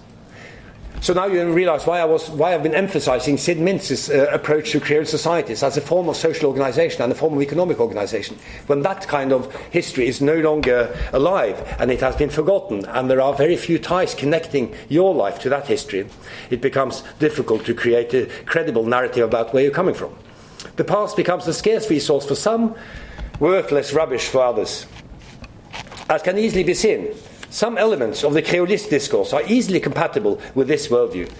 So 1.00 1.14
now 1.14 1.26
you 1.26 1.52
realize 1.52 1.86
why, 1.86 2.00
I 2.00 2.04
was, 2.04 2.28
why 2.28 2.54
I've 2.54 2.62
been 2.62 2.74
emphasizing 2.74 3.38
Sid 3.38 3.58
Mintz's 3.58 4.10
uh, 4.10 4.28
approach 4.32 4.72
to 4.72 4.80
creative 4.80 5.08
societies 5.08 5.62
as 5.62 5.76
a 5.76 5.80
form 5.80 6.08
of 6.08 6.16
social 6.16 6.48
organization 6.48 7.02
and 7.02 7.12
a 7.12 7.14
form 7.14 7.34
of 7.34 7.42
economic 7.42 7.78
organization. 7.78 8.36
When 8.66 8.82
that 8.82 9.06
kind 9.06 9.32
of 9.32 9.54
history 9.70 10.08
is 10.08 10.20
no 10.20 10.34
longer 10.40 10.94
alive 11.12 11.76
and 11.78 11.92
it 11.92 12.00
has 12.00 12.16
been 12.16 12.30
forgotten, 12.30 12.84
and 12.86 13.08
there 13.08 13.20
are 13.20 13.32
very 13.32 13.56
few 13.56 13.78
ties 13.78 14.14
connecting 14.14 14.74
your 14.88 15.14
life 15.14 15.38
to 15.40 15.48
that 15.50 15.66
history, 15.66 16.06
it 16.50 16.60
becomes 16.60 17.02
difficult 17.20 17.64
to 17.66 17.74
create 17.74 18.12
a 18.12 18.26
credible 18.44 18.84
narrative 18.84 19.24
about 19.24 19.54
where 19.54 19.62
you're 19.62 19.72
coming 19.72 19.94
from. 19.94 20.14
The 20.76 20.84
past 20.84 21.16
becomes 21.16 21.46
a 21.46 21.54
scarce 21.54 21.88
resource 21.88 22.26
for 22.26 22.34
some, 22.34 22.74
worthless 23.38 23.92
rubbish 23.92 24.26
for 24.26 24.42
others. 24.42 24.86
As 26.10 26.22
can 26.22 26.38
easily 26.38 26.64
be 26.64 26.74
seen, 26.74 27.14
some 27.50 27.78
elements 27.78 28.24
of 28.24 28.34
the 28.34 28.42
Creolist 28.42 28.90
discourse 28.90 29.32
are 29.32 29.42
easily 29.46 29.80
compatible 29.80 30.40
with 30.54 30.68
this 30.68 30.88
worldview. 30.88 31.30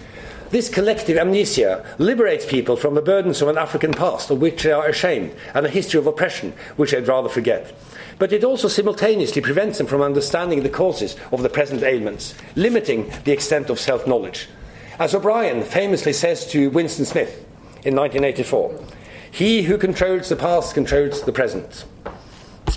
This 0.49 0.67
collective 0.67 1.17
amnesia 1.17 1.85
liberates 1.99 2.45
people 2.45 2.75
from 2.75 2.95
the 2.95 3.03
burdens 3.03 3.41
of 3.43 3.49
an 3.49 3.57
African 3.59 3.93
past 3.93 4.31
of 4.31 4.41
which 4.41 4.63
they 4.63 4.71
are 4.71 4.87
ashamed 4.87 5.35
and 5.53 5.63
a 5.63 5.69
history 5.69 5.99
of 5.99 6.07
oppression 6.07 6.53
which 6.75 6.91
they'd 6.91 7.07
rather 7.07 7.29
forget. 7.29 7.71
But 8.17 8.33
it 8.33 8.43
also 8.43 8.67
simultaneously 8.67 9.43
prevents 9.43 9.77
them 9.77 9.85
from 9.85 10.01
understanding 10.01 10.63
the 10.63 10.69
causes 10.69 11.15
of 11.31 11.43
the 11.43 11.49
present 11.49 11.83
ailments, 11.83 12.33
limiting 12.55 13.13
the 13.25 13.31
extent 13.31 13.69
of 13.69 13.79
self 13.79 14.07
knowledge. 14.07 14.49
As 14.97 15.13
O'Brien 15.13 15.63
famously 15.63 16.13
says 16.13 16.47
to 16.47 16.71
Winston 16.71 17.05
Smith 17.05 17.45
in 17.85 17.95
1984, 17.95 18.83
he 19.31 19.61
who 19.61 19.77
controls 19.77 20.29
the 20.29 20.35
past 20.35 20.73
controls 20.73 21.21
the 21.21 21.31
present. 21.31 21.85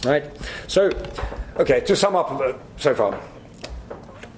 Right? 0.04 0.24
So, 0.66 0.90
Okay, 1.56 1.80
to 1.80 1.94
sum 1.94 2.16
up 2.16 2.30
uh, 2.30 2.54
so 2.78 2.94
far. 2.94 3.20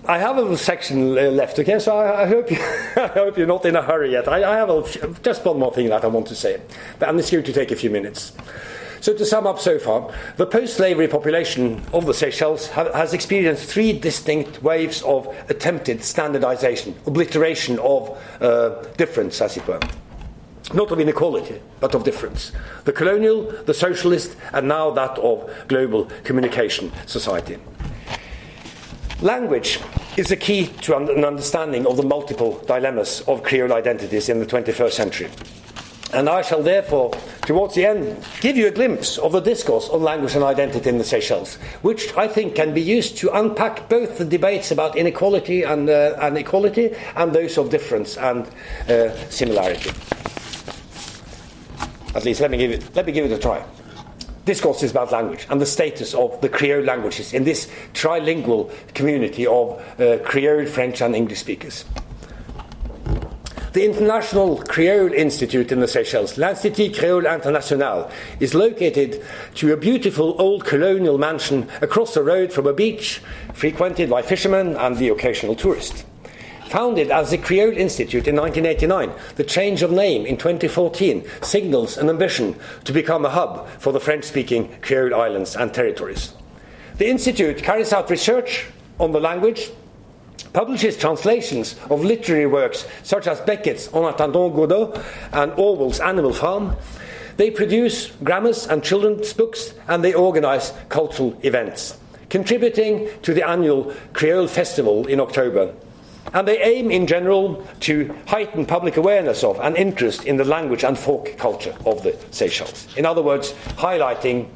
I 0.06 0.18
have 0.18 0.36
a 0.36 0.40
little 0.42 0.56
section 0.56 1.14
left, 1.14 1.58
okay, 1.60 1.78
so 1.78 1.96
I, 1.96 2.22
I 2.22 2.26
hope, 2.26 2.50
you, 2.50 2.56
I 2.96 3.06
hope 3.06 3.38
you're 3.38 3.46
not 3.46 3.64
in 3.64 3.76
a 3.76 3.82
hurry 3.82 4.10
yet. 4.12 4.26
I, 4.26 4.42
I 4.42 4.56
have 4.56 4.68
a, 4.68 5.14
just 5.22 5.44
one 5.44 5.58
more 5.58 5.72
thing 5.72 5.88
that 5.88 6.04
I 6.04 6.08
want 6.08 6.26
to 6.26 6.34
say, 6.34 6.60
but 6.98 7.08
I'm 7.08 7.16
just 7.16 7.30
going 7.30 7.44
to 7.44 7.52
take 7.52 7.70
a 7.70 7.76
few 7.76 7.88
minutes. 7.88 8.32
So, 9.00 9.14
to 9.14 9.24
sum 9.24 9.46
up 9.46 9.60
so 9.60 9.78
far, 9.78 10.12
the 10.38 10.46
post 10.46 10.76
slavery 10.76 11.06
population 11.06 11.80
of 11.92 12.06
the 12.06 12.14
Seychelles 12.14 12.68
ha- 12.68 12.92
has 12.92 13.14
experienced 13.14 13.64
three 13.66 13.92
distinct 13.92 14.62
waves 14.62 15.02
of 15.02 15.28
attempted 15.48 16.02
standardization, 16.02 16.96
obliteration 17.06 17.78
of 17.78 18.18
uh, 18.40 18.82
difference, 18.96 19.40
as 19.40 19.56
it 19.56 19.66
were. 19.68 19.80
Not 20.72 20.90
of 20.90 20.98
inequality, 20.98 21.60
but 21.80 21.94
of 21.94 22.04
difference. 22.04 22.52
The 22.84 22.92
colonial, 22.92 23.42
the 23.64 23.74
socialist, 23.74 24.36
and 24.52 24.66
now 24.66 24.90
that 24.92 25.18
of 25.18 25.50
global 25.68 26.06
communication 26.24 26.90
society. 27.06 27.58
Language 29.20 29.78
is 30.16 30.28
the 30.28 30.36
key 30.36 30.68
to 30.82 30.96
an 30.96 31.24
understanding 31.24 31.86
of 31.86 31.96
the 31.96 32.02
multiple 32.02 32.58
dilemmas 32.66 33.22
of 33.22 33.42
Creole 33.42 33.72
identities 33.72 34.28
in 34.28 34.40
the 34.40 34.46
21st 34.46 34.92
century. 34.92 35.30
And 36.12 36.28
I 36.28 36.42
shall 36.42 36.62
therefore, 36.62 37.10
towards 37.42 37.74
the 37.74 37.86
end, 37.86 38.24
give 38.40 38.56
you 38.56 38.68
a 38.68 38.70
glimpse 38.70 39.18
of 39.18 39.32
the 39.32 39.40
discourse 39.40 39.88
on 39.88 40.02
language 40.02 40.34
and 40.34 40.44
identity 40.44 40.88
in 40.88 40.98
the 40.98 41.04
Seychelles, 41.04 41.56
which 41.82 42.14
I 42.16 42.28
think 42.28 42.54
can 42.54 42.72
be 42.72 42.80
used 42.80 43.16
to 43.18 43.36
unpack 43.36 43.88
both 43.88 44.18
the 44.18 44.24
debates 44.24 44.70
about 44.70 44.96
inequality 44.96 45.64
and, 45.64 45.90
uh, 45.90 46.16
and 46.20 46.38
equality 46.38 46.94
and 47.16 47.32
those 47.32 47.58
of 47.58 47.70
difference 47.70 48.16
and 48.16 48.46
uh, 48.88 49.14
similarity. 49.28 49.90
At 52.14 52.24
least 52.24 52.40
let 52.40 52.50
me, 52.50 52.58
give 52.58 52.70
it, 52.70 52.94
let 52.94 53.06
me 53.06 53.12
give 53.12 53.24
it 53.24 53.32
a 53.32 53.38
try. 53.38 53.64
Discourse 54.44 54.82
is 54.82 54.90
about 54.90 55.10
language 55.10 55.46
and 55.48 55.60
the 55.60 55.66
status 55.66 56.12
of 56.14 56.38
the 56.42 56.48
Creole 56.48 56.84
languages 56.84 57.32
in 57.32 57.44
this 57.44 57.70
trilingual 57.94 58.70
community 58.94 59.46
of 59.46 59.80
uh, 59.98 60.18
Creole, 60.18 60.66
French, 60.66 61.00
and 61.00 61.16
English 61.16 61.40
speakers. 61.40 61.84
The 63.72 63.84
International 63.84 64.58
Creole 64.58 65.12
Institute 65.12 65.72
in 65.72 65.80
the 65.80 65.88
Seychelles, 65.88 66.38
l'Institut 66.38 66.96
Creole 66.96 67.26
International, 67.26 68.08
is 68.38 68.54
located 68.54 69.24
to 69.56 69.72
a 69.72 69.76
beautiful 69.76 70.40
old 70.40 70.64
colonial 70.64 71.18
mansion 71.18 71.68
across 71.80 72.14
the 72.14 72.22
road 72.22 72.52
from 72.52 72.68
a 72.68 72.72
beach 72.72 73.20
frequented 73.52 74.08
by 74.08 74.22
fishermen 74.22 74.76
and 74.76 74.98
the 74.98 75.08
occasional 75.08 75.56
tourist. 75.56 76.04
Founded 76.74 77.12
as 77.12 77.30
the 77.30 77.38
Creole 77.38 77.76
Institute 77.76 78.26
in 78.26 78.34
1989, 78.34 79.12
the 79.36 79.44
change 79.44 79.82
of 79.82 79.92
name 79.92 80.26
in 80.26 80.36
2014 80.36 81.24
signals 81.40 81.96
an 81.96 82.10
ambition 82.10 82.56
to 82.82 82.92
become 82.92 83.24
a 83.24 83.30
hub 83.30 83.68
for 83.78 83.92
the 83.92 84.00
French 84.00 84.24
speaking 84.24 84.76
Creole 84.82 85.14
islands 85.14 85.54
and 85.54 85.72
territories. 85.72 86.34
The 86.98 87.08
Institute 87.08 87.58
carries 87.58 87.92
out 87.92 88.10
research 88.10 88.66
on 88.98 89.12
the 89.12 89.20
language, 89.20 89.70
publishes 90.52 90.96
translations 90.96 91.76
of 91.90 92.04
literary 92.04 92.46
works 92.46 92.88
such 93.04 93.28
as 93.28 93.40
Beckett's 93.42 93.88
En 93.94 94.02
attendant 94.02 94.56
Godot 94.56 95.00
and 95.30 95.52
Orwell's 95.52 96.00
Animal 96.00 96.32
Farm. 96.32 96.74
They 97.36 97.52
produce 97.52 98.10
grammars 98.24 98.66
and 98.66 98.82
children's 98.82 99.32
books 99.32 99.74
and 99.86 100.02
they 100.02 100.12
organize 100.12 100.72
cultural 100.88 101.38
events, 101.44 101.96
contributing 102.30 103.10
to 103.22 103.32
the 103.32 103.48
annual 103.48 103.94
Creole 104.12 104.48
Festival 104.48 105.06
in 105.06 105.20
October. 105.20 105.72
And 106.32 106.48
they 106.48 106.60
aim 106.62 106.90
in 106.90 107.06
general 107.06 107.66
to 107.80 108.14
heighten 108.26 108.66
public 108.66 108.96
awareness 108.96 109.44
of 109.44 109.60
and 109.60 109.76
interest 109.76 110.24
in 110.24 110.36
the 110.36 110.44
language 110.44 110.84
and 110.84 110.98
folk 110.98 111.36
culture 111.36 111.74
of 111.84 112.02
the 112.02 112.16
Seychelles. 112.30 112.88
In 112.96 113.06
other 113.06 113.22
words, 113.22 113.52
highlighting, 113.76 114.48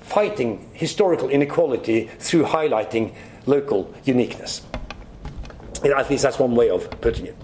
fighting 0.00 0.68
historical 0.72 1.28
inequality 1.28 2.10
through 2.18 2.44
highlighting 2.44 3.14
local 3.46 3.94
uniqueness. 4.04 4.62
At 5.84 6.10
least 6.10 6.22
that's 6.22 6.38
one 6.38 6.54
way 6.54 6.70
of 6.70 6.90
putting 7.00 7.26
it. 7.26 7.36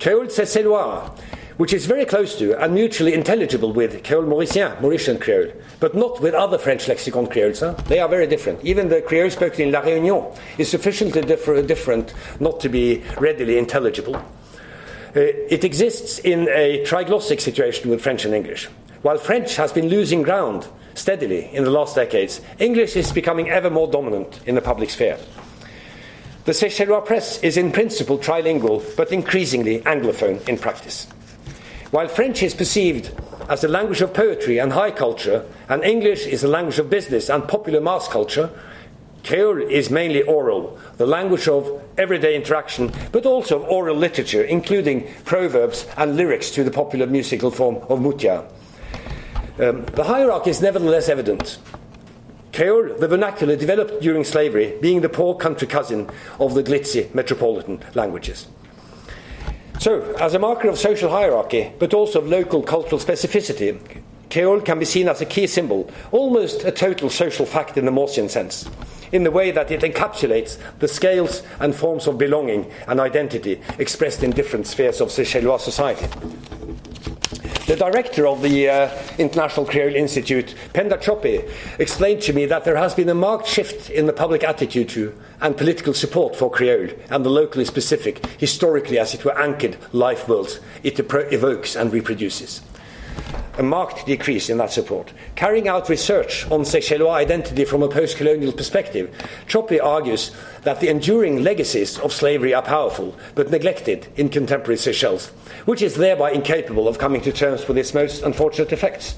Creole 0.00 0.26
Cécellois, 0.26 1.18
which 1.56 1.72
is 1.72 1.86
very 1.86 2.04
close 2.04 2.36
to 2.38 2.58
and 2.62 2.74
mutually 2.74 3.14
intelligible 3.14 3.72
with 3.72 4.04
Creole 4.04 4.24
Mauricien, 4.24 4.78
Mauritian 4.80 5.20
Creole, 5.20 5.52
but 5.80 5.94
not 5.94 6.20
with 6.20 6.34
other 6.34 6.58
French 6.58 6.86
lexicon 6.86 7.26
Creoles. 7.26 7.60
Huh? 7.60 7.72
They 7.88 7.98
are 7.98 8.08
very 8.08 8.26
different. 8.26 8.62
Even 8.64 8.88
the 8.88 9.00
Creole 9.00 9.30
spoken 9.30 9.62
in 9.62 9.72
La 9.72 9.80
Réunion 9.80 10.36
is 10.58 10.70
sufficiently 10.70 11.22
differ- 11.22 11.62
different 11.62 12.12
not 12.40 12.60
to 12.60 12.68
be 12.68 13.02
readily 13.18 13.56
intelligible. 13.56 14.16
Uh, 14.16 15.20
it 15.48 15.64
exists 15.64 16.18
in 16.18 16.48
a 16.50 16.84
triglossic 16.84 17.40
situation 17.40 17.90
with 17.90 18.02
French 18.02 18.26
and 18.26 18.34
English. 18.34 18.68
While 19.00 19.18
French 19.18 19.56
has 19.56 19.72
been 19.72 19.88
losing 19.88 20.22
ground 20.22 20.68
steadily 20.94 21.48
in 21.54 21.64
the 21.64 21.70
last 21.70 21.94
decades, 21.94 22.42
English 22.58 22.96
is 22.96 23.12
becoming 23.12 23.48
ever 23.48 23.70
more 23.70 23.88
dominant 23.88 24.40
in 24.46 24.56
the 24.56 24.60
public 24.60 24.90
sphere. 24.90 25.18
The 26.44 26.52
Seychellois 26.52 27.04
press 27.04 27.42
is 27.42 27.56
in 27.56 27.72
principle 27.72 28.18
trilingual, 28.18 28.82
but 28.96 29.10
increasingly 29.10 29.80
Anglophone 29.80 30.46
in 30.48 30.58
practice. 30.58 31.06
While 31.92 32.08
French 32.08 32.42
is 32.42 32.54
perceived 32.54 33.12
as 33.48 33.60
the 33.60 33.68
language 33.68 34.00
of 34.00 34.12
poetry 34.12 34.58
and 34.58 34.72
high 34.72 34.90
culture, 34.90 35.46
and 35.68 35.84
English 35.84 36.26
is 36.26 36.40
the 36.40 36.48
language 36.48 36.80
of 36.80 36.90
business 36.90 37.30
and 37.30 37.46
popular 37.46 37.80
mass 37.80 38.08
culture, 38.08 38.50
Creole 39.22 39.62
is 39.62 39.90
mainly 39.90 40.22
oral, 40.22 40.78
the 40.96 41.06
language 41.06 41.48
of 41.48 41.82
everyday 41.96 42.34
interaction, 42.34 42.92
but 43.12 43.24
also 43.24 43.56
of 43.62 43.68
oral 43.68 43.96
literature, 43.96 44.42
including 44.42 45.06
proverbs 45.24 45.86
and 45.96 46.16
lyrics 46.16 46.50
to 46.52 46.64
the 46.64 46.70
popular 46.70 47.06
musical 47.06 47.50
form 47.50 47.76
of 47.88 48.00
Moutia. 48.00 48.44
Um, 49.58 49.84
the 49.86 50.04
hierarchy 50.04 50.50
is 50.50 50.60
nevertheless 50.60 51.08
evident. 51.08 51.58
Creole, 52.52 52.96
the 52.98 53.08
vernacular 53.08 53.56
developed 53.56 54.00
during 54.00 54.24
slavery, 54.24 54.76
being 54.80 55.02
the 55.02 55.08
poor 55.08 55.34
country 55.34 55.68
cousin 55.68 56.08
of 56.40 56.54
the 56.54 56.62
glitzy 56.62 57.12
metropolitan 57.14 57.80
languages. 57.94 58.48
So, 59.78 60.14
as 60.16 60.34
a 60.34 60.38
marker 60.38 60.68
of 60.68 60.78
social 60.78 61.10
hierarchy, 61.10 61.70
but 61.78 61.92
also 61.92 62.20
of 62.20 62.26
local 62.26 62.62
cultural 62.62 63.00
specificity, 63.00 63.78
Kreol 64.30 64.64
can 64.64 64.78
be 64.78 64.84
seen 64.84 65.08
as 65.08 65.20
a 65.20 65.26
key 65.26 65.46
symbol, 65.46 65.90
almost 66.12 66.64
a 66.64 66.72
total 66.72 67.10
social 67.10 67.46
fact 67.46 67.76
in 67.76 67.84
the 67.84 67.92
Maussian 67.92 68.28
sense, 68.28 68.68
in 69.12 69.22
the 69.22 69.30
way 69.30 69.50
that 69.50 69.70
it 69.70 69.82
encapsulates 69.82 70.58
the 70.78 70.88
scales 70.88 71.42
and 71.60 71.74
forms 71.74 72.06
of 72.06 72.18
belonging 72.18 72.70
and 72.88 73.00
identity 73.00 73.60
expressed 73.78 74.22
in 74.22 74.30
different 74.30 74.66
spheres 74.66 75.00
of 75.00 75.08
Seychellois 75.08 75.60
society. 75.60 76.06
The 77.66 77.74
director 77.74 78.28
of 78.28 78.42
the 78.42 78.68
uh, 78.68 79.02
International 79.18 79.66
Creole 79.66 79.96
Institute, 79.96 80.54
Penda 80.72 80.96
Choppy, 80.98 81.42
explained 81.80 82.22
to 82.22 82.32
me 82.32 82.46
that 82.46 82.64
there 82.64 82.76
has 82.76 82.94
been 82.94 83.08
a 83.08 83.14
marked 83.14 83.48
shift 83.48 83.90
in 83.90 84.06
the 84.06 84.12
public 84.12 84.44
attitude 84.44 84.88
to 84.90 85.12
and 85.40 85.56
political 85.56 85.92
support 85.92 86.36
for 86.36 86.48
Creole 86.48 86.90
and 87.10 87.24
the 87.24 87.28
locally 87.28 87.64
specific, 87.64 88.24
historically 88.38 89.00
as 89.00 89.14
it 89.14 89.24
were 89.24 89.36
anchored 89.36 89.76
life 89.92 90.28
worlds 90.28 90.60
it 90.84 91.00
evokes 91.00 91.74
and 91.74 91.92
reproduces 91.92 92.62
a 93.58 93.62
marked 93.62 94.04
decrease 94.06 94.50
in 94.50 94.58
that 94.58 94.70
support. 94.70 95.12
Carrying 95.34 95.68
out 95.68 95.88
research 95.88 96.44
on 96.50 96.60
Seychellois 96.60 97.14
identity 97.14 97.64
from 97.64 97.82
a 97.82 97.88
post 97.88 98.16
colonial 98.16 98.52
perspective, 98.52 99.10
Choppy 99.46 99.80
argues 99.80 100.30
that 100.62 100.80
the 100.80 100.88
enduring 100.88 101.42
legacies 101.42 101.98
of 101.98 102.12
slavery 102.12 102.52
are 102.52 102.62
powerful 102.62 103.16
but 103.34 103.50
neglected 103.50 104.08
in 104.16 104.28
contemporary 104.28 104.76
Seychelles, 104.76 105.28
which 105.64 105.80
is 105.80 105.94
thereby 105.94 106.32
incapable 106.32 106.86
of 106.86 106.98
coming 106.98 107.20
to 107.22 107.32
terms 107.32 107.66
with 107.66 107.78
its 107.78 107.94
most 107.94 108.22
unfortunate 108.22 108.72
effects. 108.72 109.16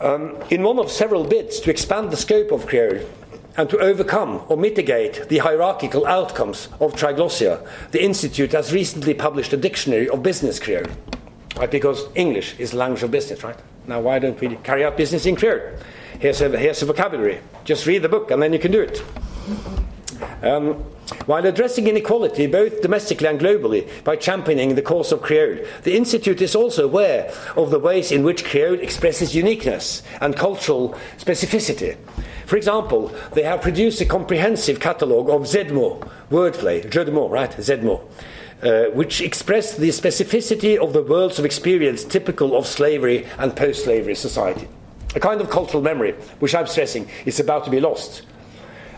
Um, 0.00 0.36
in 0.50 0.62
one 0.62 0.78
of 0.78 0.90
several 0.90 1.24
bids 1.24 1.60
to 1.60 1.70
expand 1.70 2.10
the 2.10 2.16
scope 2.16 2.52
of 2.52 2.66
Creole 2.66 3.08
and 3.56 3.70
to 3.70 3.78
overcome 3.78 4.42
or 4.48 4.56
mitigate 4.56 5.28
the 5.28 5.38
hierarchical 5.38 6.06
outcomes 6.06 6.68
of 6.80 6.92
triglossia, 6.94 7.66
the 7.92 8.02
Institute 8.02 8.52
has 8.52 8.72
recently 8.72 9.14
published 9.14 9.52
a 9.52 9.56
dictionary 9.56 10.08
of 10.08 10.22
business 10.22 10.58
Creole. 10.58 10.90
Right, 11.56 11.70
because 11.70 12.08
English 12.14 12.58
is 12.58 12.74
language 12.74 13.02
of 13.04 13.10
business, 13.12 13.44
right? 13.44 13.56
Now, 13.86 14.00
why 14.00 14.18
don't 14.18 14.40
we 14.40 14.56
carry 14.56 14.84
out 14.84 14.96
business 14.96 15.24
in 15.24 15.36
Creole? 15.36 15.78
Here's 16.18 16.40
a, 16.40 16.48
here's 16.58 16.82
a 16.82 16.86
vocabulary. 16.86 17.40
Just 17.64 17.86
read 17.86 18.02
the 18.02 18.08
book 18.08 18.30
and 18.30 18.42
then 18.42 18.52
you 18.52 18.58
can 18.58 18.72
do 18.72 18.80
it. 18.80 19.02
Um, 20.42 20.84
while 21.26 21.44
addressing 21.46 21.86
inequality 21.86 22.46
both 22.46 22.80
domestically 22.80 23.28
and 23.28 23.38
globally 23.38 23.88
by 24.04 24.16
championing 24.16 24.74
the 24.74 24.82
cause 24.82 25.12
of 25.12 25.22
Creole, 25.22 25.64
the 25.82 25.96
Institute 25.96 26.40
is 26.40 26.54
also 26.54 26.84
aware 26.84 27.32
of 27.56 27.70
the 27.70 27.78
ways 27.78 28.10
in 28.10 28.22
which 28.22 28.44
Creole 28.44 28.80
expresses 28.80 29.34
uniqueness 29.34 30.02
and 30.20 30.36
cultural 30.36 30.98
specificity. 31.18 31.96
For 32.46 32.56
example, 32.56 33.12
they 33.32 33.42
have 33.42 33.62
produced 33.62 34.00
a 34.00 34.06
comprehensive 34.06 34.80
catalogue 34.80 35.30
of 35.30 35.42
Zedmo, 35.42 36.00
wordplay, 36.30 36.88
jeu 36.90 37.04
right? 37.28 37.50
Zedmo. 37.50 38.02
Uh, 38.64 38.86
which 38.94 39.20
express 39.20 39.76
the 39.76 39.90
specificity 39.90 40.78
of 40.78 40.94
the 40.94 41.02
worlds 41.02 41.38
of 41.38 41.44
experience 41.44 42.02
typical 42.02 42.56
of 42.56 42.66
slavery 42.66 43.26
and 43.36 43.54
post 43.54 43.84
slavery 43.84 44.14
society. 44.14 44.66
A 45.14 45.20
kind 45.20 45.42
of 45.42 45.50
cultural 45.50 45.82
memory, 45.82 46.12
which 46.40 46.54
I'm 46.54 46.66
stressing 46.66 47.06
is 47.26 47.38
about 47.38 47.66
to 47.66 47.70
be 47.70 47.78
lost 47.78 48.22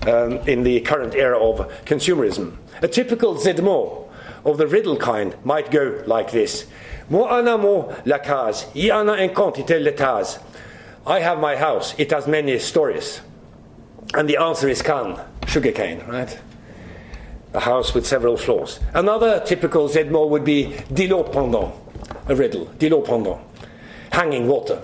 um, 0.06 0.34
in 0.46 0.62
the 0.62 0.80
current 0.82 1.16
era 1.16 1.36
of 1.36 1.68
consumerism. 1.84 2.56
A 2.80 2.86
typical 2.86 3.34
Zedmo 3.34 4.08
of 4.44 4.56
the 4.56 4.68
riddle 4.68 4.96
kind 4.96 5.34
might 5.44 5.72
go 5.72 6.00
like 6.06 6.30
this 6.30 6.66
Moi 7.10 7.26
en 7.36 7.48
amo 7.48 7.92
la 8.04 8.18
y. 8.18 8.52
I 11.06 11.20
have 11.20 11.40
my 11.40 11.56
house, 11.56 11.94
it 11.98 12.12
has 12.12 12.28
many 12.28 12.56
stories. 12.60 13.20
And 14.14 14.28
the 14.28 14.36
answer 14.36 14.68
is 14.68 14.80
can, 14.80 15.18
sugarcane, 15.48 16.04
right? 16.06 16.38
A 17.56 17.60
house 17.60 17.94
with 17.94 18.06
several 18.06 18.36
floors. 18.36 18.80
Another 18.92 19.40
typical 19.40 19.88
Zedmo 19.88 20.28
would 20.28 20.44
be 20.44 20.74
Dilo 20.92 21.24
pendant, 21.32 21.72
a 22.28 22.36
riddle, 22.36 22.66
Dilo 22.78 23.02
pendant, 23.02 23.40
hanging 24.12 24.46
water. 24.46 24.82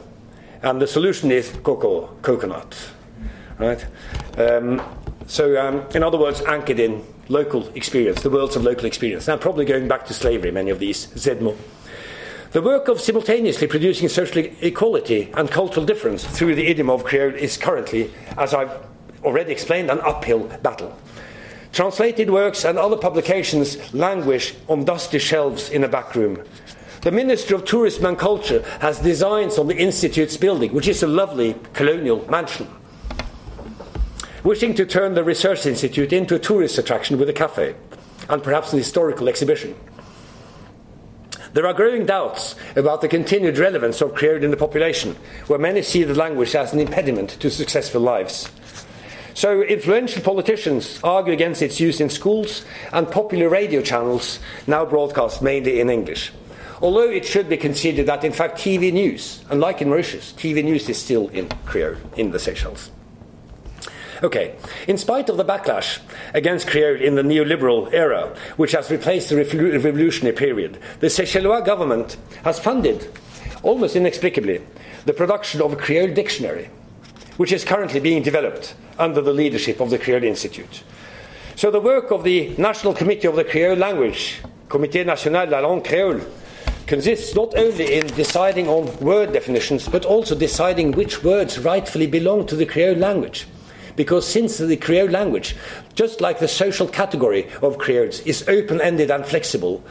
and 0.63 0.81
the 0.81 0.87
solution 0.87 1.31
is 1.31 1.51
cocoa, 1.63 2.07
coconut. 2.23 2.75
Right? 3.59 3.85
Um, 4.39 4.81
so, 5.27 5.61
um, 5.61 5.87
in 5.95 6.03
other 6.03 6.19
words, 6.19 6.41
anchored 6.43 6.79
in 6.79 7.05
local 7.29 7.69
experience, 7.75 8.23
the 8.23 8.31
worlds 8.31 8.57
of 8.57 8.65
local 8.65 8.87
experience. 8.87 9.27
Now, 9.29 9.37
probably 9.37 9.65
going 9.65 9.89
back 9.89 10.07
to 10.07 10.15
slavery, 10.15 10.51
many 10.51 10.71
of 10.71 10.79
these, 10.79 11.09
Zedmo. 11.09 11.57
The 12.53 12.63
work 12.63 12.89
of 12.89 13.01
simultaneously 13.01 13.67
producing 13.67 14.09
social 14.09 14.45
equality 14.61 15.31
and 15.35 15.51
cultural 15.51 15.87
difference 15.87 16.25
through 16.25 16.55
the 16.55 16.67
idiom 16.67 16.91
of 16.91 17.05
Creole 17.05 17.35
is 17.35 17.57
currently, 17.57 18.13
as 18.37 18.55
I've 18.55 18.79
already 19.25 19.53
explained, 19.53 19.91
an 19.91 20.01
uphill 20.01 20.45
battle. 20.63 20.97
Translated 21.73 22.29
works 22.29 22.65
and 22.65 22.79
other 22.79 22.99
publications 22.99 23.93
languish 23.95 24.55
on 24.69 24.85
dusty 24.85 25.19
shelves 25.19 25.71
in 25.71 25.85
a 25.85 25.89
back 25.89 26.15
room. 26.15 26.43
The 27.01 27.11
Minister 27.11 27.55
of 27.55 27.65
Tourism 27.65 28.05
and 28.05 28.19
Culture 28.19 28.63
has 28.81 29.01
designs 29.01 29.59
on 29.59 29.67
the 29.67 29.77
Institute's 29.77 30.37
building, 30.37 30.73
which 30.75 30.87
is 30.87 31.03
a 31.03 31.07
lovely 31.07 31.57
colonial 31.73 32.29
mansion. 32.31 32.69
Wishing 34.45 34.75
to 34.75 34.85
turn 34.85 35.15
the 35.15 35.25
Research 35.25 35.65
Institute 35.67 36.13
into 36.13 36.35
a 36.35 36.39
tourist 36.39 36.77
attraction 36.77 37.19
with 37.19 37.29
a 37.29 37.33
cafe 37.33 37.75
and 38.29 38.43
perhaps 38.43 38.73
an 38.73 38.79
historical 38.79 39.29
exhibition. 39.29 39.75
There 41.55 41.67
are 41.67 41.75
growing 41.75 42.07
doubts 42.07 42.55
about 42.77 43.01
the 43.01 43.09
continued 43.09 43.59
relevance 43.59 44.01
of 44.01 44.15
Creole 44.15 44.43
in 44.43 44.51
the 44.51 44.57
population, 44.57 45.17
where 45.49 45.59
many 45.59 45.83
see 45.83 46.03
the 46.03 46.15
language 46.15 46.55
as 46.55 46.73
an 46.73 46.81
impediment 46.81 47.31
to 47.41 47.51
successful 47.51 48.01
lives. 48.01 48.51
So, 49.35 49.63
influential 49.63 50.23
politicians 50.23 51.01
argue 51.03 51.33
against 51.33 51.63
its 51.63 51.81
use 51.81 52.01
in 52.01 52.11
schools, 52.11 52.65
and 52.93 53.11
popular 53.11 53.49
radio 53.49 53.81
channels 53.81 54.39
now 54.67 54.85
broadcast 54.85 55.43
mainly 55.43 55.81
in 55.81 55.89
English. 55.89 56.33
Although 56.83 57.11
it 57.11 57.25
should 57.25 57.49
be 57.49 57.57
conceded 57.57 58.07
that, 58.07 58.25
in 58.25 58.33
fact, 58.33 58.59
TV 58.59 58.93
news, 58.93 59.45
unlike 59.49 59.81
in 59.81 59.89
Mauritius, 59.89 60.33
TV 60.33 60.65
news 60.65 60.89
is 60.89 60.99
still 61.01 61.29
in 61.29 61.49
Creole 61.65 61.97
in 62.17 62.33
the 62.33 62.39
Seychelles. 62.39 62.91
Okay, 64.23 64.55
in 64.87 64.99
spite 64.99 65.29
of 65.29 65.37
the 65.37 65.45
backlash 65.45 66.01
against 66.35 66.69
Creole 66.69 67.01
in 67.01 67.15
the 67.15 67.23
neoliberal 67.23 67.93
era, 67.93 68.37
which 68.57 68.73
has 68.73 68.91
replaced 68.91 69.31
the 69.31 69.37
revolutionary 69.37 70.37
period, 70.37 70.79
the 71.01 71.09
Seychellois 71.09 71.65
government 71.65 72.17
has 72.45 72.61
funded, 72.61 73.09
almost 73.63 73.97
inexplicably, 73.97 74.61
the 75.07 75.13
production 75.13 75.61
of 75.63 75.73
a 75.73 75.77
Creole 75.77 76.15
dictionary, 76.15 76.69
which 77.37 77.53
is 77.53 77.65
currently 77.65 78.01
being 78.01 78.23
developed 78.23 78.75
under 78.99 79.21
the 79.21 79.33
leadership 79.33 79.81
of 79.81 79.91
the 79.91 79.99
Creole 79.99 80.25
Institute. 80.25 80.83
So 81.57 81.71
the 81.71 81.81
work 81.81 82.11
of 82.11 82.25
the 82.25 82.55
National 82.57 82.95
Committee 82.95 83.29
of 83.29 83.37
the 83.37 83.45
Creole 83.45 83.77
Language, 83.77 84.41
Comité 84.69 85.05
National 85.05 85.47
de 85.47 85.53
la 85.53 85.61
Langue 85.61 85.85
Créole, 85.85 86.25
consists 86.87 87.35
not 87.35 87.57
only 87.57 87.95
in 87.95 88.07
deciding 88.09 88.69
on 88.69 88.99
word 88.99 89.33
definitions, 89.33 89.89
but 89.89 90.05
also 90.05 90.35
deciding 90.35 90.93
which 90.93 91.23
words 91.23 91.59
rightfully 91.59 92.07
belong 92.07 92.47
to 92.47 92.57
the 92.57 92.67
Creole 92.67 92.97
language. 92.97 93.47
Because 93.95 94.27
since 94.27 94.59
the 94.59 94.77
Creole 94.77 95.11
language, 95.11 95.55
just 95.95 96.21
like 96.21 96.39
the 96.39 96.49
social 96.49 96.89
category 96.89 97.51
of 97.61 97.79
Creoles, 97.79 98.21
is 98.21 98.49
open 98.49 98.81
ended 98.81 99.11
and 99.11 99.25
flexible, 99.25 99.85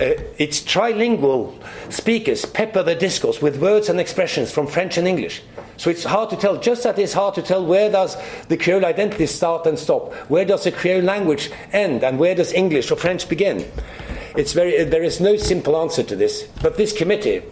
uh, 0.00 0.14
its 0.38 0.60
trilingual 0.60 1.54
speakers 1.90 2.44
pepper 2.44 2.82
the 2.82 2.94
discourse 2.94 3.40
with 3.40 3.60
words 3.60 3.88
and 3.88 4.00
expressions 4.00 4.50
from 4.50 4.66
French 4.66 4.98
and 4.98 5.06
English. 5.06 5.42
So 5.76 5.90
it's 5.90 6.04
hard 6.04 6.30
to 6.30 6.36
tell, 6.36 6.56
just 6.56 6.86
as 6.86 6.98
it's 6.98 7.12
hard 7.12 7.34
to 7.34 7.42
tell 7.42 7.64
where 7.64 7.90
does 7.90 8.16
the 8.48 8.56
Creole 8.56 8.84
identity 8.84 9.26
start 9.26 9.66
and 9.66 9.78
stop, 9.78 10.12
where 10.28 10.44
does 10.44 10.64
the 10.64 10.72
Creole 10.72 11.02
language 11.02 11.50
end, 11.72 12.02
and 12.02 12.18
where 12.18 12.34
does 12.34 12.52
English 12.52 12.90
or 12.90 12.96
French 12.96 13.28
begin. 13.28 13.70
It's 14.36 14.52
very, 14.52 14.84
there 14.84 15.02
is 15.02 15.20
no 15.20 15.36
simple 15.36 15.80
answer 15.80 16.02
to 16.02 16.16
this, 16.16 16.48
but 16.62 16.76
this 16.76 16.92
committee 16.92 17.42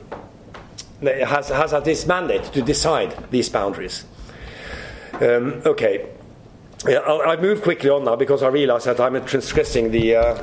has, 1.02 1.48
has 1.48 1.70
had 1.72 1.84
this 1.84 2.06
mandate 2.06 2.44
to 2.52 2.62
decide 2.62 3.30
these 3.30 3.48
boundaries. 3.48 4.04
Um, 5.14 5.62
okay. 5.66 6.08
Yeah, 6.86 6.98
I'll, 6.98 7.22
I'll, 7.22 7.40
move 7.40 7.62
quickly 7.62 7.88
on 7.88 8.04
now 8.04 8.16
because 8.16 8.42
I 8.42 8.48
realize 8.48 8.84
that 8.84 9.00
I'm 9.00 9.24
transgressing 9.24 9.90
the, 9.90 10.16
uh, 10.16 10.34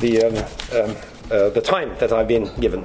the 0.00 0.24
um, 0.24 0.90
um, 0.90 0.96
uh, 1.32 1.48
the 1.50 1.60
time 1.60 1.96
that 1.98 2.12
I've 2.12 2.28
been 2.28 2.50
given. 2.60 2.84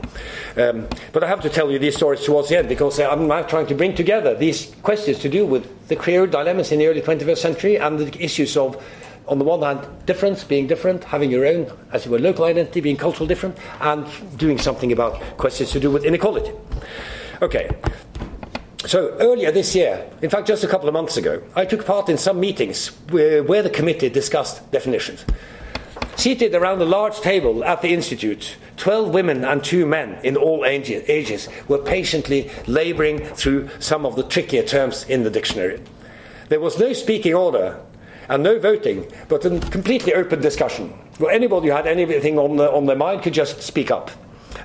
Um, 0.55 0.87
but 1.11 1.23
I 1.23 1.27
have 1.27 1.41
to 1.41 1.49
tell 1.49 1.69
you 1.69 1.79
these 1.79 1.95
stories 1.95 2.23
towards 2.23 2.49
the 2.49 2.57
end 2.57 2.69
because 2.69 2.99
uh, 2.99 3.09
I'm 3.09 3.27
now 3.27 3.43
trying 3.43 3.67
to 3.67 3.75
bring 3.75 3.93
together 3.93 4.33
these 4.35 4.73
questions 4.83 5.19
to 5.19 5.29
do 5.29 5.45
with 5.45 5.87
the 5.89 5.95
Creole 5.95 6.27
dilemmas 6.27 6.71
in 6.71 6.79
the 6.79 6.87
early 6.87 7.01
21st 7.01 7.37
century 7.37 7.77
and 7.77 7.99
the 7.99 8.23
issues 8.23 8.55
of, 8.55 8.81
on 9.27 9.37
the 9.39 9.43
one 9.43 9.61
hand, 9.61 9.87
difference, 10.05 10.43
being 10.43 10.65
different, 10.65 11.03
having 11.03 11.29
your 11.29 11.45
own, 11.45 11.71
as 11.91 12.05
it 12.05 12.09
were, 12.09 12.19
local 12.19 12.45
identity, 12.45 12.79
being 12.79 12.97
cultural 12.97 13.27
different, 13.27 13.57
and 13.81 14.07
doing 14.37 14.57
something 14.57 14.91
about 14.91 15.19
questions 15.37 15.71
to 15.71 15.79
do 15.79 15.91
with 15.91 16.05
inequality. 16.05 16.51
Okay. 17.41 17.69
So 18.85 19.17
earlier 19.19 19.51
this 19.51 19.75
year, 19.75 20.09
in 20.21 20.29
fact, 20.29 20.47
just 20.47 20.63
a 20.63 20.67
couple 20.67 20.87
of 20.87 20.93
months 20.93 21.17
ago, 21.17 21.43
I 21.55 21.65
took 21.65 21.85
part 21.85 22.07
in 22.07 22.17
some 22.17 22.39
meetings 22.39 22.87
where, 23.09 23.43
where 23.43 23.61
the 23.61 23.69
committee 23.69 24.07
discussed 24.07 24.71
definitions. 24.71 25.25
Seated 26.17 26.55
around 26.55 26.81
a 26.81 26.85
large 26.85 27.21
table 27.21 27.63
at 27.63 27.83
the 27.83 27.93
Institute, 27.93 28.57
12 28.77 29.13
women 29.13 29.45
and 29.45 29.63
two 29.63 29.85
men 29.85 30.19
in 30.23 30.35
all 30.35 30.65
ages 30.65 31.47
were 31.67 31.77
patiently 31.77 32.49
laboring 32.65 33.19
through 33.19 33.69
some 33.77 34.03
of 34.03 34.15
the 34.15 34.23
trickier 34.23 34.63
terms 34.63 35.03
in 35.07 35.21
the 35.21 35.29
dictionary. 35.29 35.79
There 36.49 36.59
was 36.59 36.79
no 36.79 36.93
speaking 36.93 37.35
order 37.35 37.79
and 38.29 38.41
no 38.41 38.57
voting, 38.57 39.05
but 39.29 39.45
a 39.45 39.59
completely 39.59 40.15
open 40.15 40.41
discussion 40.41 40.89
where 41.19 41.31
anybody 41.31 41.67
who 41.67 41.73
had 41.73 41.85
anything 41.85 42.39
on, 42.39 42.57
the, 42.57 42.71
on 42.71 42.87
their 42.87 42.95
mind 42.95 43.21
could 43.21 43.35
just 43.35 43.61
speak 43.61 43.91
up. 43.91 44.09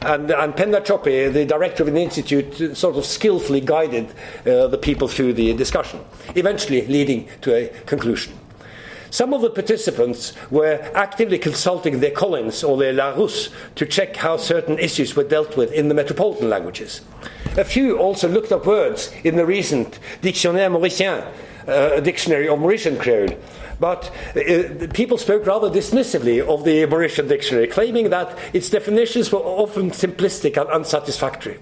And, 0.01 0.31
and 0.31 0.57
Penda 0.57 0.81
the 0.81 1.45
director 1.47 1.83
of 1.83 1.93
the 1.93 2.01
institute, 2.01 2.79
sort 2.79 2.97
of 2.97 3.05
skillfully 3.05 3.61
guided 3.61 4.09
uh, 4.47 4.69
the 4.69 4.79
people 4.79 5.07
through 5.07 5.35
the 5.35 5.53
discussion, 5.53 6.01
eventually 6.35 6.87
leading 6.87 7.29
to 7.43 7.55
a 7.55 7.69
conclusion. 7.85 8.33
Some 9.13 9.35
of 9.35 9.43
the 9.43 9.51
participants 9.51 10.33
were 10.51 10.81
actively 10.95 11.39
consulting 11.39 12.01
their 12.01 12.13
Collins 12.13 12.65
or 12.65 12.79
their 12.79 12.95
Larousse 12.95 13.51
to 13.75 13.85
check 13.85 14.17
how 14.17 14.39
certain 14.39 14.79
issues 14.79 15.15
were 15.15 15.23
dealt 15.23 15.55
with 15.55 15.71
in 15.71 15.89
the 15.89 15.95
metropolitan 15.95 16.49
languages. 16.49 17.03
A 17.59 17.65
few 17.65 17.99
also 17.99 18.27
looked 18.27 18.53
up 18.53 18.65
words 18.65 19.13
in 19.23 19.37
the 19.37 19.45
recent 19.45 19.99
Dictionnaire 20.23 20.71
Mauricien, 20.71 21.31
uh, 21.69 21.91
a 21.93 22.01
dictionary 22.01 22.49
of 22.49 22.59
Mauritian 22.59 22.99
Creole. 22.99 23.39
But 23.79 24.11
uh, 24.35 24.87
people 24.95 25.19
spoke 25.19 25.45
rather 25.45 25.69
dismissively 25.69 26.41
of 26.41 26.65
the 26.65 26.87
Mauritian 26.87 27.29
dictionary, 27.29 27.67
claiming 27.67 28.09
that 28.09 28.39
its 28.55 28.71
definitions 28.71 29.31
were 29.31 29.41
often 29.41 29.91
simplistic 29.91 30.59
and 30.59 30.71
unsatisfactory. 30.71 31.59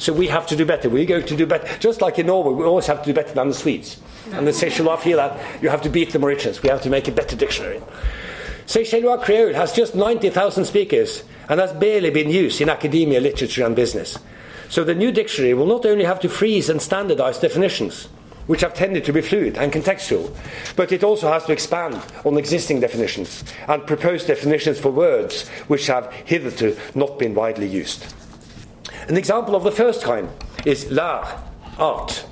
So 0.00 0.14
we 0.14 0.28
have 0.28 0.46
to 0.46 0.56
do 0.56 0.64
better. 0.64 0.88
We're 0.88 1.04
going 1.04 1.26
to 1.26 1.36
do 1.36 1.44
better. 1.44 1.68
Just 1.78 2.00
like 2.00 2.18
in 2.18 2.26
Norway, 2.26 2.54
we 2.54 2.64
always 2.64 2.86
have 2.86 3.02
to 3.02 3.06
do 3.06 3.12
better 3.12 3.34
than 3.34 3.48
the 3.48 3.54
Swedes. 3.54 4.00
And 4.32 4.46
the 4.46 4.50
Seychellois 4.50 4.98
feel 5.00 5.18
that 5.18 5.38
you 5.62 5.68
have 5.68 5.82
to 5.82 5.90
beat 5.90 6.12
the 6.12 6.18
Mauritians. 6.18 6.62
We 6.62 6.70
have 6.70 6.80
to 6.82 6.90
make 6.90 7.06
a 7.06 7.12
better 7.12 7.36
dictionary. 7.36 7.82
Seychellois 8.64 9.22
Creole 9.22 9.52
has 9.52 9.74
just 9.74 9.94
90,000 9.94 10.64
speakers 10.64 11.22
and 11.50 11.60
has 11.60 11.74
barely 11.74 12.08
been 12.08 12.30
used 12.30 12.62
in 12.62 12.70
academia, 12.70 13.20
literature, 13.20 13.66
and 13.66 13.76
business. 13.76 14.18
So 14.70 14.84
the 14.84 14.94
new 14.94 15.12
dictionary 15.12 15.52
will 15.52 15.66
not 15.66 15.84
only 15.84 16.04
have 16.04 16.20
to 16.20 16.30
freeze 16.30 16.70
and 16.70 16.80
standardize 16.80 17.38
definitions, 17.38 18.06
which 18.46 18.62
have 18.62 18.72
tended 18.72 19.04
to 19.04 19.12
be 19.12 19.20
fluid 19.20 19.58
and 19.58 19.70
contextual, 19.70 20.34
but 20.76 20.92
it 20.92 21.04
also 21.04 21.30
has 21.30 21.44
to 21.44 21.52
expand 21.52 22.00
on 22.24 22.38
existing 22.38 22.80
definitions 22.80 23.44
and 23.68 23.86
propose 23.86 24.24
definitions 24.24 24.80
for 24.80 24.90
words 24.90 25.46
which 25.68 25.88
have 25.88 26.10
hitherto 26.24 26.74
not 26.94 27.18
been 27.18 27.34
widely 27.34 27.66
used. 27.66 28.14
An 29.10 29.16
example 29.16 29.56
of 29.56 29.64
the 29.64 29.72
first 29.72 30.04
kind 30.04 30.28
is 30.64 30.88
l'art, 30.88 31.26
art. 31.78 32.24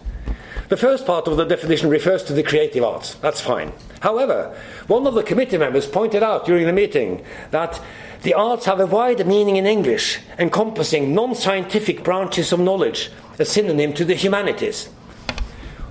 The 0.68 0.76
first 0.76 1.04
part 1.04 1.26
of 1.26 1.36
the 1.36 1.44
definition 1.44 1.90
refers 1.90 2.22
to 2.22 2.32
the 2.32 2.44
creative 2.44 2.84
arts. 2.84 3.14
That's 3.14 3.40
fine. 3.40 3.72
However, 3.98 4.56
one 4.86 5.04
of 5.04 5.14
the 5.14 5.24
committee 5.24 5.58
members 5.58 5.88
pointed 5.88 6.22
out 6.22 6.46
during 6.46 6.66
the 6.66 6.72
meeting 6.72 7.24
that 7.50 7.80
the 8.22 8.34
arts 8.34 8.66
have 8.66 8.78
a 8.78 8.86
wider 8.86 9.24
meaning 9.24 9.56
in 9.56 9.66
English, 9.66 10.20
encompassing 10.38 11.16
non 11.16 11.34
scientific 11.34 12.04
branches 12.04 12.52
of 12.52 12.60
knowledge, 12.60 13.10
a 13.40 13.44
synonym 13.44 13.92
to 13.94 14.04
the 14.04 14.14
humanities. 14.14 14.88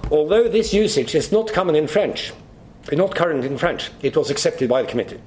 Although 0.09 0.47
this 0.47 0.73
usage 0.73 1.15
is 1.15 1.33
not 1.33 1.51
common 1.51 1.75
in 1.75 1.89
French, 1.89 2.31
not 2.93 3.13
current 3.13 3.43
in 3.43 3.57
French, 3.57 3.91
it 4.01 4.15
was 4.15 4.31
accepted 4.31 4.69
by 4.69 4.83
the 4.83 4.87
committee. 4.87 5.19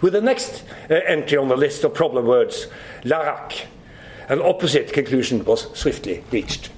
With 0.00 0.12
the 0.12 0.20
next 0.20 0.62
uh, 0.88 0.94
entry 0.94 1.38
on 1.38 1.48
the 1.48 1.56
list 1.56 1.82
of 1.82 1.92
problem 1.92 2.26
words, 2.26 2.68
l'arac, 3.02 3.66
an 4.28 4.40
opposite 4.40 4.92
conclusion 4.92 5.44
was 5.44 5.68
swiftly 5.78 6.24
reached. 6.30 6.70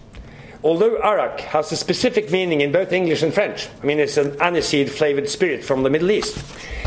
Although 0.65 0.97
arak 0.97 1.41
has 1.41 1.71
a 1.71 1.77
specific 1.77 2.31
meaning 2.31 2.61
in 2.61 2.73
both 2.73 2.93
English 2.93 3.23
and 3.23 3.33
French, 3.33 3.69
I 3.83 3.87
mean 3.87 4.01
it's 4.01 4.17
an 4.17 4.33
aniseed 4.33 4.89
flavored 4.89 5.29
spirit 5.29 5.63
from 5.63 5.83
the 5.83 5.91
Middle 5.91 6.11
East, 6.11 6.43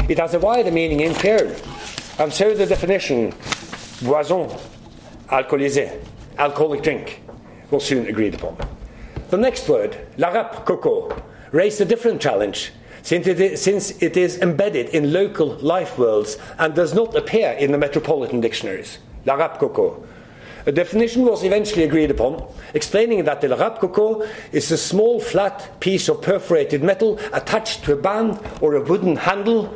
it 0.10 0.18
has 0.20 0.34
a 0.34 0.40
wider 0.40 0.72
meaning 0.72 1.00
in 1.00 1.14
Creole. 1.16 1.56
And 2.18 2.34
so 2.34 2.54
the 2.54 2.66
definition 2.66 3.34
boisson, 4.02 4.50
alcoolisé, 5.30 6.04
alcoholic 6.38 6.84
drink, 6.84 7.22
was 7.72 7.86
soon 7.86 8.08
agreed 8.08 8.36
upon. 8.36 8.58
The 9.30 9.38
next 9.38 9.70
word, 9.70 9.98
l'arabe 10.18 10.66
coco, 10.66 11.24
raised 11.52 11.80
a 11.80 11.86
different 11.86 12.20
challenge 12.20 12.74
since 13.02 13.28
it, 13.28 13.40
is, 13.40 13.62
since 13.62 13.92
it 14.02 14.18
is 14.18 14.40
embedded 14.40 14.90
in 14.90 15.14
local 15.14 15.56
life 15.60 15.98
worlds 15.98 16.38
and 16.58 16.74
does 16.74 16.94
not 16.94 17.16
appear 17.16 17.52
in 17.54 17.72
the 17.72 17.78
metropolitan 17.78 18.42
dictionaries. 18.42 18.98
L'arabe 19.26 19.58
coco. 19.60 20.04
A 20.70 20.72
definition 20.72 21.26
was 21.26 21.44
eventually 21.44 21.84
agreed 21.84 22.12
upon, 22.12 22.46
explaining 22.76 23.24
that 23.24 23.42
the 23.42 23.48
l'arabe 23.48 23.80
coco 23.80 24.22
is 24.52 24.72
a 24.72 24.78
small 24.78 25.20
flat 25.20 25.80
piece 25.80 26.08
of 26.08 26.22
perforated 26.22 26.84
metal 26.84 27.18
attached 27.34 27.84
to 27.86 27.94
a 27.94 27.96
band 27.96 28.40
or 28.62 28.76
a 28.76 28.84
wooden 28.84 29.16
handle 29.16 29.74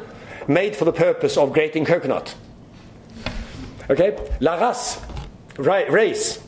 made 0.48 0.76
for 0.76 0.86
the 0.86 0.94
purpose 0.94 1.36
of 1.36 1.52
grating 1.52 1.84
coconut. 1.84 2.36
Okay? 3.90 4.16
La 4.40 4.54
race, 4.60 5.02
race 5.58 6.40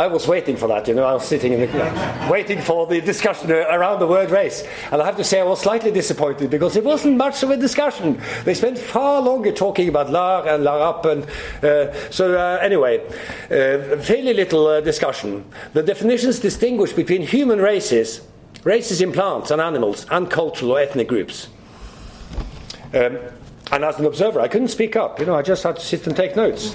I 0.00 0.06
was 0.06 0.26
waiting 0.26 0.56
for 0.56 0.66
that, 0.68 0.88
you 0.88 0.94
know. 0.94 1.04
I 1.04 1.12
was 1.12 1.28
sitting 1.28 1.52
in 1.52 1.60
the 1.60 2.28
waiting 2.30 2.62
for 2.62 2.86
the 2.86 3.02
discussion 3.02 3.52
around 3.52 4.00
the 4.00 4.06
word 4.06 4.30
race. 4.30 4.66
And 4.90 5.02
I 5.02 5.04
have 5.04 5.18
to 5.18 5.24
say, 5.24 5.40
I 5.40 5.44
was 5.44 5.60
slightly 5.60 5.90
disappointed 5.90 6.48
because 6.48 6.74
it 6.74 6.84
wasn't 6.84 7.18
much 7.18 7.42
of 7.42 7.50
a 7.50 7.56
discussion. 7.58 8.18
They 8.44 8.54
spent 8.54 8.78
far 8.78 9.20
longer 9.20 9.52
talking 9.52 9.90
about 9.90 10.08
l'art 10.08 10.46
and 10.46 10.64
l'arabe. 10.64 11.04
And, 11.04 11.24
uh, 11.62 12.10
so, 12.10 12.34
uh, 12.34 12.56
anyway, 12.62 13.06
uh, 13.50 14.00
fairly 14.00 14.32
little 14.32 14.68
uh, 14.68 14.80
discussion. 14.80 15.44
The 15.74 15.82
definitions 15.82 16.38
distinguish 16.38 16.94
between 16.94 17.20
human 17.20 17.58
races, 17.58 18.22
races 18.64 19.02
in 19.02 19.12
plants 19.12 19.50
and 19.50 19.60
animals, 19.60 20.06
and 20.10 20.30
cultural 20.30 20.72
or 20.72 20.80
ethnic 20.80 21.08
groups. 21.08 21.48
Um, 22.94 23.18
and 23.70 23.84
as 23.84 23.98
an 23.98 24.06
observer, 24.06 24.40
I 24.40 24.48
couldn't 24.48 24.68
speak 24.68 24.96
up. 24.96 25.20
You 25.20 25.26
know, 25.26 25.34
I 25.34 25.42
just 25.42 25.62
had 25.62 25.76
to 25.76 25.82
sit 25.82 26.06
and 26.06 26.16
take 26.16 26.36
notes. 26.36 26.74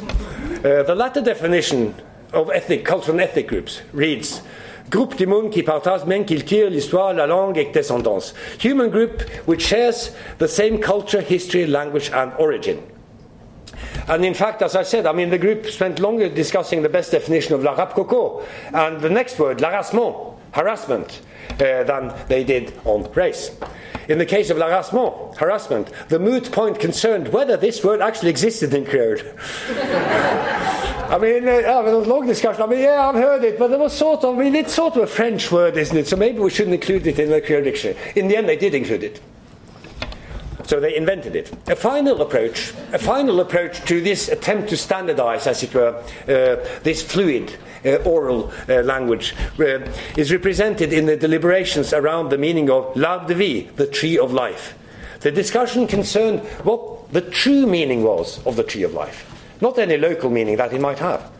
Uh, 0.63 0.83
the 0.83 0.93
latter 0.93 1.21
definition 1.21 1.95
of 2.33 2.49
ethnic, 2.51 2.85
cultural 2.85 3.19
and 3.19 3.21
ethnic 3.21 3.47
groups 3.47 3.81
reads 3.93 4.41
Groupe 4.89 5.15
du 5.15 5.25
monde 5.25 5.49
qui 5.49 5.63
partage 5.63 6.05
même 6.05 6.25
culture, 6.25 6.69
l'histoire, 6.69 7.13
la 7.13 7.25
langue 7.25 7.57
et 7.57 7.71
descendance. 7.73 8.35
Human 8.63 8.89
group 8.89 9.23
which 9.47 9.65
shares 9.65 10.11
the 10.37 10.47
same 10.47 10.79
culture, 10.79 11.21
history, 11.21 11.65
language, 11.65 12.11
and 12.13 12.31
origin. 12.37 12.77
And 14.07 14.23
in 14.23 14.35
fact, 14.35 14.61
as 14.61 14.75
I 14.75 14.83
said, 14.83 15.07
I 15.07 15.11
mean, 15.11 15.31
the 15.31 15.39
group 15.39 15.65
spent 15.65 15.99
longer 15.99 16.29
discussing 16.29 16.83
the 16.83 16.89
best 16.89 17.11
definition 17.11 17.55
of 17.55 17.63
la 17.63 17.71
rap 17.71 17.93
coco 17.93 18.43
and 18.71 19.01
the 19.01 19.09
next 19.09 19.39
word, 19.39 19.59
l'harassement, 19.59 20.34
harassment, 20.55 21.21
uh, 21.59 21.83
than 21.83 22.13
they 22.29 22.43
did 22.43 22.73
on 22.85 23.11
race. 23.13 23.51
In 24.07 24.19
the 24.19 24.25
case 24.25 24.49
of 24.49 24.57
l'harassement, 24.57 25.35
harassment, 25.37 25.91
the 26.07 26.17
moot 26.17 26.51
point 26.51 26.79
concerned 26.79 27.27
whether 27.29 27.57
this 27.57 27.83
word 27.83 28.01
actually 28.01 28.29
existed 28.29 28.73
in 28.73 28.85
Creole. 28.85 29.17
I 31.07 31.19
mean, 31.21 31.47
uh, 31.47 31.81
was 31.83 32.07
a 32.07 32.09
long 32.09 32.25
discussion. 32.25 32.61
I 32.63 32.67
mean, 32.67 32.79
yeah, 32.79 33.07
I've 33.07 33.15
heard 33.15 33.43
it, 33.43 33.59
but 33.59 33.69
it 33.71 33.79
was 33.79 33.93
sort 33.93 34.23
of, 34.23 34.37
I 34.37 34.43
mean, 34.43 34.55
it's 34.55 34.73
sort 34.73 34.95
of 34.95 35.03
a 35.03 35.07
French 35.07 35.51
word, 35.51 35.75
isn't 35.75 35.97
it? 35.97 36.07
So 36.07 36.15
maybe 36.15 36.39
we 36.39 36.49
shouldn't 36.49 36.73
include 36.73 37.05
it 37.05 37.19
in 37.19 37.29
the 37.29 37.41
Creole 37.41 37.63
dictionary. 37.63 37.99
In 38.15 38.27
the 38.27 38.37
end, 38.37 38.47
they 38.47 38.55
did 38.55 38.73
include 38.73 39.03
it. 39.03 39.21
So 40.65 40.79
they 40.79 40.95
invented 40.95 41.35
it. 41.35 41.51
A 41.67 41.75
final 41.75 42.21
approach, 42.21 42.73
a 42.91 42.99
final 42.99 43.39
approach 43.39 43.85
to 43.85 44.01
this 44.01 44.29
attempt 44.29 44.69
to 44.69 44.77
standardize, 44.77 45.45
as 45.45 45.61
it 45.61 45.73
were, 45.73 45.95
uh, 46.27 46.79
this 46.81 47.03
fluid 47.03 47.55
uh, 47.85 47.97
oral 47.97 48.51
uh, 48.67 48.81
language 48.81 49.35
uh, 49.59 49.79
is 50.17 50.31
represented 50.31 50.91
in 50.91 51.05
the 51.05 51.15
deliberations 51.15 51.93
around 51.93 52.29
the 52.29 52.37
meaning 52.37 52.69
of 52.69 52.95
l'arbre 52.95 53.27
de 53.27 53.35
vie, 53.35 53.71
the 53.75 53.85
tree 53.85 54.17
of 54.17 54.33
life. 54.33 54.75
The 55.19 55.31
discussion 55.31 55.87
concerned 55.87 56.41
what 56.63 57.11
the 57.13 57.21
true 57.21 57.67
meaning 57.67 58.03
was 58.03 58.45
of 58.45 58.55
the 58.55 58.63
tree 58.63 58.83
of 58.83 58.93
life. 58.93 59.31
Not 59.61 59.77
any 59.77 59.97
local 59.97 60.29
meaning 60.29 60.57
that 60.57 60.73
it 60.73 60.81
might 60.81 60.99
have. 60.99 61.31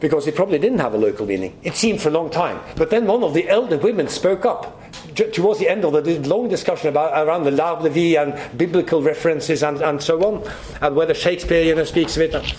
Because 0.00 0.26
it 0.26 0.36
probably 0.36 0.58
didn't 0.58 0.78
have 0.78 0.94
a 0.94 0.98
local 0.98 1.26
meaning. 1.26 1.58
It 1.62 1.74
seemed 1.74 2.00
for 2.00 2.08
a 2.10 2.12
long 2.12 2.30
time. 2.30 2.60
But 2.76 2.90
then 2.90 3.06
one 3.06 3.24
of 3.24 3.34
the 3.34 3.48
elder 3.48 3.78
women 3.78 4.08
spoke 4.08 4.44
up 4.44 4.77
towards 5.14 5.58
the 5.58 5.68
end 5.68 5.84
of 5.84 5.92
the 5.92 6.18
long 6.20 6.48
discussion 6.48 6.88
about 6.88 7.26
around 7.26 7.44
the 7.44 7.50
l'arbre 7.50 7.84
de 7.84 7.90
vie 7.90 8.16
and 8.16 8.58
biblical 8.58 9.02
references 9.02 9.62
and, 9.62 9.80
and 9.80 10.02
so 10.02 10.22
on, 10.24 10.50
and 10.80 10.96
whether 10.96 11.14
Shakespeare 11.14 11.62
you 11.62 11.74
know, 11.74 11.84
speaks 11.84 12.16
of 12.16 12.22
it. 12.22 12.54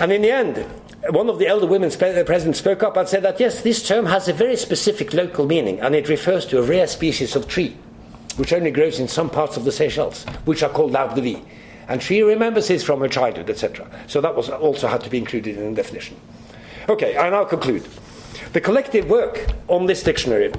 And 0.00 0.12
in 0.12 0.22
the 0.22 0.30
end, 0.30 0.66
one 1.10 1.28
of 1.28 1.38
the 1.38 1.46
elder 1.46 1.66
women 1.66 1.90
uh, 1.90 2.22
present 2.24 2.56
spoke 2.56 2.82
up 2.82 2.96
and 2.96 3.08
said 3.08 3.22
that 3.22 3.40
yes, 3.40 3.62
this 3.62 3.86
term 3.86 4.06
has 4.06 4.28
a 4.28 4.32
very 4.32 4.56
specific 4.56 5.14
local 5.14 5.46
meaning, 5.46 5.80
and 5.80 5.94
it 5.94 6.08
refers 6.08 6.44
to 6.46 6.58
a 6.58 6.62
rare 6.62 6.86
species 6.86 7.36
of 7.36 7.48
tree, 7.48 7.76
which 8.36 8.52
only 8.52 8.70
grows 8.70 9.00
in 9.00 9.08
some 9.08 9.30
parts 9.30 9.56
of 9.56 9.64
the 9.64 9.72
Seychelles, 9.72 10.24
which 10.44 10.62
are 10.62 10.70
called 10.70 10.92
l'arbre 10.92 11.14
de 11.14 11.22
vie. 11.22 11.42
And 11.88 12.02
she 12.02 12.22
remembers 12.22 12.68
this 12.68 12.84
from 12.84 13.00
her 13.00 13.08
childhood, 13.08 13.50
etc. 13.50 13.88
So 14.06 14.20
that 14.20 14.36
was 14.36 14.48
also 14.48 14.86
had 14.86 15.02
to 15.02 15.10
be 15.10 15.18
included 15.18 15.56
in 15.56 15.74
the 15.74 15.82
definition. 15.82 16.16
Okay, 16.88 17.16
I 17.16 17.30
now 17.30 17.44
conclude. 17.44 17.86
The 18.52 18.60
collective 18.60 19.08
work 19.08 19.46
on 19.68 19.86
this 19.86 20.02
dictionary 20.02 20.52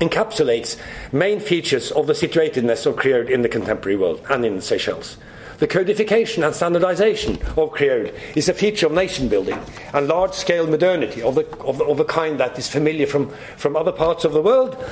encapsulates 0.00 0.78
main 1.12 1.40
features 1.40 1.92
of 1.92 2.06
the 2.06 2.14
situatedness 2.14 2.86
of 2.86 2.96
Creole 2.96 3.28
in 3.28 3.42
the 3.42 3.48
contemporary 3.48 3.96
world 3.96 4.24
and 4.30 4.44
in 4.44 4.56
the 4.56 4.62
Seychelles. 4.62 5.18
The 5.58 5.66
codification 5.66 6.42
and 6.42 6.54
standardization 6.54 7.38
of 7.58 7.72
Creole 7.72 8.10
is 8.34 8.48
a 8.48 8.54
feature 8.54 8.86
of 8.86 8.92
nation 8.92 9.28
building 9.28 9.58
and 9.92 10.08
large 10.08 10.32
scale 10.32 10.66
modernity 10.66 11.20
of 11.20 11.34
the, 11.34 11.46
of, 11.58 11.76
the, 11.76 11.84
of 11.84 11.98
the 11.98 12.04
kind 12.04 12.40
that 12.40 12.58
is 12.58 12.66
familiar 12.66 13.06
from, 13.06 13.28
from 13.58 13.76
other 13.76 13.92
parts 13.92 14.24
of 14.24 14.32
the 14.32 14.40
world, 14.40 14.82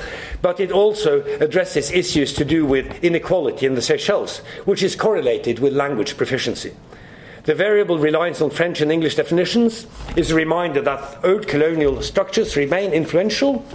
but 0.43 0.59
it 0.59 0.71
also 0.71 1.23
addresses 1.39 1.89
issues 1.89 2.33
to 2.35 2.45
do 2.45 2.67
with 2.67 3.03
inequality 3.03 3.65
in 3.65 3.73
the 3.73 3.81
Seychelles, 3.81 4.39
which 4.65 4.83
is 4.83 4.95
correlated 4.95 5.57
with 5.57 5.73
language 5.73 6.17
proficiency. 6.17 6.75
The 7.45 7.55
variable 7.55 7.97
reliance 7.97 8.39
on 8.41 8.51
French 8.51 8.79
and 8.79 8.91
English 8.91 9.15
definitions 9.15 9.87
is 10.15 10.29
a 10.29 10.35
reminder 10.35 10.81
that 10.83 11.25
old 11.25 11.47
colonial 11.47 11.99
structures 12.03 12.55
remain 12.55 12.91
influential 12.91 13.65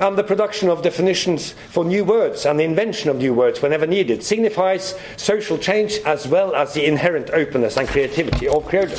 and 0.00 0.16
the 0.16 0.24
production 0.24 0.68
of 0.68 0.82
definitions 0.82 1.52
for 1.70 1.84
new 1.84 2.04
words 2.04 2.46
and 2.46 2.58
the 2.58 2.64
invention 2.64 3.10
of 3.10 3.16
new 3.16 3.34
words 3.34 3.62
whenever 3.62 3.86
needed 3.86 4.22
signifies 4.22 4.94
social 5.16 5.58
change 5.58 5.98
as 6.04 6.26
well 6.26 6.54
as 6.54 6.74
the 6.74 6.86
inherent 6.86 7.30
openness 7.30 7.76
and 7.76 7.88
creativity 7.88 8.48
of 8.48 8.64
Creole. 8.66 8.96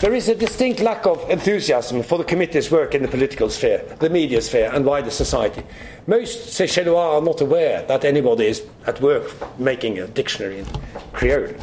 There 0.00 0.14
is 0.14 0.28
a 0.28 0.34
distinct 0.34 0.80
lack 0.80 1.06
of 1.06 1.30
enthusiasm 1.30 2.02
for 2.02 2.18
the 2.18 2.24
committee's 2.24 2.72
work 2.72 2.92
in 2.92 3.02
the 3.02 3.08
political 3.08 3.48
sphere, 3.48 3.84
the 4.00 4.10
media 4.10 4.42
sphere, 4.42 4.68
and 4.74 4.84
wider 4.84 5.10
society. 5.10 5.62
Most 6.08 6.48
Seychellois 6.48 7.20
are 7.20 7.22
not 7.22 7.40
aware 7.40 7.86
that 7.86 8.04
anybody 8.04 8.46
is 8.46 8.64
at 8.84 9.00
work 9.00 9.30
making 9.60 10.00
a 10.00 10.08
dictionary 10.08 10.58
in 10.58 10.66
Creole. 11.12 11.54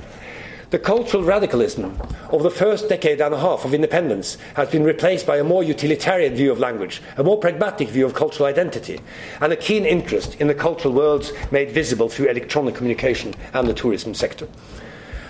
The 0.71 0.77
cultural 0.77 1.23
radicalism 1.23 1.99
of 2.29 2.43
the 2.43 2.51
first 2.51 2.89
decade 2.89 3.21
and 3.21 3.33
a 3.33 3.39
half 3.39 3.65
of 3.65 3.73
independence 3.73 4.37
has 4.53 4.69
been 4.69 4.83
replaced 4.83 5.25
by 5.25 5.37
a 5.37 5.43
more 5.43 5.63
utilitarian 5.63 6.35
view 6.35 6.51
of 6.51 6.59
language, 6.59 7.01
a 7.17 7.23
more 7.23 7.39
pragmatic 7.39 7.89
view 7.89 8.05
of 8.05 8.13
cultural 8.13 8.45
identity, 8.45 9.01
and 9.41 9.51
a 9.51 9.55
keen 9.55 9.83
interest 9.83 10.35
in 10.35 10.45
the 10.45 10.53
cultural 10.53 10.93
worlds 10.93 11.31
made 11.49 11.71
visible 11.71 12.07
through 12.07 12.29
electronic 12.29 12.75
communication 12.75 13.33
and 13.53 13.67
the 13.67 13.73
tourism 13.73 14.13
sector. 14.13 14.47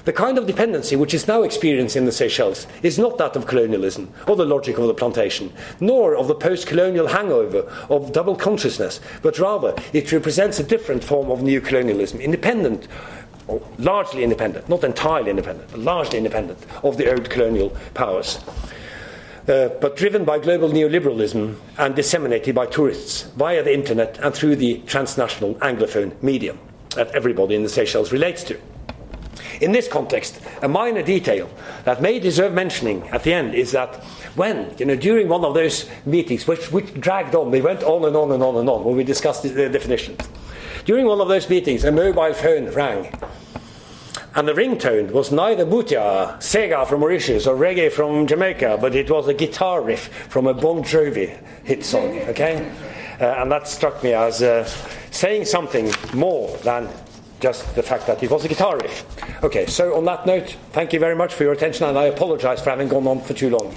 The 0.05 0.13
kind 0.13 0.37
of 0.37 0.47
dependency 0.47 0.95
which 0.95 1.13
is 1.13 1.27
now 1.27 1.43
experienced 1.43 1.95
in 1.95 2.05
the 2.05 2.11
Seychelles 2.11 2.67
is 2.83 2.97
not 2.97 3.17
that 3.17 3.35
of 3.35 3.45
colonialism 3.45 4.11
or 4.27 4.35
the 4.35 4.45
logic 4.45 4.77
of 4.77 4.87
the 4.87 4.93
plantation, 4.93 5.53
nor 5.79 6.15
of 6.15 6.27
the 6.27 6.35
post 6.35 6.67
colonial 6.67 7.07
hangover 7.07 7.59
of 7.89 8.11
double 8.11 8.35
consciousness, 8.35 9.01
but 9.21 9.39
rather 9.39 9.75
it 9.93 10.11
represents 10.11 10.59
a 10.59 10.63
different 10.63 11.03
form 11.03 11.29
of 11.29 11.43
new 11.43 11.61
colonialism, 11.61 12.19
independent 12.19 12.87
largely 13.77 14.23
independent, 14.23 14.67
not 14.69 14.83
entirely 14.83 15.29
independent, 15.29 15.69
but 15.71 15.79
largely 15.79 16.17
independent 16.17 16.59
of 16.83 16.97
the 16.97 17.11
old 17.11 17.29
colonial 17.29 17.69
powers. 17.93 18.39
Uh, 19.47 19.69
but 19.81 19.95
driven 19.95 20.23
by 20.25 20.37
global 20.37 20.69
neoliberalism 20.69 21.55
and 21.79 21.95
disseminated 21.95 22.53
by 22.53 22.67
tourists 22.67 23.23
via 23.35 23.63
the 23.63 23.73
internet 23.73 24.19
and 24.19 24.35
through 24.35 24.55
the 24.55 24.77
transnational 24.85 25.55
Anglophone 25.55 26.11
medium 26.21 26.59
that 26.95 27.09
everybody 27.15 27.55
in 27.55 27.63
the 27.63 27.69
Seychelles 27.69 28.11
relates 28.11 28.43
to. 28.43 28.59
In 29.61 29.71
this 29.71 29.87
context, 29.87 30.39
a 30.61 30.67
minor 30.67 31.01
detail 31.01 31.49
that 31.83 32.01
may 32.01 32.19
deserve 32.19 32.53
mentioning 32.53 33.07
at 33.09 33.23
the 33.23 33.33
end 33.33 33.55
is 33.55 33.71
that 33.71 33.95
when, 34.35 34.73
you 34.77 34.85
know, 34.85 34.95
during 34.95 35.27
one 35.27 35.43
of 35.43 35.53
those 35.53 35.89
meetings, 36.05 36.47
which, 36.47 36.71
which 36.71 36.93
dragged 36.93 37.35
on, 37.35 37.51
we 37.51 37.59
went 37.59 37.83
on 37.83 38.05
and 38.05 38.15
on 38.15 38.31
and 38.31 38.43
on 38.43 38.55
and 38.55 38.69
on 38.69 38.83
when 38.83 38.95
we 38.95 39.03
discussed 39.03 39.43
the, 39.43 39.49
the 39.49 39.69
definitions, 39.69 40.29
during 40.85 41.07
one 41.07 41.19
of 41.19 41.27
those 41.27 41.49
meetings, 41.49 41.83
a 41.83 41.91
mobile 41.91 42.33
phone 42.33 42.71
rang 42.71 43.11
and 44.35 44.47
the 44.47 44.53
ringtone 44.53 45.11
was 45.11 45.31
neither 45.31 45.65
Moutya, 45.65 46.37
Sega 46.39 46.87
from 46.87 47.01
Mauritius, 47.01 47.47
or 47.47 47.55
reggae 47.55 47.91
from 47.91 48.27
Jamaica, 48.27 48.77
but 48.79 48.95
it 48.95 49.09
was 49.09 49.27
a 49.27 49.33
guitar 49.33 49.81
riff 49.81 50.07
from 50.29 50.47
a 50.47 50.53
Bon 50.53 50.83
Jovi 50.83 51.37
hit 51.63 51.83
song, 51.83 52.17
okay? 52.29 52.71
Uh, 53.19 53.25
and 53.25 53.51
that 53.51 53.67
struck 53.67 54.03
me 54.03 54.13
as 54.13 54.41
uh, 54.41 54.65
saying 55.11 55.45
something 55.45 55.91
more 56.13 56.55
than 56.57 56.87
just 57.39 57.75
the 57.75 57.83
fact 57.83 58.05
that 58.07 58.21
it 58.21 58.29
was 58.29 58.45
a 58.45 58.47
guitar 58.47 58.77
riff. 58.77 59.05
Okay, 59.43 59.65
so 59.65 59.95
on 59.95 60.05
that 60.05 60.25
note, 60.25 60.55
thank 60.71 60.93
you 60.93 60.99
very 60.99 61.15
much 61.15 61.33
for 61.33 61.43
your 61.43 61.53
attention, 61.53 61.87
and 61.87 61.97
I 61.97 62.05
apologize 62.05 62.61
for 62.61 62.69
having 62.69 62.87
gone 62.87 63.07
on 63.07 63.21
for 63.21 63.33
too 63.33 63.49
long. 63.49 63.73